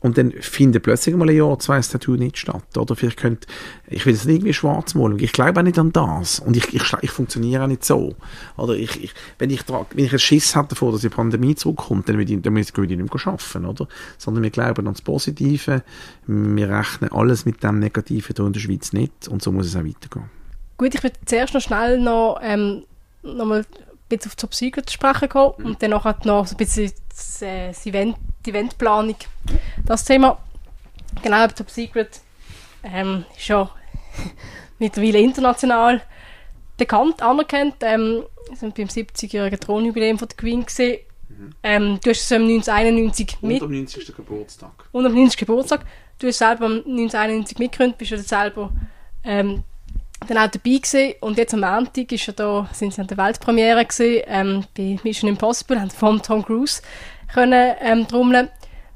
Und 0.00 0.18
dann 0.18 0.32
findet 0.32 0.82
plötzlich 0.82 1.16
mal 1.16 1.28
ein 1.28 1.36
Jahr, 1.36 1.58
zwei 1.58 1.76
das 1.76 1.88
Tattoo 1.88 2.16
nicht 2.16 2.38
statt. 2.38 2.76
Oder 2.76 2.94
vielleicht 2.94 3.16
könnt, 3.16 3.46
ich 3.88 4.04
will 4.06 4.14
es 4.14 4.24
nicht 4.24 4.36
irgendwie 4.36 4.52
schwarz 4.52 4.94
malen. 4.94 5.18
Ich 5.18 5.32
glaube 5.32 5.60
auch 5.60 5.64
nicht 5.64 5.78
an 5.78 5.92
das. 5.92 6.38
Und 6.40 6.56
ich, 6.56 6.74
ich, 6.74 6.82
ich 7.00 7.10
funktioniere 7.10 7.64
auch 7.64 7.66
nicht 7.66 7.84
so. 7.84 8.14
Oder 8.56 8.74
ich, 8.74 9.02
ich, 9.02 9.14
wenn 9.38 9.50
ich, 9.50 9.68
wenn 9.68 10.04
ich 10.04 10.10
einen 10.10 10.18
Schiss 10.18 10.54
habe 10.54 10.68
davor, 10.68 10.92
dass 10.92 11.00
die 11.00 11.08
Pandemie 11.08 11.54
zurückkommt, 11.54 12.08
dann 12.08 12.18
würde 12.18 12.32
ich, 12.32 12.42
dann 12.42 12.54
würde 12.54 12.66
ich 12.66 12.98
nicht 12.98 13.14
mehr 13.14 13.26
arbeiten, 13.26 13.64
oder? 13.64 13.88
Sondern 14.18 14.42
wir 14.42 14.50
glauben 14.50 14.86
an 14.86 14.94
das 14.94 15.02
Positive. 15.02 15.82
Wir 16.26 16.68
rechnen 16.68 17.10
alles 17.12 17.46
mit 17.46 17.62
dem 17.62 17.78
Negativen 17.78 18.34
hier 18.36 18.46
in 18.46 18.52
der 18.52 18.60
Schweiz 18.60 18.92
nicht. 18.92 19.28
Und 19.28 19.42
so 19.42 19.50
muss 19.50 19.66
es 19.66 19.76
auch 19.76 19.84
weitergehen. 19.84 20.30
Gut, 20.76 20.94
ich 20.94 21.02
würde 21.02 21.16
zuerst 21.24 21.54
noch 21.54 21.60
schnell 21.60 21.98
noch, 21.98 22.38
ähm, 22.42 22.84
noch 23.22 23.46
mal 23.46 23.60
ein 23.60 23.66
bisschen 24.08 24.30
auf 24.30 24.36
Top 24.36 24.54
Secret 24.54 24.90
sprechen 24.90 25.28
kommen 25.28 25.54
mhm. 25.58 25.66
und 25.66 25.82
dann 25.82 25.90
noch 25.90 26.46
so 26.46 26.54
ein 26.54 26.56
bisschen 26.58 26.92
das, 27.08 27.42
äh, 27.42 27.68
das 27.68 27.86
Event, 27.86 28.16
die 28.46 28.50
Eventplanung. 28.50 29.16
Das 29.84 30.04
Thema, 30.04 30.38
genau, 31.22 31.46
Top 31.48 31.70
Secret 31.70 32.20
ähm, 32.82 33.24
ist 33.36 33.48
ja 33.48 33.68
mittlerweile 34.78 35.18
international 35.18 36.02
bekannt, 36.76 37.22
anerkannt. 37.22 37.76
Ähm, 37.80 38.22
wir 38.48 38.56
sind 38.56 38.74
beim 38.74 38.86
70-jährigen 38.86 39.58
Thronjubiläum 39.58 40.18
von 40.18 40.28
der 40.28 40.36
Queen 40.36 40.64
gesehen. 40.64 41.00
Mhm. 41.28 41.54
Ähm, 41.62 42.00
du 42.02 42.10
hast 42.10 42.20
es 42.20 42.32
1991 42.32 43.38
mit... 43.42 43.60
Und 43.60 43.68
am 43.68 43.74
90. 43.74 44.14
Geburtstag. 44.14 44.88
Und 44.92 45.06
am 45.06 45.14
90. 45.14 45.38
Geburtstag. 45.38 45.84
Du 46.18 46.28
hast 46.28 46.38
selber 46.38 46.66
am 46.66 46.76
1991 46.76 47.58
mitgegründet, 47.58 47.98
bist 47.98 48.12
ja 48.12 48.18
selber 48.18 48.70
ähm, 49.24 49.64
dann 50.26 50.38
auch 50.38 50.50
dabei 50.50 50.78
gewesen. 50.78 51.14
Und 51.20 51.36
jetzt 51.36 51.52
am 51.52 51.60
Montag 51.60 52.10
ist 52.10 52.26
ja 52.26 52.32
da, 52.32 52.68
sind 52.72 52.94
sie 52.94 53.00
an 53.00 53.06
der 53.06 53.18
Weltpremiere 53.18 53.84
gewesen, 53.84 54.22
ähm, 54.26 54.64
bei 54.76 54.98
Mission 55.02 55.28
Impossible, 55.28 55.80
haben 55.80 55.90
von 55.90 56.22
Tom 56.22 56.44
Cruise 56.44 56.80
können 57.36 57.74
ähm, 57.80 58.08
trommeln. 58.08 58.48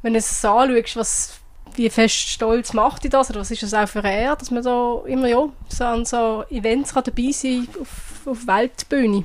Wenn 0.03 0.15
du 0.15 0.19
es 0.19 0.45
anschaust, 0.45 0.97
was, 0.97 1.41
wie 1.77 1.91
fest 1.91 2.17
stolz 2.17 2.73
macht 2.73 3.05
die 3.05 3.09
das, 3.09 3.31
oder 3.31 3.41
was 3.41 3.51
ist 3.51 3.63
das 3.63 3.75
auch 3.75 3.89
für 3.89 4.03
eine 4.03 4.19
Ehre, 4.19 4.37
dass 4.37 4.51
man 4.51 4.63
da 4.63 5.03
immer 5.07 5.29
ja, 5.29 5.49
so 5.69 5.85
an 5.85 6.05
so 6.05 6.45
Events 6.51 6.95
kann 6.95 7.05
dabei 7.05 7.31
sein 7.33 7.69
auf, 7.81 8.27
auf 8.27 8.47
Weltbühne? 8.47 9.25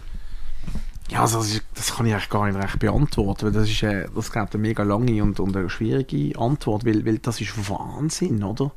Ja, 1.10 1.22
also 1.22 1.38
das, 1.38 1.52
ist, 1.52 1.64
das, 1.76 1.96
kann 1.96 2.08
ich 2.08 2.14
eigentlich 2.14 2.30
gar 2.30 2.48
nicht 2.48 2.62
recht 2.62 2.80
beantworten, 2.80 3.46
weil 3.46 3.52
das 3.52 3.70
ist, 3.70 3.84
äh, 3.84 4.08
das 4.14 4.32
glaube 4.32 4.54
eine 4.54 4.62
mega 4.62 4.84
lange 4.84 5.22
und, 5.22 5.40
und 5.40 5.56
eine 5.56 5.70
schwierige 5.70 6.38
Antwort, 6.38 6.84
weil, 6.84 7.06
weil 7.06 7.20
das 7.20 7.40
ist 7.40 7.70
Wahnsinn, 7.70 8.44
oder? 8.44 8.72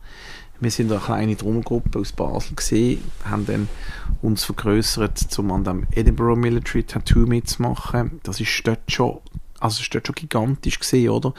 Wir 0.61 0.71
sind 0.71 0.91
eine 0.91 1.01
kleine 1.01 1.37
Trommelgruppe 1.37 2.01
aus 2.01 2.13
Basel 2.13 2.57
gesehen, 2.57 3.03
haben 3.25 3.47
dann 3.47 3.69
uns 4.23 4.45
vergrößert, 4.45 5.39
um 5.39 5.53
an 5.53 5.65
dem 5.65 5.87
Edinburgh 5.93 6.37
Military 6.37 6.83
Tattoo 6.83 7.27
mitzumachen. 7.27 8.21
Das 8.25 8.41
ist 8.41 8.67
dort 8.67 8.91
schon, 8.91 9.21
also 9.61 9.81
ist 9.81 9.95
dort 9.95 10.07
schon 10.07 10.15
gigantisch 10.15 10.79
gesehen, 10.79 11.11
oder? 11.11 11.35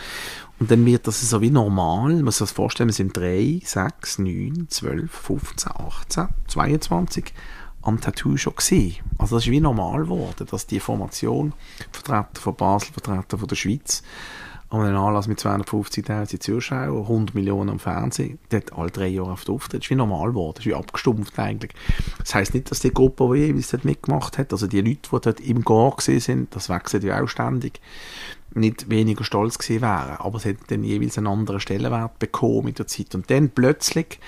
Und 0.60 0.70
dann 0.70 0.86
wird 0.86 1.08
das 1.08 1.22
so 1.22 1.42
wie 1.42 1.50
normal. 1.50 2.14
Man 2.16 2.26
muss 2.26 2.38
sich 2.38 2.48
das 2.48 2.52
vorstellen, 2.52 2.90
wir 2.90 2.94
sind 2.94 3.16
drei, 3.16 3.62
sechs, 3.64 4.20
neun, 4.20 4.68
zwölf, 4.70 5.12
15, 5.12 5.72
18, 5.72 6.28
22 6.48 7.34
am 7.82 8.02
Tattoo 8.02 8.36
schon 8.38 8.56
gesehen. 8.56 8.98
Also 9.18 9.36
das 9.36 9.46
ist 9.46 9.52
wie 9.52 9.62
normal 9.62 10.04
geworden, 10.04 10.48
dass 10.50 10.68
die 10.68 10.80
Formation 10.80 11.54
Vertreter 11.92 12.42
von 12.42 12.56
Basel, 12.56 12.92
Vertreter 12.92 13.38
von 13.38 13.48
der 13.48 13.56
Schweiz 13.56 14.04
an 14.72 14.82
einem 14.82 14.98
Anlass 14.98 15.28
mit 15.28 15.40
250'000 15.40 16.40
Zuschauern, 16.40 16.90
100 16.90 17.34
Millionen 17.34 17.72
am 17.72 17.80
Fernsehen, 17.80 18.38
dort 18.50 18.72
alle 18.74 18.92
drei 18.92 19.08
Jahre 19.08 19.32
auf 19.32 19.44
der 19.44 19.56
Auftritt. 19.56 19.82
Das 19.82 19.88
ist 19.88 19.90
wie 19.90 19.96
normal 19.96 20.30
geworden, 20.30 20.54
das 20.56 20.66
ist 20.66 20.70
wie 20.70 20.76
abgestumpft 20.76 21.40
eigentlich. 21.40 21.74
Das 22.20 22.36
heisst 22.36 22.54
nicht, 22.54 22.70
dass 22.70 22.80
die 22.80 22.94
Gruppe, 22.94 23.28
die 23.34 23.48
jeweils 23.48 23.70
dort 23.70 23.84
mitgemacht 23.84 24.38
hat, 24.38 24.52
also 24.52 24.68
die 24.68 24.82
Leute, 24.82 25.10
die 25.12 25.22
dort 25.22 25.40
im 25.40 25.64
Gar 25.64 25.96
gesehen 25.96 26.20
sind, 26.20 26.56
das 26.56 26.70
wechselt 26.70 27.04
ja 27.04 27.20
auch 27.20 27.28
ständig, 27.28 27.82
nicht 28.54 28.90
weniger 28.90 29.24
stolz 29.24 29.58
gewesen 29.58 29.82
wären. 29.82 30.18
Aber 30.18 30.38
es 30.38 30.46
hat 30.46 30.58
dann 30.68 30.84
jeweils 30.84 31.18
einen 31.18 31.28
anderen 31.28 31.60
Stellenwert 31.60 32.20
bekommen 32.20 32.66
mit 32.66 32.78
der 32.78 32.88
Zeit. 32.88 33.16
Und 33.16 33.30
dann 33.32 33.50
plötzlich, 33.50 34.20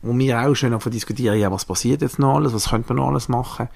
wo 0.00 0.16
wir 0.16 0.40
auch 0.40 0.54
schon 0.54 0.70
davon 0.70 0.92
diskutieren, 0.92 1.38
ja, 1.38 1.50
was 1.50 1.66
passiert 1.66 2.00
jetzt 2.00 2.18
noch 2.18 2.36
alles, 2.36 2.54
was 2.54 2.70
könnte 2.70 2.94
man 2.94 3.02
noch 3.02 3.10
alles 3.10 3.28
machen, 3.28 3.68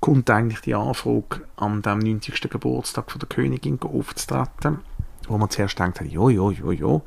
kommt 0.00 0.30
eigentlich 0.30 0.60
die 0.60 0.74
Anfrage, 0.74 1.42
an 1.56 1.82
dem 1.82 1.98
90. 1.98 2.48
Geburtstag 2.48 3.10
von 3.10 3.18
der 3.18 3.28
Königin 3.28 3.78
aufzutreten 3.82 4.78
wo 5.30 5.38
man 5.38 5.50
zuerst 5.50 5.78
denkt, 5.78 6.00
jo, 6.02 6.28
jo, 6.28 6.50
jo, 6.50 6.72
jo, 6.72 7.02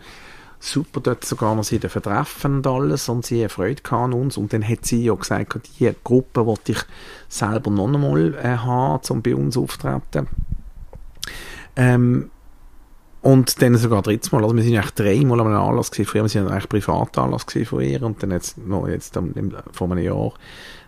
super, 0.64 1.02
dort 1.02 1.26
sogar 1.26 1.56
noch 1.56 1.64
sie 1.64 1.80
treffen 1.80 2.58
und 2.58 2.68
alles 2.68 3.10
und 3.10 3.26
sie 3.26 3.44
haben 3.44 3.50
Freude 3.50 3.82
an 3.92 4.14
uns. 4.14 4.38
Und 4.38 4.54
dann 4.54 4.68
hat 4.68 4.86
sie 4.86 5.04
ja 5.04 5.14
gesagt, 5.14 5.60
die 5.80 5.92
Gruppe 6.04 6.46
wollte 6.46 6.72
ich 6.72 6.80
selber 7.28 7.70
noch 7.70 7.88
einmal 7.88 8.34
äh, 8.36 8.58
haben, 8.58 9.02
um 9.10 9.22
bei 9.22 9.36
uns 9.36 9.58
aufzutreten. 9.58 10.28
Ähm, 11.76 12.30
und 13.22 13.62
dann 13.62 13.76
sogar 13.78 14.02
drittes 14.02 14.32
Mal, 14.32 14.44
also 14.44 14.56
wir 14.56 14.64
sind 14.64 14.76
eigentlich 14.76 14.92
dreimal 14.92 15.42
an 15.42 15.48
einem 15.48 15.62
Anlass 15.62 15.92
gesehen, 15.92 16.06
früher 16.06 16.34
wir 16.34 16.52
eigentlich 16.52 16.70
Privatanlass 16.70 17.46
gesehen 17.46 17.66
von 17.66 17.82
ihr. 17.82 18.02
Und 18.04 18.24
dann 18.24 18.32
jetzt 18.32 18.58
noch 18.58 18.88
jetzt 18.88 19.20
vor 19.72 19.92
einem 19.92 20.04
Jahr 20.04 20.34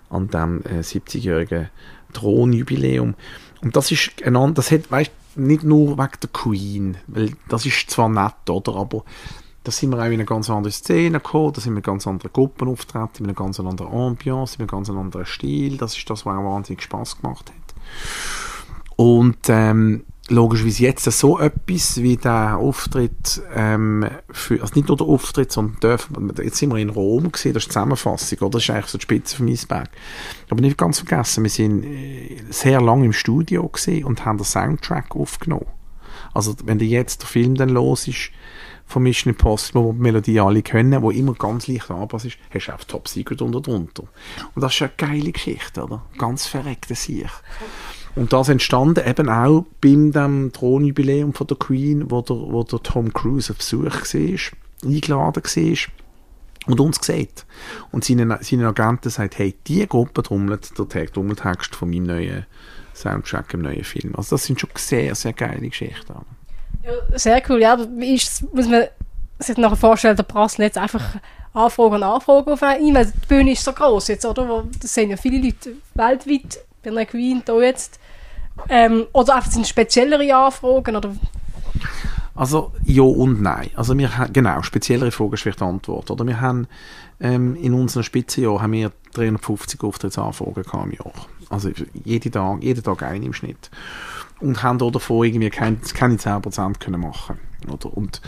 an 0.10 0.30
dem 0.30 0.62
äh, 0.64 0.80
70-jährigen 0.80 1.70
Thronjubiläum. 2.14 3.16
Und 3.62 3.76
das 3.76 3.92
ist 3.92 4.12
ein 4.24 4.54
das 4.54 4.72
hat, 4.72 4.90
weißt, 4.90 5.12
nicht 5.36 5.64
nur 5.64 5.98
wegen 5.98 6.20
der 6.22 6.30
Queen, 6.32 6.98
weil 7.08 7.32
das 7.50 7.66
ist 7.66 7.90
zwar 7.90 8.10
nett, 8.10 8.50
oder, 8.50 8.76
aber 8.76 9.04
da 9.64 9.72
sind 9.72 9.90
wir 9.90 10.00
auch 10.00 10.06
in 10.06 10.14
eine 10.14 10.26
ganz 10.26 10.50
andere 10.50 10.72
Szene 10.72 11.20
gekommen, 11.20 11.54
da 11.54 11.62
sind 11.62 11.74
wir 11.74 11.82
ganz 11.82 12.06
andere 12.06 12.30
Gruppen 12.30 12.68
auftreten, 12.68 13.20
in 13.20 13.26
einer 13.26 13.34
ganz 13.34 13.60
anderen 13.60 13.92
Ambiance, 13.92 14.56
in 14.56 14.62
einem 14.62 14.68
ganz 14.68 14.90
anderen 14.90 15.26
Stil, 15.26 15.78
das 15.78 15.98
ist 15.98 16.10
das, 16.10 16.26
was 16.26 16.38
auch 16.38 16.44
wahnsinnig 16.44 16.84
Spaß 16.84 17.22
gemacht 17.22 17.52
hat. 17.52 17.76
Und 18.96 19.38
ähm, 19.50 20.06
logischerweise 20.30 20.84
jetzt 20.84 21.04
so 21.04 21.40
etwas 21.40 21.98
wie 22.02 22.18
der 22.18 22.58
Auftritt, 22.58 23.42
ähm, 23.54 24.06
für, 24.32 24.62
also 24.62 24.74
nicht 24.76 24.88
nur 24.88 24.98
der 24.98 25.08
Auftritt, 25.08 25.52
sondern 25.52 25.80
dürfen, 25.80 26.32
jetzt 26.44 26.58
sind 26.58 26.72
wir 26.72 26.78
in 26.78 26.90
Rom 26.90 27.32
gesehen, 27.32 27.54
das 27.54 27.64
ist 27.64 27.68
die 27.68 27.74
Zusammenfassung, 27.74 28.40
oder? 28.40 28.50
Das 28.52 28.64
ist 28.64 28.70
eigentlich 28.72 28.88
so 28.88 28.98
die 28.98 29.04
Spitze 29.04 29.38
vom 29.38 29.48
Eisberg. 29.48 29.90
Aber 30.50 30.62
nicht 30.62 30.78
ganz 30.78 31.00
vergessen, 31.00 31.44
wir 31.44 31.52
sind 31.52 31.84
äh, 31.84 32.38
sehr 32.50 32.82
lange 32.82 33.06
im 33.06 33.14
Studio 33.14 33.68
gesehen 33.68 34.06
und 34.06 34.26
haben 34.26 34.38
den 34.38 34.46
Soundtrack 34.46 35.16
aufgenommen. 35.16 35.68
Also, 36.34 36.56
wenn 36.66 36.80
du 36.80 36.86
jetzt 36.86 37.22
der 37.22 37.28
Film 37.28 37.56
dann 37.56 37.70
los 37.70 38.08
ist, 38.08 38.32
von 38.88 39.04
Mission 39.04 39.34
Impossible, 39.34 39.84
wo 39.84 39.94
die 39.94 40.00
Melodie 40.00 40.40
alle 40.40 40.62
können, 40.62 41.02
wo 41.02 41.12
immer 41.12 41.34
ganz 41.34 41.68
leicht 41.68 41.90
anpasst 41.90 42.26
ist, 42.26 42.38
hast 42.54 42.68
du 42.68 42.74
auch 42.74 42.84
Top 42.84 43.08
Secret 43.08 43.42
unter 43.42 43.62
drunter. 43.62 44.04
Und 44.54 44.62
das 44.62 44.74
ist 44.74 44.82
eine 44.82 44.92
geile 44.96 45.32
Geschichte, 45.32 45.84
oder? 45.84 46.04
Ganz 46.18 46.46
verreckte 46.46 46.94
Sicht. 46.94 47.30
Und 48.16 48.32
das 48.32 48.50
entstanden 48.50 49.06
eben 49.06 49.30
auch 49.30 49.66
beim 49.82 50.12
dem 50.12 50.52
Thronjubiläum 50.54 51.34
von 51.34 51.48
der 51.48 51.58
Queen, 51.58 52.10
wo 52.10 52.22
der, 52.22 52.36
wo 52.36 52.64
der 52.64 52.82
Tom 52.82 53.14
Cruise 53.14 53.52
auf 53.52 53.58
Besuch 53.58 53.84
war, 53.84 54.90
eingeladen 54.90 55.44
war. 55.44 55.78
und 56.68 56.80
uns 56.80 57.00
sieht. 57.02 57.46
Und 57.92 58.06
seine, 58.06 58.40
seine 58.42 58.68
Agenten 58.68 59.10
sagt, 59.10 59.38
hey, 59.38 59.56
die 59.68 59.86
Gruppe 59.88 60.24
trommelt 60.24 60.72
der 60.78 61.08
Trommeltext 61.08 61.76
von 61.76 61.90
meinem 61.90 62.04
neuen 62.04 62.46
Soundtrack 62.94 63.54
im 63.54 63.62
neuen 63.62 63.84
Film. 63.84 64.16
Also 64.16 64.36
das 64.36 64.46
sind 64.46 64.60
schon 64.60 64.70
sehr, 64.76 65.14
sehr 65.16 65.34
geile 65.34 65.68
Geschichten. 65.68 66.14
Ja, 66.84 67.18
sehr 67.18 67.42
cool, 67.50 67.62
ja, 67.62 67.74
aber 67.74 67.88
ist 68.02 68.44
muss 68.54 68.68
man 68.68 68.86
sich 69.40 69.58
nachher 69.58 69.76
vorstellen, 69.76 70.16
der 70.16 70.24
Prassel 70.24 70.64
jetzt 70.64 70.78
einfach 70.78 71.04
Anfragen 71.54 71.96
und 71.96 72.04
Anfragen 72.04 72.52
auf 72.52 72.62
ihn, 72.62 72.96
weil 72.96 73.06
die 73.06 73.28
Bühne 73.28 73.52
ist 73.52 73.64
so 73.64 73.74
groß 73.74 74.10
jetzt, 74.10 74.26
oder? 74.26 74.66
Das 74.82 74.94
sehen 74.94 75.10
ja 75.10 75.18
viele 75.18 75.44
Leute 75.44 75.74
weltweit, 75.94 76.60
bei 76.84 76.92
einer 76.92 77.06
Queen 77.06 77.42
da 77.44 77.60
jetzt. 77.60 78.00
Ähm, 78.70 79.06
oder 79.14 79.36
einfach 79.36 79.52
sind 79.52 79.68
speziellere 79.68 80.36
Anfragen, 80.36 80.96
oder? 80.96 81.16
Also 82.36 82.72
ja 82.84 83.04
und 83.04 83.42
nein. 83.42 83.70
Also 83.76 83.98
wir 83.98 84.18
haben, 84.18 84.34
genau, 84.34 84.62
speziellere 84.62 85.12
Fragen 85.12 85.38
vielleicht 85.38 85.62
die 85.62 85.66
Antwort. 85.66 86.12
Oder 86.12 86.28
wir 86.28 86.42
haben 86.42 86.68
ähm, 87.20 87.56
in 87.56 87.74
unserem 87.74 88.04
Spitzenjahr 88.04 88.62
haben 88.62 88.74
wir 88.74 88.92
350 89.14 89.82
Auftrittsanfragen 89.84 90.64
im 90.64 90.92
Jahr. 90.92 91.14
Also 91.50 91.70
jeden 92.04 92.32
Tag, 92.32 92.62
jeden 92.62 92.84
Tag 92.84 93.04
eine 93.04 93.26
im 93.26 93.34
Schnitt. 93.34 93.70
Und 94.42 94.64
haben 94.64 94.80
davon 94.80 95.26
irgendwie 95.26 95.50
keine, 95.50 95.78
keine 95.94 96.16
10% 96.16 96.80
können 96.80 97.00
machen 97.00 97.40
oder? 97.72 97.96
Und 97.96 98.22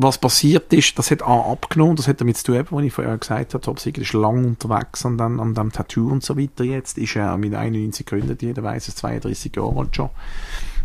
was 0.00 0.16
passiert 0.16 0.72
ist, 0.72 0.96
das 0.96 1.10
hat 1.10 1.22
A 1.22 1.50
abgenommen, 1.50 1.96
das 1.96 2.06
hat 2.06 2.20
damit 2.20 2.36
zu 2.36 2.52
tun, 2.52 2.64
was 2.70 2.84
ich 2.84 2.92
vorher 2.92 3.18
gesagt 3.18 3.52
habe, 3.52 3.64
Top 3.64 3.80
Secret 3.80 4.06
ist 4.06 4.12
lang 4.12 4.44
unterwegs 4.44 5.04
an, 5.04 5.18
dem, 5.18 5.40
an 5.40 5.54
dem 5.54 5.72
Tattoo 5.72 6.08
und 6.08 6.22
so 6.22 6.38
weiter 6.38 6.62
jetzt, 6.62 6.98
ist 6.98 7.16
er 7.16 7.36
mit 7.36 7.52
91 7.52 8.06
gegründet, 8.06 8.40
jeder 8.40 8.62
weiß 8.62 8.86
es, 8.86 8.94
32 8.94 9.56
Jahre 9.56 9.76
alt 9.76 9.96
schon. 9.96 10.10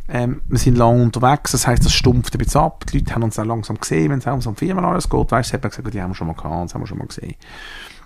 Ähm, 0.10 0.42
wir 0.48 0.58
sind 0.58 0.80
lang 0.80 1.00
unterwegs, 1.00 1.52
das 1.52 1.68
heisst, 1.68 1.86
das 1.86 1.94
stumpft 1.94 2.34
ein 2.34 2.40
bisschen 2.40 2.62
ab, 2.62 2.86
die 2.88 2.98
Leute 2.98 3.14
haben 3.14 3.22
uns 3.22 3.38
auch 3.38 3.46
langsam 3.46 3.80
gesehen, 3.80 4.10
wenn 4.10 4.18
es 4.18 4.26
auch 4.26 4.44
um 4.48 4.56
Firmen 4.56 4.84
alles 4.84 5.08
geht, 5.08 5.32
weißt 5.32 5.52
du, 5.52 5.54
hat 5.54 5.62
man 5.64 5.70
gesagt, 5.70 5.94
die 5.94 6.02
haben 6.02 6.10
wir 6.10 6.16
schon 6.16 6.28
mal 6.28 6.34
gehabt, 6.34 6.66
das 6.66 6.74
haben 6.74 6.82
wir 6.82 6.88
schon 6.88 6.98
mal 6.98 7.08
gesehen. 7.08 7.36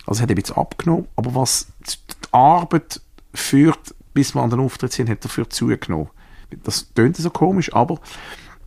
Also 0.06 0.20
es 0.20 0.22
hat 0.24 0.30
ein 0.30 0.36
bisschen 0.36 0.58
abgenommen, 0.58 1.08
aber 1.16 1.34
was 1.34 1.68
die 1.90 2.34
Arbeit 2.34 3.00
führt, 3.34 3.96
bis 4.14 4.36
wir 4.36 4.42
an 4.42 4.50
den 4.50 4.60
Auftritt 4.60 4.92
sind, 4.92 5.10
hat 5.10 5.24
dafür 5.24 5.50
zugenommen. 5.50 6.10
Das 6.64 6.94
tönt 6.94 7.16
so 7.16 7.30
komisch, 7.30 7.74
aber 7.74 8.00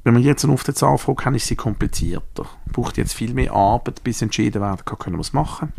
wenn 0.03 0.15
man 0.15 0.23
jetzt 0.23 0.45
einen 0.45 0.55
Auftritt 0.55 0.83
anfragt, 0.83 1.21
kann 1.21 1.35
ich 1.35 1.45
sie 1.45 1.57
komplizierter. 1.57 2.47
Braucht 2.73 2.97
jetzt 2.97 3.15
viel 3.15 3.35
mehr 3.35 3.53
Arbeit, 3.53 4.03
bis 4.03 4.23
entschieden 4.23 4.63
werden 4.63 4.85
kann, 4.85 4.99
können 4.99 5.17
wir 5.17 5.21
es 5.23 5.33
machen. 5.33 5.73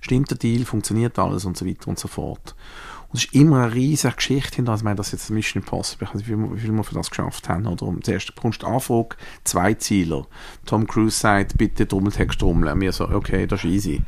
Stimmt 0.00 0.30
der 0.30 0.38
Deal, 0.38 0.64
funktioniert 0.64 1.18
alles 1.18 1.44
und 1.44 1.56
so 1.56 1.66
weiter 1.66 1.88
und 1.88 1.98
so 1.98 2.08
fort. 2.08 2.56
Und 3.12 3.18
es 3.18 3.26
ist 3.26 3.34
immer 3.34 3.64
eine 3.64 3.74
riesige 3.74 4.14
Geschichte 4.14 4.56
hinter. 4.56 4.72
Also, 4.72 4.80
ich 4.80 4.84
meine, 4.84 4.96
das 4.96 5.08
ist 5.08 5.12
jetzt 5.12 5.30
Mission 5.30 5.62
Impossible. 5.62 6.08
Nicht, 6.14 6.28
wie, 6.28 6.58
viel 6.58 6.72
wir 6.72 6.82
für 6.82 6.94
das 6.94 7.10
geschafft 7.10 7.46
haben. 7.48 7.66
Oder 7.66 7.82
um 7.82 8.02
zuerst 8.02 8.34
bekommst 8.34 8.62
du 8.62 8.66
Anfrage, 8.66 9.16
zwei 9.44 9.74
Zieler. 9.74 10.26
Tom 10.64 10.86
Cruise 10.86 11.18
sagt, 11.18 11.58
bitte 11.58 11.86
Trommeltext 11.86 12.40
trommeln. 12.40 12.80
Wir 12.80 12.90
so, 12.90 13.08
okay, 13.10 13.46
das 13.46 13.64
ist 13.64 13.70
easy. 13.70 14.02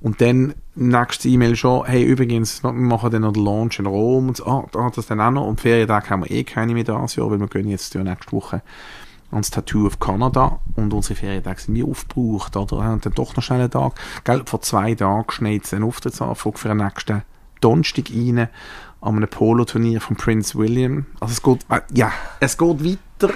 Und 0.00 0.20
dann 0.20 0.54
nächste 0.74 1.28
E-Mail 1.28 1.56
schon, 1.56 1.86
hey, 1.86 2.02
übrigens, 2.02 2.62
wir 2.62 2.72
machen 2.72 3.10
dann 3.10 3.22
noch 3.22 3.32
den 3.32 3.44
Launch 3.44 3.78
in 3.78 3.86
Rom. 3.86 4.28
Und 4.28 4.36
so, 4.38 4.46
ah, 4.46 4.66
hat 4.84 4.96
das 4.96 5.06
dann 5.06 5.20
auch 5.20 5.30
noch. 5.30 5.46
Und 5.46 5.60
Ferientag 5.60 6.10
haben 6.10 6.24
wir 6.24 6.30
eh 6.30 6.44
keine 6.44 6.74
mehr 6.74 6.84
das 6.84 7.16
Jahr, 7.16 7.30
weil 7.30 7.40
wir 7.40 7.48
gehen 7.48 7.68
jetzt 7.68 7.94
nächste 7.94 8.32
Woche 8.32 8.62
ans 9.30 9.50
Tattoo 9.50 9.86
of 9.86 9.98
Kanada 9.98 10.60
und 10.76 10.92
unsere 10.92 11.16
Ferientage 11.16 11.60
sind 11.60 11.74
wie 11.74 11.82
aufgebraucht, 11.82 12.56
oder? 12.56 12.92
Und 12.92 13.04
dann 13.04 13.14
doch 13.14 13.34
noch 13.34 13.42
schnell 13.42 13.60
einen 13.60 13.70
Tag. 13.70 13.94
Gell, 14.24 14.42
vor 14.46 14.62
zwei 14.62 14.94
Tagen 14.94 15.30
schneit 15.30 15.64
es 15.64 15.74
einen 15.74 15.84
Auftrittsanfrage 15.84 16.58
für 16.58 16.68
den 16.68 16.78
nächsten 16.78 17.22
Donnerstag 17.60 18.10
rein 18.10 18.48
an 19.00 19.16
einem 19.16 19.28
Polo-Turnier 19.28 20.00
von 20.00 20.16
Prince 20.16 20.56
William. 20.56 21.06
Also 21.20 21.32
es 21.32 21.42
geht, 21.42 21.66
äh, 21.70 21.80
ja, 21.92 22.12
es 22.40 22.56
geht 22.56 22.84
weiter, 22.84 23.34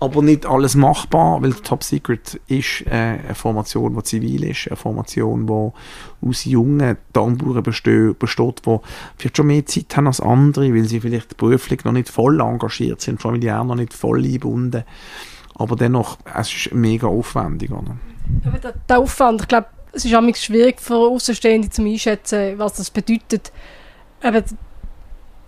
aber 0.00 0.22
nicht 0.22 0.46
alles 0.46 0.74
machbar, 0.74 1.42
weil 1.42 1.52
Top 1.52 1.84
Secret 1.84 2.40
ist 2.46 2.86
äh, 2.86 3.18
eine 3.26 3.34
Formation, 3.34 3.94
die 3.94 4.02
zivil 4.02 4.44
ist, 4.44 4.66
eine 4.68 4.76
Formation, 4.76 5.46
die 5.46 6.26
aus 6.26 6.44
jungen 6.46 6.96
besteht, 7.62 8.18
besteht, 8.18 8.62
die 8.66 8.78
vielleicht 9.18 9.36
schon 9.36 9.46
mehr 9.46 9.66
Zeit 9.66 9.94
haben 9.96 10.06
als 10.06 10.20
andere, 10.20 10.74
weil 10.74 10.84
sie 10.84 11.00
vielleicht 11.00 11.36
beruflich 11.36 11.84
noch 11.84 11.92
nicht 11.92 12.08
voll 12.08 12.40
engagiert 12.40 13.02
sind, 13.02 13.20
familiär 13.20 13.62
noch 13.62 13.74
nicht 13.74 13.92
voll 13.92 14.24
eingebunden, 14.24 14.84
aber 15.54 15.76
dennoch, 15.76 16.16
es 16.34 16.54
ist 16.54 16.74
mega 16.74 17.06
aufwendig. 17.06 17.70
Oder? 17.70 17.96
Aber 18.46 18.58
der, 18.58 18.74
der 18.88 18.98
Aufwand, 18.98 19.42
ich 19.42 19.48
glaube, 19.48 19.66
es 19.92 20.06
ist 20.06 20.14
auch 20.14 20.36
schwierig 20.36 20.80
für 20.80 20.94
Außenstehende 20.94 21.68
zu 21.68 21.82
einschätzen, 21.82 22.58
was 22.58 22.74
das 22.74 22.90
bedeutet. 22.90 23.52
Aber 24.22 24.42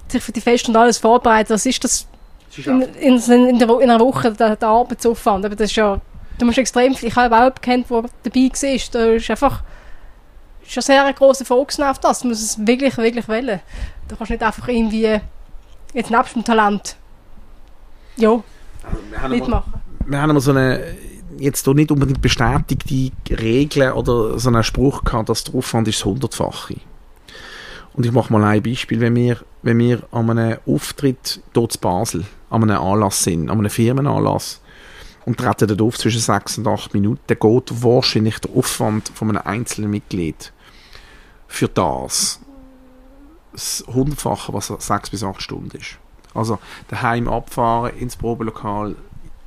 sich 0.09 0.23
für 0.23 0.33
die 0.33 0.41
Fest 0.43 0.69
und 0.69 0.77
alles 0.77 0.99
vorbereiten, 0.99 1.55
was 1.55 1.65
ist 1.65 1.83
das 1.85 2.07
in, 2.57 2.83
in, 2.83 3.49
in, 3.49 3.59
der, 3.59 3.69
in 3.81 3.91
einer 3.91 4.01
Woche, 4.01 4.33
der, 4.33 4.57
der 4.57 4.69
Arbeitsaufwand? 4.69 5.45
Aber 5.45 5.57
das 5.57 5.71
ist 5.71 5.77
ja, 5.77 6.01
du 6.39 6.47
musst 6.47 6.59
extrem 6.59 6.95
viel, 6.95 7.09
ich 7.09 7.17
habe 7.17 7.37
auch 7.37 7.55
kennt, 7.61 7.91
der 7.91 8.05
dabei 8.23 8.51
war, 8.53 8.91
da 8.93 9.13
ist 9.13 9.31
einfach 9.31 9.63
ein 10.77 10.83
sehr 10.83 11.13
großer 11.13 11.45
Fokus 11.45 11.81
auf 11.81 11.99
das, 11.99 12.21
du 12.21 12.29
musst 12.29 12.43
es 12.43 12.67
wirklich, 12.67 12.97
wirklich 12.97 13.29
wählen. 13.29 13.61
Du 14.09 14.17
kannst 14.17 14.31
nicht 14.31 14.43
einfach 14.43 14.69
irgendwie, 14.69 15.21
jetzt 15.93 16.11
nebst 16.11 16.35
dem 16.35 16.45
Talent, 16.45 16.97
ja, 18.17 18.43
also 19.21 19.35
mitmachen. 19.35 19.73
Wir 20.07 20.21
haben 20.21 20.31
immer 20.31 20.41
so 20.41 20.51
eine 20.51 20.81
jetzt 21.39 21.65
hier 21.65 21.75
nicht 21.75 21.91
unbedingt 21.91 22.23
bestätigte 22.23 23.11
Regeln 23.39 23.93
oder 23.93 24.39
so 24.39 24.49
einen 24.49 24.63
Spruch 24.63 25.05
gehabt, 25.05 25.29
dass 25.29 25.45
der 25.45 25.55
Aufwand 25.55 25.89
ist 25.89 26.01
das 26.01 26.05
Hundertfache. 26.05 26.77
Und 27.95 28.07
ich 28.07 28.13
mache 28.13 28.33
mal 28.33 28.45
ein 28.45 28.63
Beispiel, 28.63 29.01
wenn 29.01 29.15
wir, 29.17 29.39
wenn 29.63 29.79
wir 29.79 30.03
an 30.13 30.31
einem 30.31 30.59
Auftritt 30.67 31.41
hier 31.55 31.63
in 31.63 31.81
Basel, 31.81 32.25
an 32.53 32.63
einem 32.63 32.83
Anlass 32.83 33.25
sind, 33.25 33.51
an 33.51 33.59
einem 33.59 33.71
Firmenanlass, 33.71 34.61
und 35.25 35.39
treten 35.39 35.69
dort 35.69 35.83
auf 35.83 35.99
zwischen 35.99 36.21
sechs 36.21 36.59
und 36.59 36.67
acht 36.67 36.95
Minuten, 36.95 37.21
geht 37.27 37.83
wahrscheinlich 37.83 38.39
der 38.41 38.57
Aufwand 38.57 39.11
von 39.15 39.31
einem 39.31 39.47
einzelnen 39.47 39.91
Mitglied 39.91 40.53
für 41.47 41.69
das 41.69 42.41
das 43.53 43.85
Hundertfache, 43.87 44.53
was 44.53 44.69
sechs 44.79 45.11
bis 45.11 45.23
acht 45.23 45.43
Stunden 45.43 45.77
ist. 45.77 45.99
Also 46.35 46.59
daheim 46.89 47.29
abfahren, 47.29 47.97
ins 47.99 48.17
Probelokal, 48.17 48.97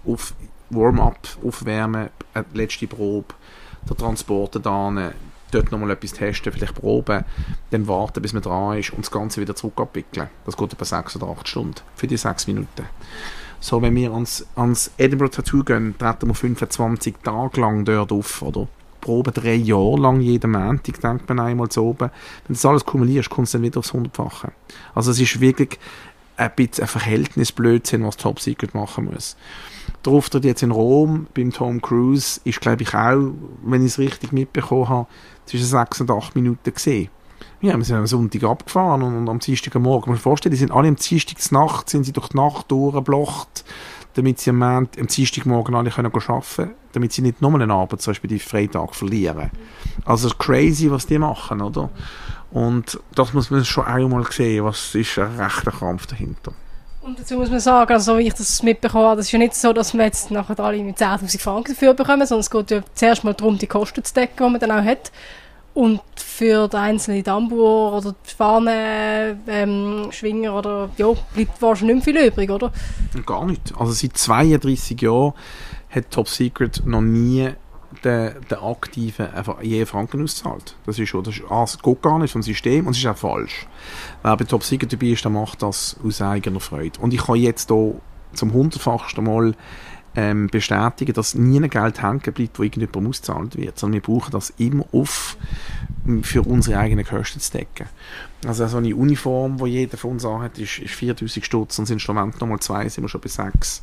auf, 0.06 0.36
Warm-up, 0.70 1.18
Aufwärmen, 1.44 2.10
eine 2.34 2.46
letzte 2.54 2.88
Probe, 2.88 3.34
der 3.90 3.98
Transport 3.98 4.64
da 4.64 5.12
dort 5.52 5.72
nochmal 5.72 5.92
etwas 5.92 6.14
testen, 6.14 6.52
vielleicht 6.52 6.76
proben, 6.76 7.24
dann 7.72 7.88
warten, 7.88 8.22
bis 8.22 8.34
man 8.34 8.42
dran 8.42 8.78
ist 8.78 8.92
und 8.92 9.06
das 9.06 9.12
Ganze 9.12 9.42
wieder 9.42 9.56
zurück 9.56 9.80
abwickeln. 9.80 10.30
Das 10.46 10.58
geht 10.58 10.74
etwa 10.74 10.86
6 10.86 11.16
oder 11.18 11.28
8 11.28 11.48
Stunden 11.48 11.82
für 11.96 12.08
die 12.08 12.18
6 12.18 12.48
Minuten. 12.48 12.86
So, 13.60 13.82
wenn 13.82 13.96
wir 13.96 14.12
ans, 14.12 14.46
ans 14.56 14.92
Edinburgh 14.98 15.34
Tattoo 15.34 15.64
gehen, 15.64 15.96
treten 15.98 16.28
wir 16.28 16.36
25 16.36 17.16
Tage 17.24 17.62
lang 17.62 17.86
dort 17.86 18.12
auf, 18.12 18.42
oder? 18.42 18.68
Proben 19.02 19.34
drei 19.34 19.54
Jahre 19.56 20.00
lang 20.00 20.20
jeden 20.20 20.52
Montag, 20.52 21.00
denkt 21.00 21.30
man 21.30 21.40
einmal 21.40 21.70
zu 21.70 21.84
oben. 21.84 22.10
Wenn 22.10 22.48
du 22.48 22.54
das 22.54 22.66
alles 22.66 22.86
kumulierst, 22.86 23.30
kommst 23.30 23.54
du 23.54 23.58
dann 23.58 23.66
wieder 23.66 23.80
aufs 23.80 23.94
Hundertfache. 23.94 24.52
Also 24.96 25.12
es 25.12 25.20
ist 25.20 25.40
wirklich 25.40 25.80
ein 26.38 26.52
bisschen 26.56 26.84
ein 26.84 26.88
Verhältnisblödsinn, 26.88 28.04
was 28.04 28.18
Top 28.18 28.40
Secret 28.40 28.74
machen 28.74 29.06
muss. 29.06 29.36
Der 30.06 30.14
Auftritt 30.14 30.46
jetzt 30.46 30.62
in 30.62 30.72
Rom 30.72 31.28
beim 31.34 31.52
Tom 31.52 31.82
Cruise 31.82 32.40
ist, 32.44 32.62
glaube 32.62 32.84
ich, 32.84 32.94
auch, 32.94 33.32
wenn 33.64 33.82
ich 33.82 33.94
es 33.94 34.00
richtig 34.00 34.32
mitbekommen 34.32 34.88
habe, 34.88 35.08
zwischen 35.46 35.66
sechs 35.66 36.00
und 36.00 36.12
acht 36.12 36.36
Minuten 36.36 36.74
gesehen. 36.74 37.10
Ja, 37.62 37.76
wir 37.76 37.84
sind 37.84 37.98
am 37.98 38.06
Sonntag 38.06 38.44
abgefahren 38.44 39.02
und, 39.02 39.16
und 39.16 39.30
am 39.30 39.40
Dienstag 39.40 39.74
Morgen. 39.76 40.10
Man 40.10 40.16
muss 40.16 40.22
vorstellen, 40.22 40.52
die 40.52 40.58
sind 40.58 40.72
alle 40.72 40.88
am 40.88 40.96
Dienstag 40.96 41.52
Nacht, 41.52 41.90
sind 41.90 42.04
sie 42.04 42.12
durch 42.12 42.30
die 42.30 42.38
Nacht 42.38 42.70
durchgeblocht, 42.70 43.66
damit 44.14 44.40
sie 44.40 44.52
am, 44.52 44.60
Montag, 44.60 45.02
am 45.02 45.08
Dienstagmorgen 45.08 45.74
alle 45.74 45.90
können 45.90 46.12
arbeiten 46.14 46.46
können, 46.56 46.76
damit 46.94 47.14
sie 47.14 47.22
nicht 47.24 47.42
nur 47.42 47.54
einen 47.56 47.72
Abend, 47.72 48.02
zum 48.02 48.12
Beispiel 48.12 48.30
die 48.30 48.40
Freitag, 48.40 48.94
verlieren. 48.94 49.50
Also 50.06 50.30
crazy, 50.30 50.92
was 50.92 51.08
die 51.08 51.18
machen, 51.18 51.62
oder? 51.62 51.90
Und 52.52 53.00
das 53.16 53.34
muss 53.34 53.50
man 53.50 53.66
schon 53.66 53.86
einmal 53.86 54.32
sehen, 54.32 54.64
was 54.64 54.94
ist 54.94 55.18
ein 55.18 55.36
rechter 55.40 55.72
Kampf 55.72 56.06
dahinter. 56.06 56.54
Und 57.06 57.20
dazu 57.20 57.36
muss 57.36 57.52
man 57.52 57.60
sagen, 57.60 57.94
also 57.94 58.18
wie 58.18 58.24
ich 58.24 58.34
das 58.34 58.64
mitbekommen 58.64 59.06
habe, 59.06 59.18
das 59.18 59.28
ist 59.28 59.32
ja 59.32 59.38
nicht 59.38 59.54
so, 59.54 59.72
dass 59.74 59.94
wir 59.94 60.06
jetzt 60.06 60.32
nachher 60.32 60.60
alle 60.60 60.82
mit 60.82 60.98
10'000 60.98 61.40
Franken 61.40 61.74
dafür 61.74 61.94
bekommen, 61.94 62.26
sondern 62.26 62.40
es 62.40 62.50
geht 62.50 62.72
ja 62.72 62.82
zuerst 62.96 63.24
mal 63.24 63.36
darum, 63.36 63.60
die 63.60 63.68
Kosten 63.68 64.04
zu 64.04 64.12
decken, 64.12 64.44
die 64.44 64.52
man 64.52 64.60
dann 64.60 64.72
auch 64.72 64.84
hat. 64.84 65.12
Und 65.76 66.02
für 66.16 66.68
den 66.68 66.80
einzelnen 66.80 67.24
Tambour 67.24 67.94
oder 67.98 68.16
die 68.28 68.34
Fahne, 68.36 69.38
ähm, 69.46 70.08
Schwinger 70.10 70.56
oder, 70.56 70.90
ja, 70.98 71.10
bleibt 71.36 71.62
wahrscheinlich 71.62 71.98
nicht 71.98 72.08
mehr 72.08 72.24
viel 72.24 72.28
übrig, 72.32 72.50
oder? 72.50 72.72
Gar 73.24 73.46
nicht. 73.46 73.74
Also 73.78 73.92
seit 73.92 74.18
32 74.18 75.00
Jahren 75.00 75.34
hat 75.92 76.10
Top 76.10 76.28
Secret 76.28 76.82
noch 76.88 77.02
nie 77.02 77.52
der, 78.06 78.40
der 78.50 78.64
Aktiven 78.64 79.34
einfach 79.34 79.62
je 79.62 79.86
Franken 79.86 80.24
auszahlt. 80.24 80.76
Das 80.86 81.00
ist 81.00 81.10
schon, 81.10 81.24
das, 81.24 81.36
das 81.50 81.82
geht 81.82 82.02
gar 82.02 82.20
nicht 82.20 82.32
vom 82.32 82.44
System 82.44 82.88
und 82.88 82.94
es 82.94 83.00
ist 83.00 83.08
auch 83.08 83.18
falsch. 83.18 83.68
Wer 84.24 84.38
bei 84.38 84.46
Top 84.46 84.64
Secret 84.64 84.94
dabei 84.94 85.08
ist, 85.08 85.24
der 85.24 85.32
macht 85.32 85.62
das 85.62 85.98
aus 86.04 86.22
eigener 86.22 86.60
Freude. 86.60 87.00
Und 87.00 87.14
ich 87.14 87.26
kann 87.26 87.36
jetzt 87.36 87.70
hier 87.70 87.96
zum 88.34 88.54
hundertfachsten 88.54 89.24
Mal 89.24 89.56
ähm, 90.16 90.48
bestätigen, 90.48 91.14
dass 91.14 91.36
nie 91.36 91.60
ein 91.60 91.70
Geld 91.70 92.02
hängen 92.02 92.20
bleibt, 92.20 92.60
wo 92.60 92.64
irgendjemand 92.64 93.10
ausgezahlt 93.10 93.58
wird, 93.58 93.78
sondern 93.78 94.02
wir 94.02 94.14
brauchen 94.14 94.32
das 94.32 94.52
immer 94.58 94.86
auf 94.94 95.38
für 96.22 96.44
unsere 96.44 96.80
eigenen 96.80 97.06
Kosten 97.06 97.40
zu 97.40 97.52
decken. 97.52 97.88
Also 98.46 98.68
so 98.68 98.78
eine 98.78 98.96
Uniform, 98.96 99.58
die 99.58 99.72
jeder 99.72 99.98
von 99.98 100.12
uns 100.12 100.26
anhat, 100.26 100.60
ist, 100.60 100.78
ist 100.78 100.94
4000 100.94 101.44
Stutz 101.44 101.80
und 101.80 101.88
das 101.88 101.92
Instrument 101.92 102.40
nochmal 102.40 102.60
zwei, 102.60 102.88
sind 102.90 103.04
wir 103.04 103.10
schon 103.10 103.22
bei 103.22 103.28
sechs. 103.28 103.82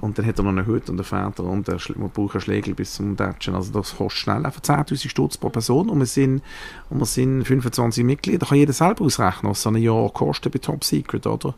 und 0.00 0.16
dann 0.16 0.26
hat 0.26 0.38
er 0.38 0.44
noch 0.44 0.50
einen 0.50 0.66
Hut 0.66 0.88
und 0.88 0.96
einen 0.96 1.04
Vater 1.04 1.42
und 1.42 1.68
man 1.96 2.10
braucht 2.10 2.34
einen 2.34 2.40
Schlägel 2.40 2.74
bis 2.74 2.94
zum 2.94 3.16
Datschen. 3.16 3.56
Also 3.56 3.72
das 3.72 3.96
kostet 3.96 4.20
schnell 4.20 4.46
einfach 4.46 4.60
10'000 4.60 5.08
Stutz 5.08 5.36
pro 5.36 5.48
Person 5.48 5.90
und 5.90 5.98
wir 5.98 6.06
sind, 6.06 6.42
und 6.90 7.00
wir 7.00 7.06
sind 7.06 7.44
25 7.44 8.04
Mitglieder. 8.04 8.38
Da 8.38 8.46
kann 8.46 8.58
jeder 8.58 8.72
selber 8.72 9.04
ausrechnen, 9.04 9.50
was 9.50 9.62
so 9.62 9.70
ein 9.70 9.76
Jahr 9.76 10.10
kostet 10.10 10.52
bei 10.52 10.60
Top 10.60 10.84
Secret, 10.84 11.26
oder? 11.26 11.54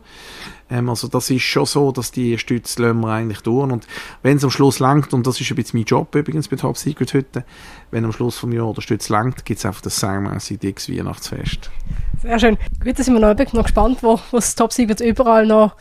Ähm, 0.71 0.89
also 0.89 1.07
das 1.07 1.29
ist 1.29 1.43
schon 1.43 1.65
so, 1.67 1.91
dass 1.91 2.11
die 2.11 2.39
Stütze 2.39 2.81
lassen 2.81 3.01
wir 3.01 3.09
eigentlich 3.09 3.41
durch 3.41 3.71
und 3.71 3.85
wenn 4.23 4.37
es 4.37 4.43
am 4.43 4.49
Schluss 4.49 4.79
langt, 4.79 5.13
und 5.13 5.27
das 5.27 5.39
ist 5.39 5.51
ein 5.51 5.55
bisschen 5.55 5.79
mein 5.79 5.85
Job 5.85 6.15
übrigens 6.15 6.47
bei 6.47 6.55
Top 6.55 6.77
Secret 6.77 7.13
heute, 7.13 7.45
wenn 7.91 8.05
am 8.05 8.13
Schluss 8.13 8.37
vom 8.37 8.51
Jahr 8.51 8.73
der 8.73 8.81
Stütz 8.81 9.09
langt, 9.09 9.45
gibt 9.45 9.59
es 9.59 9.65
einfach 9.65 9.81
das 9.81 9.90
saumässig 9.99 10.59
dickes 10.59 10.89
Weihnachtsfest. 10.89 11.69
Sehr 12.21 12.39
schön. 12.39 12.57
Gut, 12.83 12.97
da 12.97 13.03
sind 13.03 13.13
wir 13.13 13.19
noch, 13.19 13.53
noch 13.53 13.63
gespannt, 13.63 13.99
wo, 14.01 14.19
wo 14.31 14.37
das 14.37 14.55
Top 14.55 14.73
Secret 14.73 15.01
überall 15.01 15.45
noch 15.45 15.75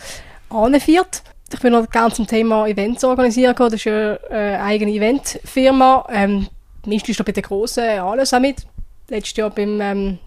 anführt 0.48 1.22
ich 1.52 1.60
bin 1.60 1.72
noch 1.72 1.88
gerne 1.88 2.12
zum 2.12 2.26
Thema 2.26 2.66
Events 2.66 3.04
organisieren 3.04 3.50
gekommen. 3.50 3.72
Das 3.72 3.80
ist 3.80 3.86
eine 3.86 4.20
äh, 4.30 4.56
eigene 4.56 4.92
Eventfirma. 4.92 6.06
Ähm, 6.10 6.48
ist 6.86 7.20
da 7.20 7.24
bei 7.24 7.32
den 7.32 7.42
grossen 7.42 7.84
alles 7.84 8.32
auch 8.32 8.40
mit. 8.40 8.66
Letztes 9.08 9.36
Jahr 9.36 9.50
beim 9.50 9.80
ähm, 9.80 10.18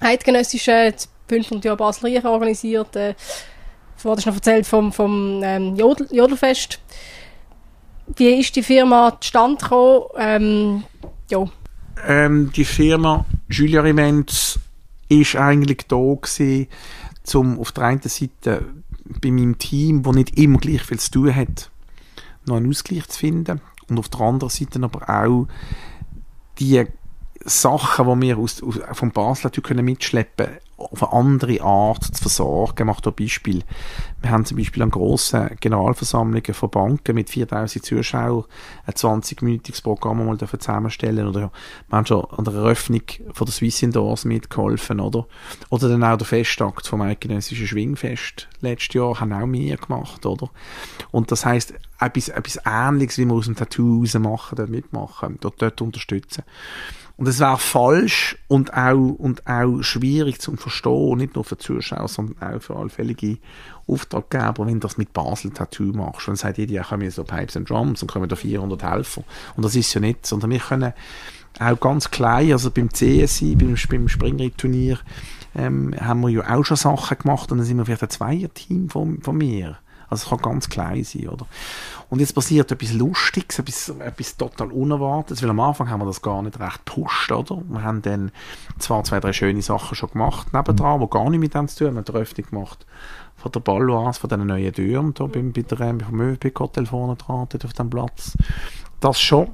Eidgenössischen 0.00 0.94
500 1.28 1.64
Jahre 1.64 1.76
Basel 1.76 2.26
organisiert. 2.26 2.96
Äh, 2.96 3.14
vorher 3.96 4.18
ist 4.18 4.26
noch 4.26 4.34
erzählt 4.34 4.66
vom, 4.66 4.92
vom 4.92 5.40
ähm, 5.42 5.76
Jodel, 5.76 6.08
Jodelfest. 6.10 6.80
Wie 8.16 8.40
ist 8.40 8.54
die 8.56 8.62
Firma 8.62 9.16
zustande 9.20 9.62
gekommen? 9.62 10.04
Ähm, 10.18 10.84
ja. 11.30 11.44
Ähm, 12.04 12.52
die 12.52 12.64
Firma 12.64 13.24
Julia 13.48 13.84
Events 13.84 14.58
ist 15.08 15.36
eigentlich 15.36 15.86
da 15.88 15.96
gewesen, 15.96 16.68
um 17.34 17.58
auf 17.58 17.72
der 17.72 17.84
einen 17.84 18.02
Seite 18.02 18.64
bei 19.20 19.30
meinem 19.30 19.58
Team, 19.58 20.04
wo 20.04 20.12
nicht 20.12 20.38
immer 20.38 20.58
gleich 20.58 20.82
viel 20.82 20.98
zu 20.98 21.10
tun 21.10 21.34
hat, 21.34 21.70
noch 22.44 22.56
einen 22.56 22.68
Ausgleich 22.68 23.06
zu 23.08 23.18
finden. 23.18 23.60
Und 23.88 23.98
auf 23.98 24.08
der 24.08 24.20
anderen 24.20 24.50
Seite 24.50 24.82
aber 24.82 25.08
auch 25.08 25.46
die 26.58 26.84
Sachen, 27.46 28.20
die 28.20 28.26
wir 28.26 28.38
aus, 28.38 28.62
aus, 28.62 28.80
vom 28.92 29.12
Basel 29.12 29.50
können 29.50 29.84
mitschleppen 29.84 30.48
auf 30.76 31.02
eine 31.02 31.12
andere 31.12 31.62
Art 31.62 32.04
zu 32.04 32.20
versorgen. 32.20 32.80
Ich 32.80 32.84
mache 32.84 33.02
da 33.02 33.10
Beispiel. 33.10 33.62
Wir 34.20 34.30
haben 34.30 34.44
zum 34.44 34.58
Beispiel 34.58 34.82
an 34.82 34.90
grossen 34.90 35.56
Generalversammlungen 35.60 36.52
von 36.52 36.70
Banken 36.70 37.14
mit 37.14 37.30
4000 37.30 37.84
Zuschauern 37.84 38.44
ein 38.84 38.92
20-minütiges 38.92 39.82
Programm 39.82 40.26
mal 40.26 40.38
zusammenstellen 40.38 41.28
oder 41.28 41.50
wir 41.88 41.96
haben 41.96 42.06
schon 42.06 42.24
an 42.26 42.44
der 42.44 42.54
Eröffnung 42.54 43.02
von 43.32 43.46
der 43.46 43.54
Swiss 43.54 43.82
Indoors 43.82 44.26
mitgeholfen, 44.26 45.00
oder? 45.00 45.26
Oder 45.70 45.88
dann 45.88 46.04
auch 46.04 46.18
der 46.18 46.26
Festakt 46.26 46.86
vom 46.86 47.00
Eidgenössischen 47.00 47.66
Schwingfest 47.66 48.48
letztes 48.60 48.94
Jahr 48.94 49.18
haben 49.18 49.32
auch 49.32 49.50
wir 49.50 49.76
gemacht, 49.78 50.26
oder? 50.26 50.50
Und 51.10 51.32
das 51.32 51.46
heisst, 51.46 51.72
etwas, 51.98 52.28
etwas 52.28 52.60
Ähnliches, 52.66 53.16
wie 53.16 53.24
wir 53.24 53.34
aus 53.34 53.46
dem 53.46 53.56
Tattoo 53.56 54.00
raus 54.00 54.14
machen, 54.14 54.56
dort 54.56 54.68
mitmachen, 54.68 55.38
dort, 55.40 55.62
dort 55.62 55.80
unterstützen. 55.80 56.44
Und 57.16 57.26
es 57.28 57.40
wäre 57.40 57.56
falsch 57.56 58.36
und 58.46 58.74
auch, 58.74 58.94
und 58.94 59.46
auch 59.46 59.82
schwierig 59.82 60.38
zu 60.38 60.54
verstehen, 60.56 61.16
nicht 61.16 61.34
nur 61.34 61.44
für 61.44 61.56
Zuschauer, 61.56 62.08
sondern 62.08 62.56
auch 62.56 62.60
für 62.60 62.76
allfällige 62.76 63.38
Auftraggeber, 63.86 64.66
wenn 64.66 64.74
du 64.74 64.80
das 64.80 64.98
mit 64.98 65.14
Basel 65.14 65.50
Tattoo 65.50 65.92
machst. 65.94 66.28
Und 66.28 66.36
sagt 66.36 66.58
jeder, 66.58 66.72
ja, 66.72 66.82
kommen 66.82 67.10
so 67.10 67.24
Pipes 67.24 67.56
and 67.56 67.70
Drums 67.70 68.02
und 68.02 68.12
kommen 68.12 68.28
da 68.28 68.36
400 68.36 68.82
Helfer. 68.82 69.24
Und 69.56 69.64
das 69.64 69.74
ist 69.74 69.94
ja 69.94 70.00
nicht, 70.00 70.26
sondern 70.26 70.50
wir 70.50 70.58
können 70.58 70.92
auch 71.58 71.80
ganz 71.80 72.10
klein, 72.10 72.52
also 72.52 72.70
beim 72.70 72.92
CSI, 72.92 73.56
beim, 73.56 73.76
beim 73.88 74.08
Springreitturnier, 74.08 74.98
ähm, 75.54 75.94
haben 75.98 76.20
wir 76.20 76.28
ja 76.28 76.54
auch 76.54 76.64
schon 76.64 76.76
Sachen 76.76 77.16
gemacht 77.16 77.50
und 77.50 77.58
dann 77.58 77.66
sind 77.66 77.78
wir 77.78 77.86
vielleicht 77.86 78.02
ein 78.02 78.10
Zweierteam 78.10 78.90
von, 78.90 79.22
von 79.22 79.38
mir. 79.38 79.78
Also 80.08 80.24
es 80.24 80.28
kann 80.28 80.38
ganz 80.38 80.68
klein 80.68 81.04
sein, 81.04 81.28
oder? 81.28 81.46
Und 82.08 82.20
jetzt 82.20 82.34
passiert 82.34 82.70
etwas 82.70 82.92
Lustiges, 82.92 83.58
etwas, 83.58 83.88
etwas 83.88 84.36
total 84.36 84.70
Unerwartetes, 84.70 85.42
weil 85.42 85.50
am 85.50 85.60
Anfang 85.60 85.90
haben 85.90 86.00
wir 86.00 86.06
das 86.06 86.22
gar 86.22 86.42
nicht 86.42 86.60
recht 86.60 86.86
gepusht, 86.86 87.32
oder? 87.32 87.60
Wir 87.68 87.82
haben 87.82 88.02
dann 88.02 88.30
zwar 88.78 89.02
zwei, 89.04 89.20
drei 89.20 89.32
schöne 89.32 89.62
Sachen 89.62 89.96
schon 89.96 90.10
gemacht 90.10 90.52
nebendran, 90.52 91.00
die 91.00 91.10
gar 91.10 91.28
nicht 91.30 91.40
mit 91.40 91.54
dem 91.54 91.68
zu 91.68 91.78
tun 91.78 91.86
haben. 91.88 91.94
Wir 91.94 91.98
haben 91.98 92.12
die 92.12 92.12
Öffnung 92.12 92.50
gemacht 92.50 92.86
von 93.36 93.52
der 93.52 93.60
Balloise, 93.60 94.20
von 94.20 94.30
diesen 94.30 94.46
neuen 94.46 94.72
Türen, 94.72 95.14
da 95.14 95.26
beim, 95.26 95.52
bei 95.52 95.62
der, 95.62 95.76
beim 95.76 96.86
vorne 96.86 97.16
dran, 97.16 97.48
auf 97.64 97.72
dem 97.72 97.90
Platz. 97.90 98.36
Das 99.00 99.20
schon. 99.20 99.48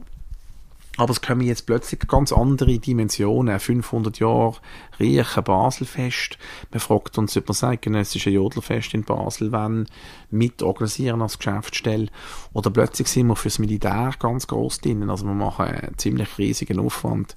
Aber 0.98 1.10
es 1.10 1.22
kommen 1.22 1.40
jetzt 1.40 1.64
plötzlich 1.64 2.00
ganz 2.06 2.32
andere 2.32 2.78
Dimensionen. 2.78 3.58
500 3.58 4.18
Jahre 4.18 4.56
Riechen 5.00 5.42
Baselfest. 5.42 6.36
Man 6.70 6.80
fragt 6.80 7.16
uns, 7.16 7.34
ob 7.36 7.44
wir 7.44 7.46
das 7.48 7.64
eidgenössische 7.64 8.28
Jodelfest 8.28 8.92
in 8.92 9.04
Basel 9.04 9.52
wollen, 9.52 9.88
mitorganisieren 10.30 11.22
als 11.22 11.38
Geschäftsstelle. 11.38 12.08
Oder 12.52 12.70
plötzlich 12.70 13.08
sind 13.08 13.28
wir 13.28 13.36
fürs 13.36 13.58
Militär 13.58 14.12
ganz 14.18 14.46
groß 14.46 14.80
drin. 14.80 15.08
Also 15.08 15.24
wir 15.24 15.32
machen 15.32 15.64
einen 15.64 15.96
ziemlich 15.96 16.36
riesigen 16.36 16.78
Aufwand 16.78 17.36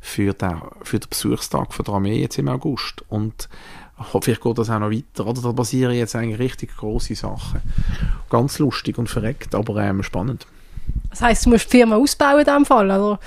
für 0.00 0.32
den, 0.32 0.62
für 0.82 1.00
den 1.00 1.10
Besuchstag 1.10 1.74
von 1.74 1.84
der 1.84 1.94
Armee 1.94 2.20
jetzt 2.20 2.38
im 2.38 2.48
August. 2.48 3.04
Und 3.08 3.48
vielleicht 4.20 4.42
geht 4.42 4.58
das 4.58 4.70
auch 4.70 4.78
noch 4.78 4.92
weiter. 4.92 5.26
Oder 5.26 5.42
da 5.42 5.52
passieren 5.52 5.94
jetzt 5.94 6.14
eigentlich 6.14 6.38
richtig 6.38 6.76
große 6.76 7.16
Sachen. 7.16 7.62
Ganz 8.30 8.60
lustig 8.60 8.96
und 8.96 9.10
verreckt, 9.10 9.56
aber 9.56 9.76
ähm, 9.82 10.04
spannend. 10.04 10.46
Das 11.10 11.20
heisst, 11.20 11.46
du 11.46 11.50
musst 11.50 11.72
die 11.72 11.78
Firma 11.78 11.96
ausbauen 11.96 12.40
in 12.40 12.44
diesem 12.44 12.64
Fall, 12.64 12.86
oder? 12.86 13.18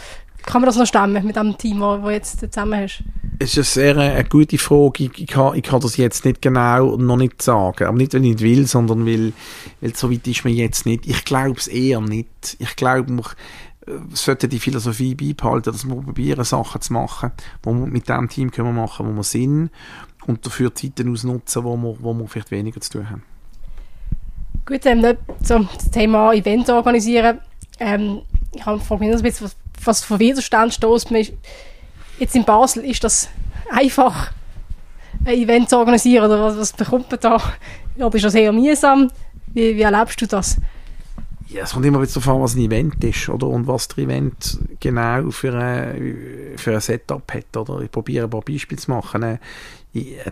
Kann 0.44 0.62
man 0.62 0.68
das 0.68 0.78
noch 0.78 0.86
stemmen 0.86 1.26
mit 1.26 1.36
dem 1.36 1.58
Team, 1.58 1.80
das 1.80 2.02
du 2.02 2.10
jetzt 2.10 2.40
zusammen 2.40 2.82
hast? 2.82 3.04
Es 3.40 3.58
ist 3.58 3.78
eine 3.78 3.96
sehr 3.96 3.98
eine 3.98 4.24
gute 4.24 4.58
Frage. 4.58 5.06
Ich, 5.06 5.20
ich, 5.20 5.28
kann, 5.28 5.56
ich 5.56 5.64
kann 5.64 5.82
das 5.82 5.98
jetzt 5.98 6.24
nicht 6.24 6.42
genau 6.42 6.98
noch 6.98 7.18
nicht 7.18 7.42
sagen. 7.42 7.86
Aber 7.86 7.98
nicht, 7.98 8.14
weil 8.14 8.24
ich 8.24 8.32
nicht 8.36 8.42
will, 8.42 8.68
sondern 8.68 9.06
weil, 9.06 9.34
weil 9.82 9.96
so 9.96 10.12
weit 10.12 10.28
ist 10.28 10.46
man 10.46 10.54
jetzt 10.54 10.86
nicht. 10.86 11.08
Ich 11.08 11.26
glaube 11.26 11.58
es 11.58 11.68
eher 11.68 12.00
nicht. 12.00 12.58
Ich 12.60 12.76
glaube, 12.76 13.12
man 13.12 13.26
äh, 13.88 13.92
sollte 14.14 14.48
die 14.48 14.60
Philosophie 14.60 15.16
beibehalten, 15.16 15.74
dass 15.74 15.86
wir 15.86 15.96
probieren, 15.96 16.44
Sachen 16.44 16.82
zu 16.82 16.94
machen, 16.94 17.32
die 17.64 17.70
wir 17.70 17.88
mit 17.88 18.08
dem 18.08 18.30
Team 18.30 18.52
können 18.52 18.76
machen, 18.76 19.08
wo 19.08 19.12
wir 19.12 19.24
sind 19.24 19.72
und 20.28 20.46
dafür 20.46 20.74
Zeiten 20.74 21.12
ausnutzen, 21.12 21.64
wo 21.64 21.76
wir, 21.76 21.98
wo 22.00 22.14
wir 22.14 22.28
vielleicht 22.28 22.52
weniger 22.52 22.82
zu 22.82 22.92
tun 22.92 23.10
haben. 23.10 23.24
Gut, 24.66 24.86
ähm, 24.86 25.02
das 25.02 25.92
Thema 25.92 26.34
Event 26.34 26.70
organisieren 26.70 27.40
ähm, 27.80 28.22
ich 28.56 28.66
habe 28.66 28.78
mich 28.78 29.12
ein 29.12 29.22
bisschen, 29.22 29.46
was, 29.46 29.56
was 29.84 30.04
für 30.04 30.20
Widerstand 30.20 30.74
stößt. 30.74 31.10
Jetzt 32.20 32.36
in 32.36 32.46
Basel 32.46 32.86
ist 32.86 33.04
das 33.04 33.30
einfach, 33.70 34.32
ein 35.26 35.34
Event 35.36 35.70
zu 35.70 35.78
organisieren 35.78 36.26
oder 36.26 36.42
was, 36.42 36.58
was 36.58 36.74
bekommt 36.74 37.12
man 37.12 37.20
da? 37.20 37.42
Oder 37.98 38.16
ist 38.16 38.26
das 38.26 38.36
eher 38.36 38.52
mühsam? 38.52 39.10
Wie, 39.54 39.76
wie 39.76 39.82
erlebst 39.82 40.22
du 40.22 40.28
das? 40.28 40.58
Ja, 41.48 41.64
es 41.64 41.74
kommt 41.74 41.86
immer 41.86 42.02
wieder 42.02 42.12
darauf 42.12 42.28
an, 42.28 42.42
was 42.42 42.56
ein 42.56 42.62
Event 42.62 43.04
ist, 43.04 43.30
oder? 43.30 43.48
Und 43.48 43.68
was 43.68 43.88
der 43.90 44.06
Event 44.06 44.60
genau 44.80 45.30
für 45.32 45.54
ein, 45.54 46.54
für 46.58 46.74
ein 46.74 46.82
Setup 46.82 47.32
hat, 47.32 47.56
oder? 47.56 47.82
Ich 47.82 47.92
probiere 47.92 48.26
ein 48.26 48.30
paar 48.30 48.42
Beispiele 48.42 48.82
zu 48.82 48.92
machen. 48.92 49.40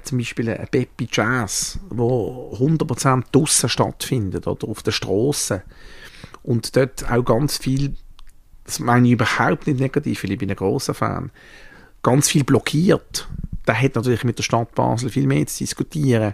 Zum 0.04 0.18
Beispiel 0.18 0.50
ein 0.50 0.68
Peppi 0.70 1.08
Jazz, 1.12 1.80
wo 1.90 2.54
100% 2.60 3.24
draussen 3.32 3.70
stattfindet, 3.70 4.46
oder? 4.48 4.68
Auf 4.68 4.84
der 4.84 4.92
Straße 4.92 5.64
und 6.44 6.76
dort 6.76 7.10
auch 7.10 7.24
ganz 7.24 7.58
viel, 7.58 7.96
das 8.66 8.80
meine 8.80 9.08
ich 9.08 9.14
überhaupt 9.14 9.66
nicht 9.68 9.80
negativ, 9.80 10.24
weil 10.24 10.32
ich 10.32 10.38
bin 10.38 10.50
ein 10.50 10.56
grosser 10.56 10.94
Fan, 10.94 11.32
ganz 12.02 12.30
viel 12.30 12.44
blockiert. 12.44 13.28
Der 13.66 13.82
hat 13.82 13.96
natürlich 13.96 14.26
mit 14.26 14.38
der 14.38 14.44
Stadt 14.44 14.76
Basel 14.76 15.10
viel 15.10 15.26
mehr 15.26 15.48
zu 15.48 15.60
diskutieren, 15.60 16.34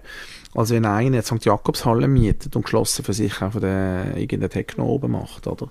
als 0.55 0.71
wenn 0.71 0.86
einer 0.86 1.21
St. 1.21 1.45
Jakobshalle 1.45 2.07
mietet 2.07 2.55
und 2.55 2.63
geschlossen 2.63 3.05
für 3.05 3.13
sich 3.13 3.39
auch 3.43 3.59
den, 3.59 4.17
irgendeinen 4.17 4.49
Techno 4.49 4.86
oben 4.88 5.11
macht, 5.11 5.45
oder? 5.45 5.69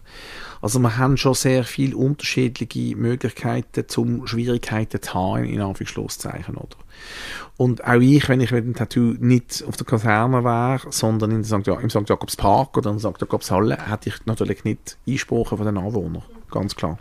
Also 0.61 0.79
wir 0.81 0.97
haben 0.97 1.17
schon 1.17 1.35
sehr 1.35 1.65
viele 1.65 1.97
unterschiedliche 1.97 2.97
Möglichkeiten, 2.97 3.89
zum 3.89 4.27
Schwierigkeiten 4.27 5.01
zu 5.01 5.15
haben, 5.15 5.45
in 5.45 5.61
Anführungszeichen, 5.61 6.57
oder? 6.57 6.77
Und 7.57 7.85
auch 7.85 8.01
ich, 8.01 8.29
wenn 8.29 8.41
ich 8.41 8.53
mit 8.53 8.65
dem 8.65 8.75
Tattoo 8.75 9.15
nicht 9.19 9.65
auf 9.67 9.77
der 9.77 9.87
Kaserne 9.87 10.45
wäre, 10.45 10.81
sondern 10.91 11.33
in 11.33 11.45
St. 11.45 11.67
Ja 11.67 11.79
im 11.81 11.91
St. 11.91 12.09
Jakobs 12.09 12.37
Park 12.37 12.77
oder 12.77 12.91
in 12.91 12.99
St. 12.99 13.21
Jakobshalle, 13.21 13.77
hätte 13.91 14.11
ich 14.11 14.27
natürlich 14.27 14.65
nicht 14.65 14.97
Einsprache 15.09 15.57
von 15.57 15.67
den 15.67 15.79
Anwohnern. 15.79 16.23
Ganz 16.51 16.77
klar. 16.77 16.99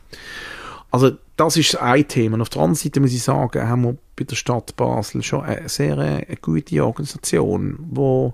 Also, 0.90 1.12
das 1.36 1.58
ist 1.58 1.76
ein 1.80 2.08
Thema. 2.08 2.36
Und 2.36 2.42
auf 2.42 2.50
der 2.50 2.62
anderen 2.62 2.76
Seite 2.76 3.00
muss 3.00 3.14
ich 3.14 3.22
sagen, 3.22 3.68
haben 3.68 3.84
wir 3.84 3.98
bei 4.16 4.24
der 4.24 4.36
Stadt 4.36 4.76
Basel 4.76 5.22
schon 5.22 5.44
eine 5.44 5.70
sehr 5.70 5.98
eine 5.98 6.38
gute 6.42 6.84
Organisation, 6.84 7.78
wo 7.80 8.34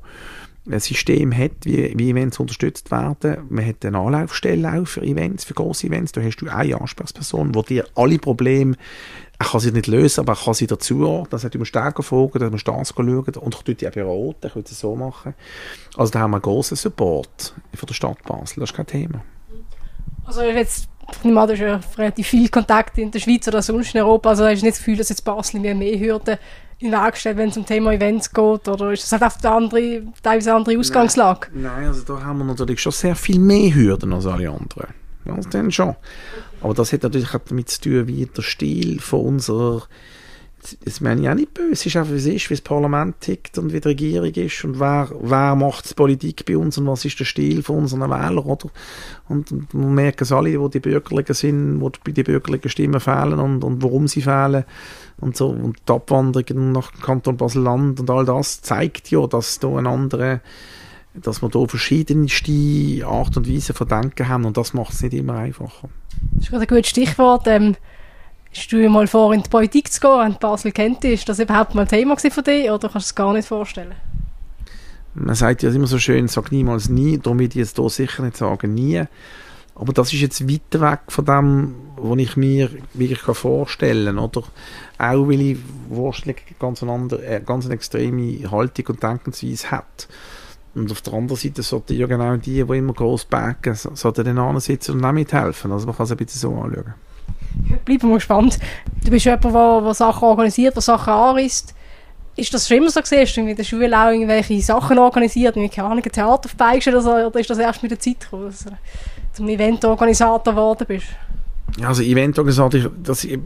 ein 0.69 0.79
System 0.79 1.35
hat, 1.35 1.51
wie, 1.63 1.93
wie 1.97 2.09
Events 2.11 2.39
unterstützt 2.39 2.89
werden. 2.91 3.45
Man 3.49 3.65
hat 3.65 3.85
eine 3.85 3.97
Anlaufstelle 3.97 4.71
auch 4.73 4.87
für 4.87 5.01
Events, 5.01 5.43
für 5.43 5.53
große 5.53 5.87
Events. 5.87 6.13
Da 6.13 6.21
hast 6.21 6.37
du 6.37 6.47
eine 6.47 6.79
Ansprechperson, 6.79 7.51
die 7.51 7.63
dir 7.63 7.87
alle 7.95 8.17
Probleme 8.17 8.75
er 9.43 9.49
kann 9.49 9.59
sie 9.59 9.71
nicht 9.71 9.87
lösen, 9.87 10.21
aber 10.21 10.33
er 10.33 10.43
kann 10.43 10.53
sie 10.53 10.67
dazuordnen. 10.67 11.27
Das 11.29 11.43
heißt, 11.43 11.53
du 11.53 11.59
musst 11.59 11.69
stärker 11.69 12.03
fragen, 12.03 12.39
du 12.39 12.49
musst 12.49 12.67
das 12.67 12.93
schauen 12.95 13.09
und 13.09 13.55
ich 13.67 13.75
tue 13.75 13.89
auch 13.89 13.93
beraten, 13.93 14.47
ich 14.47 14.55
würde 14.55 14.69
es 14.69 14.79
so 14.79 14.95
machen. 14.95 15.33
Also 15.97 16.11
da 16.11 16.19
haben 16.19 16.31
wir 16.31 16.37
einen 16.37 16.43
grossen 16.43 16.77
Support 16.77 17.53
von 17.73 17.87
der 17.87 17.93
Stadt 17.93 18.23
Basel, 18.23 18.61
das 18.61 18.69
ist 18.69 18.75
kein 18.75 18.87
Thema. 18.87 19.23
Also 20.25 20.43
jetzt, 20.43 20.87
ich 21.11 21.23
nehme 21.23 21.41
an, 21.41 21.49
du 21.49 21.73
hast 21.77 21.97
relativ 21.97 22.27
viel 22.27 22.47
Kontakt 22.49 22.97
in 22.97 23.11
der 23.11 23.19
Schweiz 23.19 23.47
oder 23.47 23.61
sonst 23.61 23.93
in 23.93 24.01
Europa, 24.01 24.29
also 24.29 24.45
hast 24.45 24.61
du 24.61 24.65
nicht 24.65 24.77
das 24.77 24.79
Gefühl, 24.79 24.97
dass 24.97 25.09
jetzt 25.09 25.25
Basel 25.25 25.59
mehr, 25.59 25.75
mehr 25.75 25.99
Hürden 25.99 26.37
in 26.83 26.91
den 26.91 27.01
Weg 27.01 27.17
stellen, 27.17 27.37
wenn 27.37 27.49
es 27.49 27.57
um 27.57 27.65
Thema 27.65 27.93
Events 27.93 28.31
geht? 28.31 28.67
Oder 28.67 28.91
ist 28.91 29.03
das 29.03 29.11
halt 29.13 29.23
auf 29.23 29.43
eine 29.43 29.55
andere, 29.55 30.03
teilweise 30.21 30.49
eine 30.49 30.57
andere 30.57 30.77
Ausgangslage? 30.77 31.47
Nein, 31.53 31.63
nein, 31.63 31.87
also 31.87 32.03
da 32.03 32.21
haben 32.21 32.39
wir 32.39 32.45
natürlich 32.45 32.81
schon 32.81 32.91
sehr 32.91 33.15
viel 33.15 33.39
mehr 33.39 33.73
Hürden 33.73 34.13
als 34.13 34.25
alle 34.25 34.49
anderen. 34.49 34.93
Ja, 35.25 35.37
dann 35.51 35.71
schon. 35.71 35.95
Aber 36.61 36.73
das 36.73 36.91
hat 36.91 37.03
natürlich 37.03 37.33
auch 37.33 37.39
damit 37.47 37.69
zu 37.69 37.81
tun, 37.81 38.07
wie 38.07 38.25
der 38.25 38.41
Stil 38.41 38.99
von 38.99 39.21
unserer 39.21 39.83
das 40.83 41.01
meine 41.01 41.21
ich 41.21 41.29
auch 41.29 41.33
nicht 41.33 41.53
böse, 41.53 41.71
es 41.71 41.85
ist 41.85 41.95
einfach, 41.95 42.11
wie 42.11 42.17
es 42.17 42.25
ist, 42.25 42.49
wie 42.49 42.53
das 42.53 42.61
Parlament 42.61 43.19
tickt 43.21 43.57
und 43.57 43.73
wie 43.73 43.79
die 43.79 43.87
Regierung 43.87 44.31
ist 44.31 44.63
und 44.63 44.79
wer, 44.79 45.09
wer 45.21 45.55
macht 45.55 45.89
die 45.89 45.93
Politik 45.93 46.45
bei 46.45 46.57
uns 46.57 46.77
und 46.77 46.87
was 46.87 47.05
ist 47.05 47.19
der 47.19 47.25
Stil 47.25 47.63
von 47.63 47.77
unseren 47.77 48.09
Wählern, 48.09 48.37
oder? 48.39 48.69
Und, 49.27 49.51
und 49.51 49.73
wir 49.73 49.87
merken 49.87 50.23
es 50.23 50.31
alle, 50.31 50.59
wo 50.59 50.67
die 50.67 50.79
Bürgerlichen 50.79 51.33
sind, 51.33 51.81
wo 51.81 51.89
die, 51.89 52.13
die 52.13 52.23
bürgerlichen 52.23 52.69
Stimmen 52.69 52.99
fehlen 52.99 53.39
und, 53.39 53.63
und 53.63 53.83
warum 53.83 54.07
sie 54.07 54.21
fehlen 54.21 54.65
und 55.17 55.35
so. 55.35 55.49
Und 55.49 55.77
die 55.87 55.91
Abwanderung 55.91 56.71
nach 56.71 56.91
Kanton 57.01 57.37
Basel-Land 57.37 57.99
und 57.99 58.09
all 58.09 58.25
das 58.25 58.61
zeigt 58.61 59.11
ja, 59.11 59.25
dass 59.27 59.59
da 59.59 59.75
eine 59.75 59.89
andere 59.89 60.41
dass 61.15 61.43
wir 61.43 61.49
da 61.49 61.63
verschiedenste 61.67 63.05
Art 63.05 63.37
und 63.37 63.47
Weise 63.47 63.75
von 63.75 63.87
Denken 63.87 64.27
haben 64.27 64.45
und 64.45 64.57
das 64.57 64.73
macht 64.73 64.93
es 64.93 65.03
nicht 65.03 65.13
immer 65.13 65.35
einfacher. 65.35 65.89
Das 66.31 66.49
ist 66.49 66.53
ein 66.53 66.65
gutes 66.65 66.89
Stichwort. 66.89 67.45
Ähm 67.45 67.75
Hast 68.55 68.71
du 68.71 68.87
mal 68.87 69.07
vor, 69.07 69.33
in 69.33 69.41
die 69.41 69.49
Politik 69.49 69.91
zu 69.91 69.99
gehen, 69.99 70.19
wenn 70.19 70.35
Basel 70.35 70.71
kennt? 70.71 71.03
Ist 71.05 71.27
das 71.27 71.39
überhaupt 71.39 71.73
mal 71.73 71.81
ein 71.81 71.87
Thema 71.87 72.15
für 72.15 72.43
dich 72.43 72.69
oder 72.69 72.87
kannst 72.87 73.07
du 73.07 73.11
es 73.11 73.15
gar 73.15 73.33
nicht 73.33 73.47
vorstellen? 73.47 73.95
Man 75.15 75.33
sagt 75.33 75.63
ja 75.63 75.71
immer 75.71 75.87
so 75.87 75.97
schön, 75.97 76.27
sag 76.27 76.51
niemals 76.51 76.87
nie, 76.87 77.17
darum 77.17 77.39
würde 77.39 77.53
ich 77.59 77.65
jetzt 77.65 77.77
hier 77.77 77.89
sicher 77.89 78.21
nicht 78.21 78.37
sagen, 78.37 78.75
nie. 78.75 79.03
Aber 79.73 79.91
das 79.91 80.13
ist 80.13 80.21
jetzt 80.21 80.47
weit 80.47 80.79
weg 80.79 80.99
von 81.07 81.25
dem, 81.25 81.75
was 81.97 82.19
ich 82.19 82.37
mir 82.37 82.69
wirklich 82.93 83.21
vorstellen 83.21 84.17
kann, 84.17 84.19
oder? 84.19 84.43
Auch 84.99 85.27
weil 85.27 85.41
ich 85.41 85.57
Wurstling 85.89 86.35
ganz 86.59 86.83
eine, 86.83 86.91
andere, 86.91 87.25
äh, 87.25 87.41
ganz 87.43 87.65
eine 87.65 87.73
extreme 87.73 88.51
Haltung 88.51 88.85
und 88.87 89.01
Denkensweise 89.01 89.71
hat. 89.71 90.07
Und 90.75 90.91
auf 90.91 91.01
der 91.01 91.13
anderen 91.13 91.37
Seite 91.37 91.63
sollten 91.63 91.95
ja 91.95 92.05
genau 92.05 92.35
die, 92.37 92.63
die 92.63 92.77
immer 92.77 92.93
groß 92.93 93.25
backen, 93.25 93.73
sollten 93.73 94.35
dann 94.35 94.59
sitzen 94.59 94.91
und 94.91 95.05
auch 95.05 95.11
mithelfen. 95.11 95.71
Also 95.71 95.87
man 95.87 95.95
kann 95.95 96.03
es 96.03 96.11
ein 96.11 96.17
bisschen 96.17 96.39
so 96.39 96.53
anschauen 96.53 96.93
bleiben 97.85 98.09
wir 98.09 98.15
gespannt. 98.15 98.59
Du 99.03 99.11
bist 99.11 99.25
jemand, 99.25 99.43
der, 99.45 99.93
Sachen 99.93 100.23
organisiert, 100.23 100.75
der 100.75 100.81
Sachen 100.81 101.13
anreißt. 101.13 101.73
Ist 102.35 102.53
das 102.53 102.67
schon 102.67 102.77
immer 102.77 102.89
so 102.89 103.01
gewesen? 103.01 103.21
Hast 103.21 103.35
du 103.35 103.41
in 103.41 103.55
der 103.55 103.63
Schule 103.63 103.97
auch 103.97 104.09
irgendwelche 104.09 104.59
Sachen 104.61 104.97
organisiert, 104.97 105.55
wie, 105.55 105.69
keine 105.69 105.89
Ahnung, 105.89 106.03
ein 106.03 106.11
Theater 106.11 106.49
auf 106.49 106.87
oder 106.87 107.01
so, 107.01 107.11
oder 107.11 107.39
ist 107.39 107.49
das 107.49 107.59
erst 107.59 107.83
mit 107.83 107.91
der 107.91 107.99
Zeit 107.99 108.21
gekommen, 108.21 108.47
dass 108.47 108.63
du 108.63 108.71
zum 109.33 109.49
Eventorganisator 109.49 110.53
geworden 110.53 110.85
bist? 110.87 111.07
Also 111.81 112.03
Eventorganisator, 112.03 112.91
das, 113.01 113.23
ich 113.23 113.39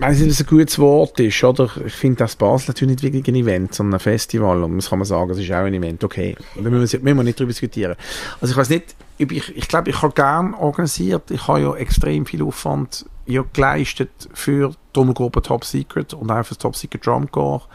weiß 0.00 0.20
nicht, 0.20 0.30
was 0.30 0.40
ein 0.40 0.46
gutes 0.46 0.78
Wort 0.78 1.20
ist, 1.20 1.44
oder? 1.44 1.70
Ich 1.84 1.92
finde 1.92 2.18
das 2.18 2.34
Basel 2.34 2.68
natürlich 2.68 3.02
nicht 3.02 3.02
wirklich 3.02 3.28
ein 3.28 3.42
Event, 3.42 3.74
sondern 3.74 3.94
ein 3.94 4.00
Festival, 4.00 4.62
und 4.62 4.76
das 4.78 4.88
kann 4.88 4.98
man 4.98 5.06
sagen, 5.06 5.30
es 5.32 5.38
ist 5.38 5.50
auch 5.50 5.64
ein 5.64 5.74
Event, 5.74 6.02
okay. 6.02 6.34
Da 6.54 6.62
müssen 6.62 7.04
wir, 7.04 7.14
nicht 7.14 7.38
drüber 7.38 7.50
diskutieren. 7.50 7.96
Also 8.40 8.52
ich 8.52 8.56
weiß 8.56 8.70
nicht, 8.70 8.96
ich, 9.18 9.56
ich 9.56 9.68
glaube, 9.68 9.90
ich 9.90 10.00
habe 10.00 10.14
gern 10.14 10.54
organisiert, 10.54 11.30
ich 11.30 11.46
habe 11.46 11.60
ja 11.60 11.74
extrem 11.74 12.24
viel 12.24 12.42
Aufwand 12.42 13.04
ja 13.26 13.44
geleistet 13.52 14.10
für 14.32 14.70
die 14.70 14.76
Dommelgruppe 14.92 15.42
Top 15.42 15.64
Secret 15.64 16.14
und 16.14 16.30
auch 16.30 16.44
für 16.44 16.54
das 16.54 16.58
Top 16.58 16.76
Secret 16.76 17.06
Drum 17.06 17.30
Corps, 17.30 17.68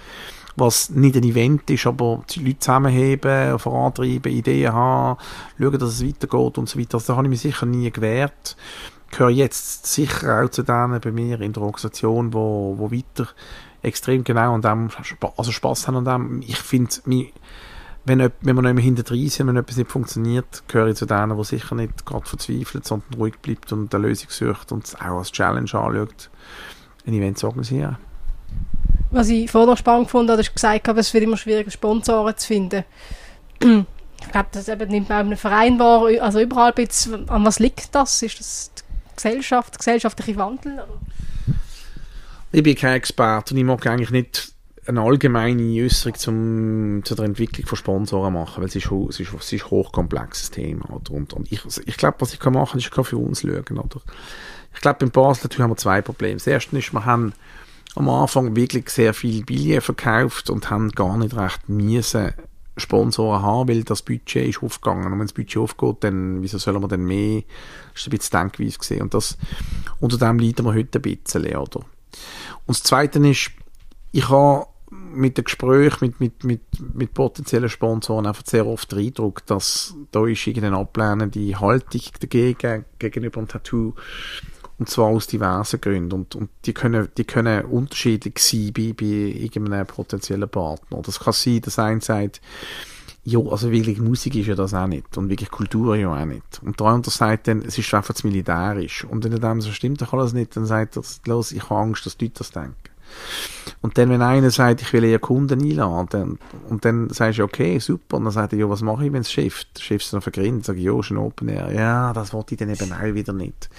was 0.55 0.89
nicht 0.89 1.15
ein 1.15 1.23
Event 1.23 1.69
ist, 1.69 1.85
aber 1.85 2.23
die 2.29 2.43
Leute 2.43 2.59
zusammenheben, 2.59 3.57
vorantreiben, 3.59 4.31
Ideen 4.31 4.73
haben, 4.73 5.19
schauen, 5.57 5.79
dass 5.79 5.93
es 5.93 6.05
weitergeht 6.05 6.57
und 6.57 6.67
so 6.67 6.79
weiter. 6.79 6.95
Also, 6.95 7.13
da 7.13 7.17
habe 7.17 7.27
ich 7.27 7.31
mich 7.31 7.41
sicher 7.41 7.65
nie 7.65 7.89
gewehrt. 7.91 8.57
Ich 9.09 9.17
gehöre 9.17 9.31
jetzt 9.31 9.87
sicher 9.87 10.43
auch 10.43 10.49
zu 10.49 10.63
denen 10.63 10.99
bei 10.99 11.11
mir 11.11 11.41
in 11.41 11.53
der 11.53 11.63
Organisation, 11.63 12.33
wo, 12.33 12.75
wo 12.77 12.91
weiter 12.91 13.27
extrem 13.81 14.23
genau 14.23 14.53
an 14.53 14.61
dem, 14.61 14.89
also 15.37 15.51
Spaß 15.51 15.87
haben 15.87 15.97
an 15.97 16.05
dem. 16.05 16.41
Ich 16.41 16.57
finde, 16.57 16.91
wenn, 18.05 18.31
wenn 18.41 18.55
man 18.55 18.63
noch 18.63 18.71
immer 18.71 18.81
hinter 18.81 19.03
sind, 19.05 19.47
wenn 19.47 19.55
etwas 19.55 19.77
nicht 19.77 19.91
funktioniert, 19.91 20.63
gehöre 20.67 20.89
ich 20.89 20.97
zu 20.97 21.05
denen, 21.05 21.37
die 21.37 21.43
sicher 21.43 21.75
nicht 21.75 22.05
gerade 22.05 22.25
verzweifelt, 22.25 22.85
sondern 22.85 23.13
ruhig 23.15 23.37
bleibt 23.39 23.71
und 23.71 23.93
eine 23.93 24.07
Lösung 24.07 24.29
sucht 24.29 24.71
und 24.71 24.85
es 24.85 24.95
auch 24.95 25.17
als 25.17 25.31
Challenge 25.31 25.71
anschaut, 25.73 26.29
ein 27.05 27.13
Event 27.13 27.37
zu 27.37 27.47
organisieren. 27.47 27.97
Was 29.11 29.29
ich 29.29 29.49
vorher 29.49 29.75
spannend 29.75 30.07
gefunden 30.07 30.31
habe, 30.31 30.41
ist 30.41 30.53
gesagt, 30.53 30.87
es 30.87 31.13
wird 31.13 31.23
immer 31.23 31.37
schwieriger, 31.37 31.71
Sponsoren 31.71 32.37
zu 32.37 32.47
finden. 32.47 32.83
ich 33.59 34.31
glaube, 34.31 34.49
das 34.51 34.67
eben 34.67 34.89
nimmt 34.89 35.09
man 35.09 35.19
einen 35.19 35.37
Verein 35.37 35.79
wahr, 35.79 36.07
also 36.21 36.39
überall 36.39 36.73
ein 36.75 36.85
bisschen, 36.85 37.27
an 37.29 37.45
was 37.45 37.59
liegt 37.59 37.95
das? 37.95 38.21
Ist 38.21 38.39
das 38.39 38.71
Gesellschaft, 39.21 39.77
gesellschaftliche 39.77 40.35
Wandel? 40.37 40.73
Oder? 40.73 40.99
Ich 42.51 42.63
bin 42.63 42.75
kein 42.75 42.93
Experte 42.93 43.53
und 43.53 43.59
ich 43.59 43.65
mag 43.65 43.85
eigentlich 43.85 44.11
nicht 44.11 44.53
eine 44.87 45.01
allgemeine 45.01 45.83
Äußerung 45.83 46.15
zum, 46.15 47.01
zu 47.03 47.13
der 47.13 47.25
Entwicklung 47.25 47.67
von 47.67 47.77
Sponsoren 47.77 48.33
machen, 48.33 48.61
weil 48.61 48.69
es 48.69 48.75
ist, 48.75 48.89
es 49.09 49.19
ist, 49.19 49.33
es 49.33 49.53
ist 49.53 49.63
ein 49.65 49.69
hochkomplexes 49.69 50.49
Thema. 50.49 50.89
Oder? 50.89 51.11
Und, 51.11 51.33
und 51.33 51.51
ich, 51.51 51.61
ich 51.85 51.97
glaube, 51.97 52.15
was 52.19 52.33
ich 52.33 52.39
kann 52.39 52.53
machen, 52.53 52.79
ist, 52.79 52.85
ich 52.85 52.91
kann 52.91 53.03
für 53.03 53.17
uns 53.17 53.41
schauen. 53.41 53.77
Oder? 53.77 54.01
Ich 54.73 54.81
glaube, 54.81 54.99
beim 54.99 55.11
Basel 55.11 55.49
haben 55.59 55.71
wir 55.71 55.77
zwei 55.77 56.01
Probleme. 56.01 56.35
Das 56.35 56.47
erste 56.47 56.77
ist, 56.77 56.93
wir 56.93 57.05
haben 57.05 57.33
am 57.95 58.09
Anfang 58.09 58.55
wirklich 58.55 58.89
sehr 58.89 59.13
viel 59.13 59.43
Billionen 59.43 59.81
verkauft 59.81 60.49
und 60.49 60.69
haben 60.69 60.89
gar 60.89 61.17
nicht 61.17 61.35
recht 61.35 61.67
müssen 61.69 62.33
Sponsoren 62.79 63.41
haben, 63.41 63.69
weil 63.69 63.83
das 63.83 64.01
Budget 64.01 64.49
ist 64.49 64.63
aufgegangen. 64.63 65.05
Und 65.05 65.19
wenn 65.19 65.27
das 65.27 65.33
Budget 65.33 65.57
aufgeht, 65.57 65.97
dann, 66.01 66.41
wieso 66.41 66.57
sollen 66.57 66.81
wir 66.81 66.87
denn 66.87 67.05
mehr? 67.05 67.43
Das 67.93 68.01
ist 68.01 68.07
ein 68.07 68.17
bisschen 68.17 68.39
denkweise 68.39 68.77
gesehen. 68.77 69.01
Und 69.01 69.13
das, 69.13 69.37
unter 69.99 70.17
dem 70.17 70.39
leiden 70.39 70.65
wir 70.65 70.73
heute 70.73 70.99
ein 70.99 71.01
bisschen, 71.01 71.45
oder? 71.45 71.79
Und 71.79 72.77
das 72.77 72.83
Zweite 72.83 73.19
ist, 73.27 73.51
ich 74.11 74.29
habe 74.29 74.65
mit 74.91 75.37
den 75.37 75.43
Gesprächen 75.43 75.97
mit, 76.01 76.19
mit, 76.19 76.43
mit, 76.43 76.61
mit 76.95 77.13
potenziellen 77.13 77.69
Sponsoren 77.69 78.25
einfach 78.25 78.43
sehr 78.45 78.65
oft 78.65 78.91
den 78.91 78.99
Eindruck, 78.99 79.45
dass 79.45 79.95
da 80.11 80.25
ist 80.25 80.45
irgendeine 80.47 80.77
ablehnende 80.77 81.59
Haltung 81.59 82.01
dagegen, 82.19 82.85
gegenüber 82.97 83.41
dem 83.41 83.47
Tattoo. 83.47 83.93
Und 84.79 84.89
zwar 84.89 85.07
aus 85.07 85.27
diversen 85.27 85.81
Gründen. 85.81 86.13
Und, 86.13 86.35
und 86.35 86.49
die 86.65 86.73
können, 86.73 87.09
die 87.17 87.25
können 87.25 87.65
unterschiedlich 87.65 88.39
sein 88.39 88.71
bei, 88.73 88.93
bei 88.97 89.05
irgendeinem 89.05 89.85
potenziellen 89.85 90.49
Partner. 90.49 91.01
Das 91.03 91.19
kann 91.19 91.33
sein, 91.33 91.61
dass 91.61 91.77
einer 91.77 92.01
sagt, 92.01 92.41
ja, 93.25 93.39
also 93.39 93.71
wirklich 93.71 93.99
Musik 93.99 94.35
ist 94.35 94.47
ja 94.47 94.55
das 94.55 94.73
auch 94.73 94.87
nicht. 94.87 95.17
Und 95.17 95.29
wirklich 95.29 95.51
Kultur 95.51 95.95
ja 95.95 96.13
auch 96.13 96.25
nicht. 96.25 96.61
Und 96.63 96.79
der 96.79 96.87
andere 96.87 97.11
sagt 97.11 97.47
dann, 97.47 97.61
es 97.61 97.77
ist 97.77 97.93
einfach 97.93 98.13
zu 98.13 98.25
militärisch. 98.25 99.03
Und 99.03 99.23
wenn 99.23 99.33
er 99.33 99.39
dann 99.39 99.61
so 99.61 99.71
stimmt, 99.71 100.01
dann 100.01 100.09
kann 100.09 100.19
das 100.19 100.33
nicht, 100.33 100.55
dann 100.55 100.65
sagt 100.65 100.97
er, 100.97 101.03
los, 101.25 101.51
ich 101.51 101.69
habe 101.69 101.81
Angst, 101.81 102.05
dass 102.05 102.17
die 102.17 102.25
Leute 102.25 102.39
das 102.39 102.51
denken. 102.51 102.75
Und 103.81 103.97
dann, 103.97 104.09
wenn 104.09 104.21
einer 104.21 104.51
sagt, 104.51 104.81
ich 104.81 104.93
will 104.93 105.03
eher 105.03 105.19
Kunden 105.19 105.61
einladen, 105.61 106.37
und 106.69 106.85
dann 106.85 107.09
sagst 107.09 107.39
du, 107.39 107.43
okay, 107.43 107.79
super, 107.79 108.17
und 108.17 108.25
dann 108.25 108.33
sagt 108.33 108.53
er, 108.53 108.59
ja, 108.59 108.69
was 108.69 108.81
mache 108.81 109.05
ich, 109.05 109.13
wenn 109.13 109.21
es 109.21 109.31
schifft? 109.31 109.79
Schifft 109.81 110.05
es 110.05 110.13
noch 110.13 110.23
vergrinnt? 110.23 110.65
Sag 110.65 110.77
ich, 110.77 110.83
ja, 110.83 110.93
ein 110.93 111.17
Open 111.17 111.49
Air. 111.49 111.71
Ja, 111.73 112.13
das 112.13 112.33
wollte 112.33 112.53
ich 112.53 112.59
dann 112.59 112.69
eben 112.69 112.91
auch 112.91 113.13
wieder 113.13 113.33
nicht. 113.33 113.69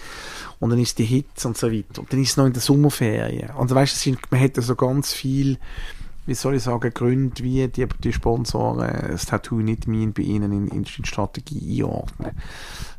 Und 0.61 0.71
dann 0.71 0.79
ist 0.79 0.99
die 0.99 1.05
Hits 1.05 1.47
und 1.47 1.57
so 1.57 1.73
weiter. 1.73 2.01
Und 2.01 2.13
dann 2.13 2.23
ist 2.23 2.31
es 2.31 2.37
noch 2.37 2.47
in 2.47 2.53
der 2.53 2.63
Sommerferien. 2.63 3.51
Und 3.57 3.75
weißt 3.75 4.07
du, 4.07 4.17
man 4.31 4.41
hätte 4.41 4.61
so 4.61 4.77
ganz 4.77 5.13
viel, 5.13 5.59
wie 6.27 6.35
soll 6.35 6.57
ich 6.57 6.63
sagen, 6.63 6.93
Gründe, 6.93 7.43
wie 7.43 7.67
die, 7.67 7.87
die 8.05 8.13
Sponsoren 8.13 9.09
das 9.11 9.25
Tattoo 9.25 9.57
nicht 9.57 9.89
mehr 9.89 10.09
bei 10.09 10.23
ihnen 10.23 10.53
in, 10.53 10.69
in 10.69 10.85
die 10.85 11.07
Strategie 11.07 11.83
einordnen. 11.83 12.33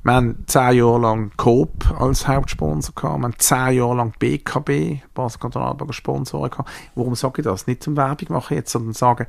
Wir 0.03 0.13
haben 0.13 0.43
zehn 0.47 0.77
Jahre 0.77 0.99
lang 0.99 1.31
Coop 1.37 2.01
als 2.01 2.27
Hauptsponsor 2.27 2.95
gehabt, 2.95 3.19
wir 3.19 3.23
haben 3.25 3.35
zehn 3.37 3.77
Jahre 3.77 3.95
lang 3.95 4.13
BKB, 4.17 5.03
Basel 5.13 5.39
Kantonalbank 5.39 5.93
Sponsoren 5.93 6.49
gehabt. 6.49 6.69
Warum 6.95 7.13
sage 7.13 7.41
ich 7.41 7.45
das? 7.45 7.67
Nicht 7.67 7.83
zum 7.83 7.95
Werbung 7.95 8.35
machen 8.35 8.57
jetzt, 8.57 8.71
sondern 8.71 8.93
sagen, 8.93 9.27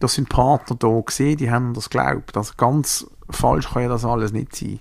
das 0.00 0.14
sind 0.14 0.28
Partner 0.28 0.76
da 0.76 1.00
gesehen, 1.00 1.36
die 1.36 1.52
haben 1.52 1.74
das 1.74 1.88
geglaubt. 1.88 2.36
Also 2.36 2.54
ganz 2.56 3.06
falsch 3.30 3.70
kann 3.70 3.82
ja 3.82 3.88
das 3.88 4.04
alles 4.04 4.32
nicht 4.32 4.56
sein. 4.56 4.80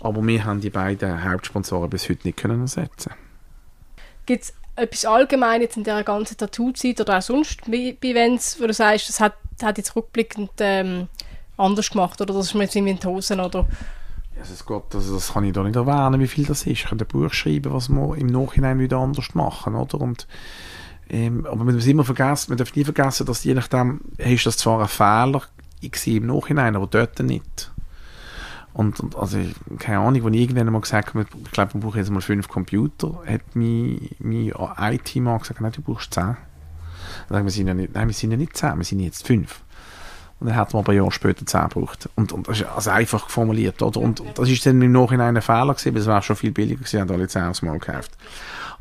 Aber 0.00 0.26
wir 0.26 0.44
haben 0.44 0.60
die 0.60 0.70
beiden 0.70 1.24
Hauptsponsoren 1.24 1.90
bis 1.90 2.08
heute 2.08 2.26
nicht 2.26 2.36
können 2.36 2.60
ersetzen. 2.60 3.12
Gibt 4.26 4.44
es 4.44 4.54
etwas 4.76 5.04
Allgemeines 5.04 5.76
in 5.76 5.84
der 5.84 6.02
ganzen 6.04 6.36
Tattoo-Zeit 6.36 7.00
oder 7.00 7.18
auch 7.18 7.22
sonst 7.22 7.62
bei, 7.70 7.96
Events, 8.02 8.60
wo 8.60 8.66
du 8.66 8.74
sagst, 8.74 9.08
das 9.08 9.20
hat, 9.20 9.34
hat 9.62 9.78
jetzt 9.78 9.96
rückblickend 9.96 10.50
ähm, 10.58 11.08
anders 11.56 11.90
gemacht 11.90 12.20
oder 12.20 12.34
das 12.34 12.46
ist 12.46 12.54
mir 12.54 12.64
jetzt 12.64 12.76
in 12.76 12.84
den 12.84 13.02
Hosen 13.02 13.40
oder 13.40 13.66
Jesus 14.36 14.66
Gott, 14.66 14.94
also 14.94 15.14
das 15.14 15.32
kann 15.32 15.44
ich 15.44 15.54
da 15.54 15.62
nicht 15.62 15.76
erwähnen, 15.76 16.20
wie 16.20 16.26
viel 16.26 16.44
das 16.44 16.60
ist. 16.60 16.66
Ich 16.66 16.84
könnte 16.84 17.06
ein 17.06 17.08
Buch 17.08 17.32
schreiben, 17.32 17.72
was 17.72 17.88
wir 17.88 18.16
im 18.16 18.26
Nachhinein 18.26 18.78
wieder 18.78 18.98
anders 18.98 19.34
machen, 19.34 19.74
oder? 19.74 19.98
Und, 19.98 20.26
ähm, 21.08 21.46
aber 21.46 21.64
man 21.64 21.74
darf 21.74 21.86
immer 21.86 22.04
vergessen, 22.04 22.50
man 22.50 22.58
darf 22.58 22.76
nie 22.76 22.84
vergessen, 22.84 23.24
dass 23.24 23.44
je 23.44 23.54
nachdem, 23.54 24.02
ist 24.18 24.44
das 24.44 24.58
zwar 24.58 24.82
ein 24.82 24.88
Fehler 24.88 25.42
ich 25.80 26.06
im 26.06 26.26
Nachhinein, 26.26 26.76
aber 26.76 26.86
dort 26.86 27.18
nicht. 27.20 27.70
Und, 28.76 29.00
und 29.00 29.16
also, 29.16 29.38
keine 29.78 30.00
Ahnung, 30.00 30.26
wenn 30.26 30.34
ich 30.34 30.42
irgendwann 30.42 30.70
mal 30.70 30.82
gesagt 30.82 31.14
habe, 31.14 31.24
ich 31.44 31.50
glaube, 31.50 31.70
man 31.72 31.80
braucht 31.80 31.96
jetzt 31.96 32.10
mal 32.10 32.20
fünf 32.20 32.46
Computer, 32.46 33.22
hat 33.26 33.40
mein, 33.54 34.10
mein 34.18 34.52
IT-Mann 34.92 35.38
gesagt, 35.38 35.62
nein, 35.62 35.72
du 35.72 35.80
brauchst 35.80 36.12
zehn. 36.12 36.36
Dann 37.28 37.36
sagen 37.36 37.44
wir, 37.46 37.50
sind 37.50 37.68
ja 37.68 37.72
nicht, 37.72 37.94
nein, 37.94 38.06
wir 38.06 38.12
sind 38.12 38.32
ja 38.32 38.36
nicht 38.36 38.54
zehn, 38.54 38.76
wir 38.76 38.84
sind 38.84 39.00
jetzt 39.00 39.26
fünf. 39.26 39.62
Und 40.40 40.48
dann 40.48 40.56
hat 40.56 40.74
man 40.74 40.82
aber 40.82 40.92
ein 40.92 40.98
Jahr 40.98 41.10
später 41.10 41.46
10 41.46 41.70
gebraucht. 41.70 42.10
Und, 42.16 42.32
und 42.32 42.46
das 42.46 42.60
ist 42.60 42.66
also 42.66 42.90
einfach 42.90 43.30
formuliert, 43.30 43.80
oder? 43.80 43.98
Und 43.98 44.22
das 44.34 44.50
ist 44.50 44.66
dann 44.66 44.82
im 44.82 44.92
Nachhinein 44.92 45.34
ein 45.34 45.42
Fehler 45.42 45.72
gewesen, 45.72 45.94
weil 45.94 46.02
es 46.02 46.06
wäre 46.06 46.20
schon 46.20 46.36
viel 46.36 46.52
billiger 46.52 46.80
gewesen, 46.80 47.00
haben 47.00 47.10
alle 47.10 47.26
10 47.26 47.44
aufs 47.44 47.62
Mal 47.62 47.78
gekauft. 47.78 48.10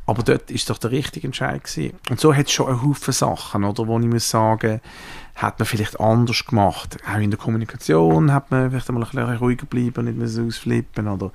Aber 0.06 0.22
dort 0.22 0.52
ist 0.52 0.70
doch 0.70 0.78
der 0.78 0.92
richtige 0.92 1.28
Entscheid 1.28 1.64
gewesen. 1.64 1.98
Und 2.10 2.20
so 2.20 2.36
hat 2.36 2.48
es 2.48 2.52
schon 2.52 2.68
einen 2.68 2.84
Haufen 2.84 3.14
Sachen, 3.14 3.64
oder, 3.64 3.88
wo 3.88 3.98
ich 3.98 4.06
muss 4.06 4.30
sagen, 4.30 4.82
hat 5.36 5.60
man 5.60 5.66
vielleicht 5.66 6.00
anders 6.00 6.46
gemacht. 6.46 6.98
Auch 7.10 7.20
in 7.20 7.30
der 7.30 7.40
Kommunikation 7.40 8.34
hat 8.34 8.52
man 8.52 8.70
vielleicht 8.70 8.90
einmal 8.90 9.04
ein 9.04 9.10
bisschen 9.10 9.38
ruhiger 9.38 9.66
bleiben, 9.66 10.06
nicht 10.06 10.18
mehr 10.18 10.28
so 10.28 10.44
ausflippen, 10.44 11.08
oder 11.08 11.32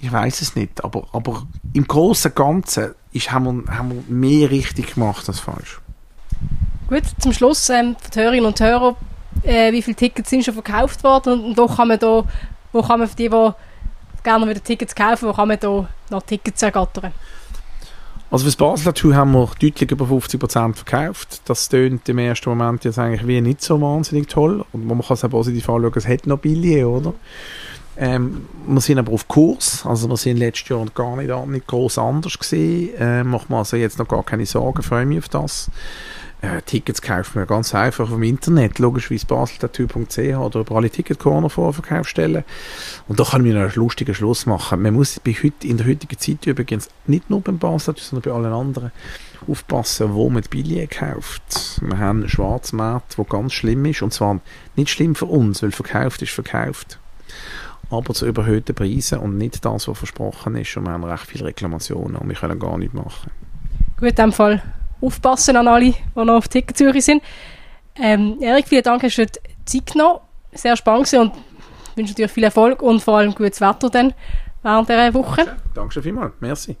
ich 0.00 0.10
weiß 0.10 0.40
es 0.40 0.56
nicht. 0.56 0.82
Aber, 0.84 1.06
aber 1.12 1.46
im 1.72 1.86
Großen 1.86 2.30
und 2.30 2.36
Ganzen 2.36 2.94
ist, 3.12 3.30
haben, 3.30 3.64
wir, 3.66 3.76
haben 3.76 3.90
wir 3.90 4.02
mehr 4.08 4.50
richtig 4.50 4.94
gemacht 4.94 5.28
als 5.28 5.40
falsch. 5.40 5.80
Gut, 6.88 7.04
zum 7.20 7.32
Schluss, 7.32 7.68
ähm, 7.70 7.96
für 8.00 8.10
die 8.10 8.20
Hörerinnen 8.20 8.46
und 8.46 8.60
Hörer, 8.60 8.96
äh, 9.42 9.72
wie 9.72 9.82
viele 9.82 9.96
Tickets 9.96 10.30
sind 10.30 10.44
schon 10.44 10.54
verkauft 10.54 11.04
worden 11.04 11.44
und 11.44 11.56
wo 11.56 11.66
kann 11.66 11.88
man 11.88 11.98
da, 11.98 12.24
wo 12.72 12.82
kann 12.82 12.98
man 12.98 13.08
für 13.08 13.16
die, 13.16 13.28
die 13.28 13.50
gerne 14.22 14.48
wieder 14.48 14.62
Tickets 14.62 14.94
kaufen, 14.94 15.28
wo 15.28 15.32
kann 15.32 15.48
man 15.48 15.58
da 15.58 15.88
noch 16.10 16.22
Tickets 16.22 16.62
ergattern? 16.62 17.12
Also 18.32 18.44
für 18.44 18.48
das 18.48 18.56
Basler 18.56 18.94
Tour 18.94 19.14
haben 19.14 19.32
wir 19.32 19.46
deutlich 19.60 19.90
über 19.90 20.06
50% 20.06 20.74
verkauft. 20.74 21.42
Das 21.44 21.68
tönt 21.68 22.08
im 22.08 22.16
ersten 22.16 22.48
Moment 22.48 22.82
jetzt 22.82 22.98
eigentlich 22.98 23.26
wie 23.26 23.42
nicht 23.42 23.60
so 23.60 23.78
wahnsinnig 23.78 24.26
toll. 24.26 24.64
Und 24.72 24.86
man 24.86 25.02
kann 25.02 25.14
es 25.16 25.24
auch 25.24 25.28
positiv 25.28 25.68
anschauen, 25.68 25.92
es 25.96 26.08
hat 26.08 26.26
noch 26.26 26.38
Billet, 26.38 26.86
oder? 26.86 27.12
Ähm, 27.98 28.46
wir 28.66 28.80
sind 28.80 28.98
aber 28.98 29.12
auf 29.12 29.28
Kurs, 29.28 29.84
also 29.84 30.08
wir 30.08 30.16
sind 30.16 30.38
letztes 30.38 30.70
Jahr 30.70 30.86
gar 30.94 31.14
nicht, 31.16 31.30
nicht 31.48 31.66
groß 31.66 31.98
anders 31.98 32.38
gesehen. 32.38 32.94
Äh, 32.98 33.22
macht 33.22 33.50
man 33.50 33.58
also 33.58 33.76
jetzt 33.76 33.98
noch 33.98 34.08
gar 34.08 34.22
keine 34.22 34.46
Sorgen, 34.46 34.82
freue 34.82 35.04
mich 35.04 35.18
auf 35.18 35.28
das. 35.28 35.70
Äh, 36.42 36.60
Tickets 36.62 37.00
kaufen 37.00 37.36
wir 37.36 37.46
ganz 37.46 37.72
einfach 37.72 38.10
im 38.10 38.24
Internet, 38.24 38.80
logischerweise 38.80 39.26
baseltattoo.ch 39.26 40.18
oder 40.18 40.60
über 40.60 40.74
alle 40.74 40.90
Ticketcorner 40.90 41.48
Vorverkaufsstellen. 41.48 42.42
Und 43.06 43.20
da 43.20 43.24
kann 43.24 43.46
ich 43.46 43.52
mir 43.52 43.60
einen 43.60 43.72
lustigen 43.76 44.12
Schluss 44.12 44.44
machen. 44.44 44.82
Man 44.82 44.94
muss 44.94 45.18
in 45.18 45.76
der 45.76 45.86
heutigen 45.86 46.18
Zeit 46.18 46.44
übrigens 46.46 46.88
nicht 47.06 47.30
nur 47.30 47.42
beim 47.42 47.58
Baseltattoo, 47.58 48.02
sondern 48.02 48.32
bei 48.32 48.36
allen 48.36 48.52
anderen 48.52 48.90
aufpassen, 49.46 50.14
wo 50.14 50.28
man 50.30 50.42
die 50.42 50.48
Billet 50.48 50.90
kauft. 50.90 51.80
Wir 51.80 51.98
haben 51.98 52.20
einen 52.20 52.28
Schwarzmarkt, 52.28 53.16
der 53.16 53.24
ganz 53.24 53.52
schlimm 53.52 53.84
ist. 53.84 54.02
Und 54.02 54.12
zwar 54.12 54.40
nicht 54.74 54.90
schlimm 54.90 55.14
für 55.14 55.26
uns, 55.26 55.62
weil 55.62 55.70
verkauft 55.70 56.22
ist 56.22 56.32
verkauft 56.32 56.98
aber 57.90 58.14
zu 58.14 58.26
überhöhten 58.26 58.74
Preisen 58.74 59.18
und 59.18 59.36
nicht 59.36 59.62
das, 59.64 59.86
was 59.86 59.98
versprochen 59.98 60.56
ist. 60.56 60.74
Und 60.76 60.84
wir 60.84 60.92
haben 60.92 61.04
recht 61.04 61.26
viele 61.26 61.44
Reklamationen 61.44 62.16
und 62.16 62.28
wir 62.28 62.36
können 62.36 62.58
gar 62.58 62.78
nicht 62.78 62.94
machen. 62.94 63.30
Gut, 63.98 64.08
in 64.08 64.14
dem 64.14 64.32
Fall 64.32 64.62
aufpassen 65.02 65.56
an 65.56 65.68
alle, 65.68 65.92
die 65.92 65.96
noch 66.14 66.34
auf 66.34 66.48
Ticketsuche 66.48 67.00
sind. 67.00 67.22
Ähm, 67.96 68.38
Erik, 68.40 68.68
vielen 68.68 68.82
Dank, 68.82 69.02
hast 69.02 69.18
du 69.18 69.26
die 69.26 69.40
Zeit 69.64 69.92
genommen. 69.92 70.20
Sehr 70.52 70.76
spannend 70.76 71.12
und 71.14 71.32
wünsche 71.96 72.14
dir 72.14 72.28
viel 72.28 72.44
Erfolg 72.44 72.82
und 72.82 73.00
vor 73.00 73.18
allem 73.18 73.34
gutes 73.34 73.60
Wetter 73.60 73.90
dann 73.90 74.14
während 74.62 74.88
dieser 74.88 75.14
Woche. 75.14 75.56
Danke 75.74 75.92
schon 75.92 76.02
vielmals. 76.02 76.32
Merci. 76.40 76.76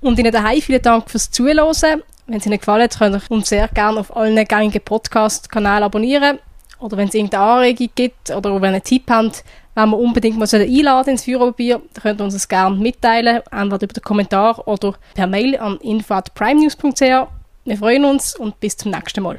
Und 0.00 0.18
Ihnen 0.18 0.32
daheim 0.32 0.60
vielen 0.60 0.82
Dank 0.82 1.10
fürs 1.10 1.30
Zuhören. 1.30 2.02
Wenn 2.26 2.38
es 2.38 2.46
Ihnen 2.46 2.58
gefallen 2.58 2.82
hat, 2.82 2.98
könnt 2.98 3.16
ihr 3.16 3.30
uns 3.30 3.48
sehr 3.48 3.68
gerne 3.68 4.00
auf 4.00 4.16
allen 4.16 4.44
gängigen 4.44 4.80
Podcast-Kanälen 4.82 5.84
abonnieren. 5.84 6.38
Oder 6.78 6.96
wenn 6.96 7.08
es 7.08 7.14
irgendeine 7.14 7.44
Anregung 7.44 7.88
gibt 7.94 8.30
oder 8.30 8.54
wenn 8.56 8.70
ihr 8.70 8.76
einen 8.76 8.82
Tipp 8.82 9.04
habt, 9.08 9.44
wenn 9.74 9.90
wir 9.90 9.98
unbedingt 9.98 10.38
mal 10.38 10.48
einladen 10.52 11.10
ins 11.10 11.24
Führerbier, 11.24 11.80
dann 11.94 12.02
könnt 12.02 12.20
ihr 12.20 12.24
uns 12.24 12.34
das 12.34 12.48
gerne 12.48 12.76
mitteilen, 12.76 13.42
entweder 13.50 13.82
über 13.82 13.94
den 13.94 14.02
Kommentar 14.02 14.66
oder 14.66 14.94
per 15.14 15.26
Mail 15.26 15.56
an 15.56 15.78
info.primenews.ch. 15.78 17.28
Wir 17.64 17.78
freuen 17.78 18.04
uns 18.04 18.36
und 18.36 18.58
bis 18.60 18.76
zum 18.76 18.90
nächsten 18.90 19.22
Mal. 19.22 19.38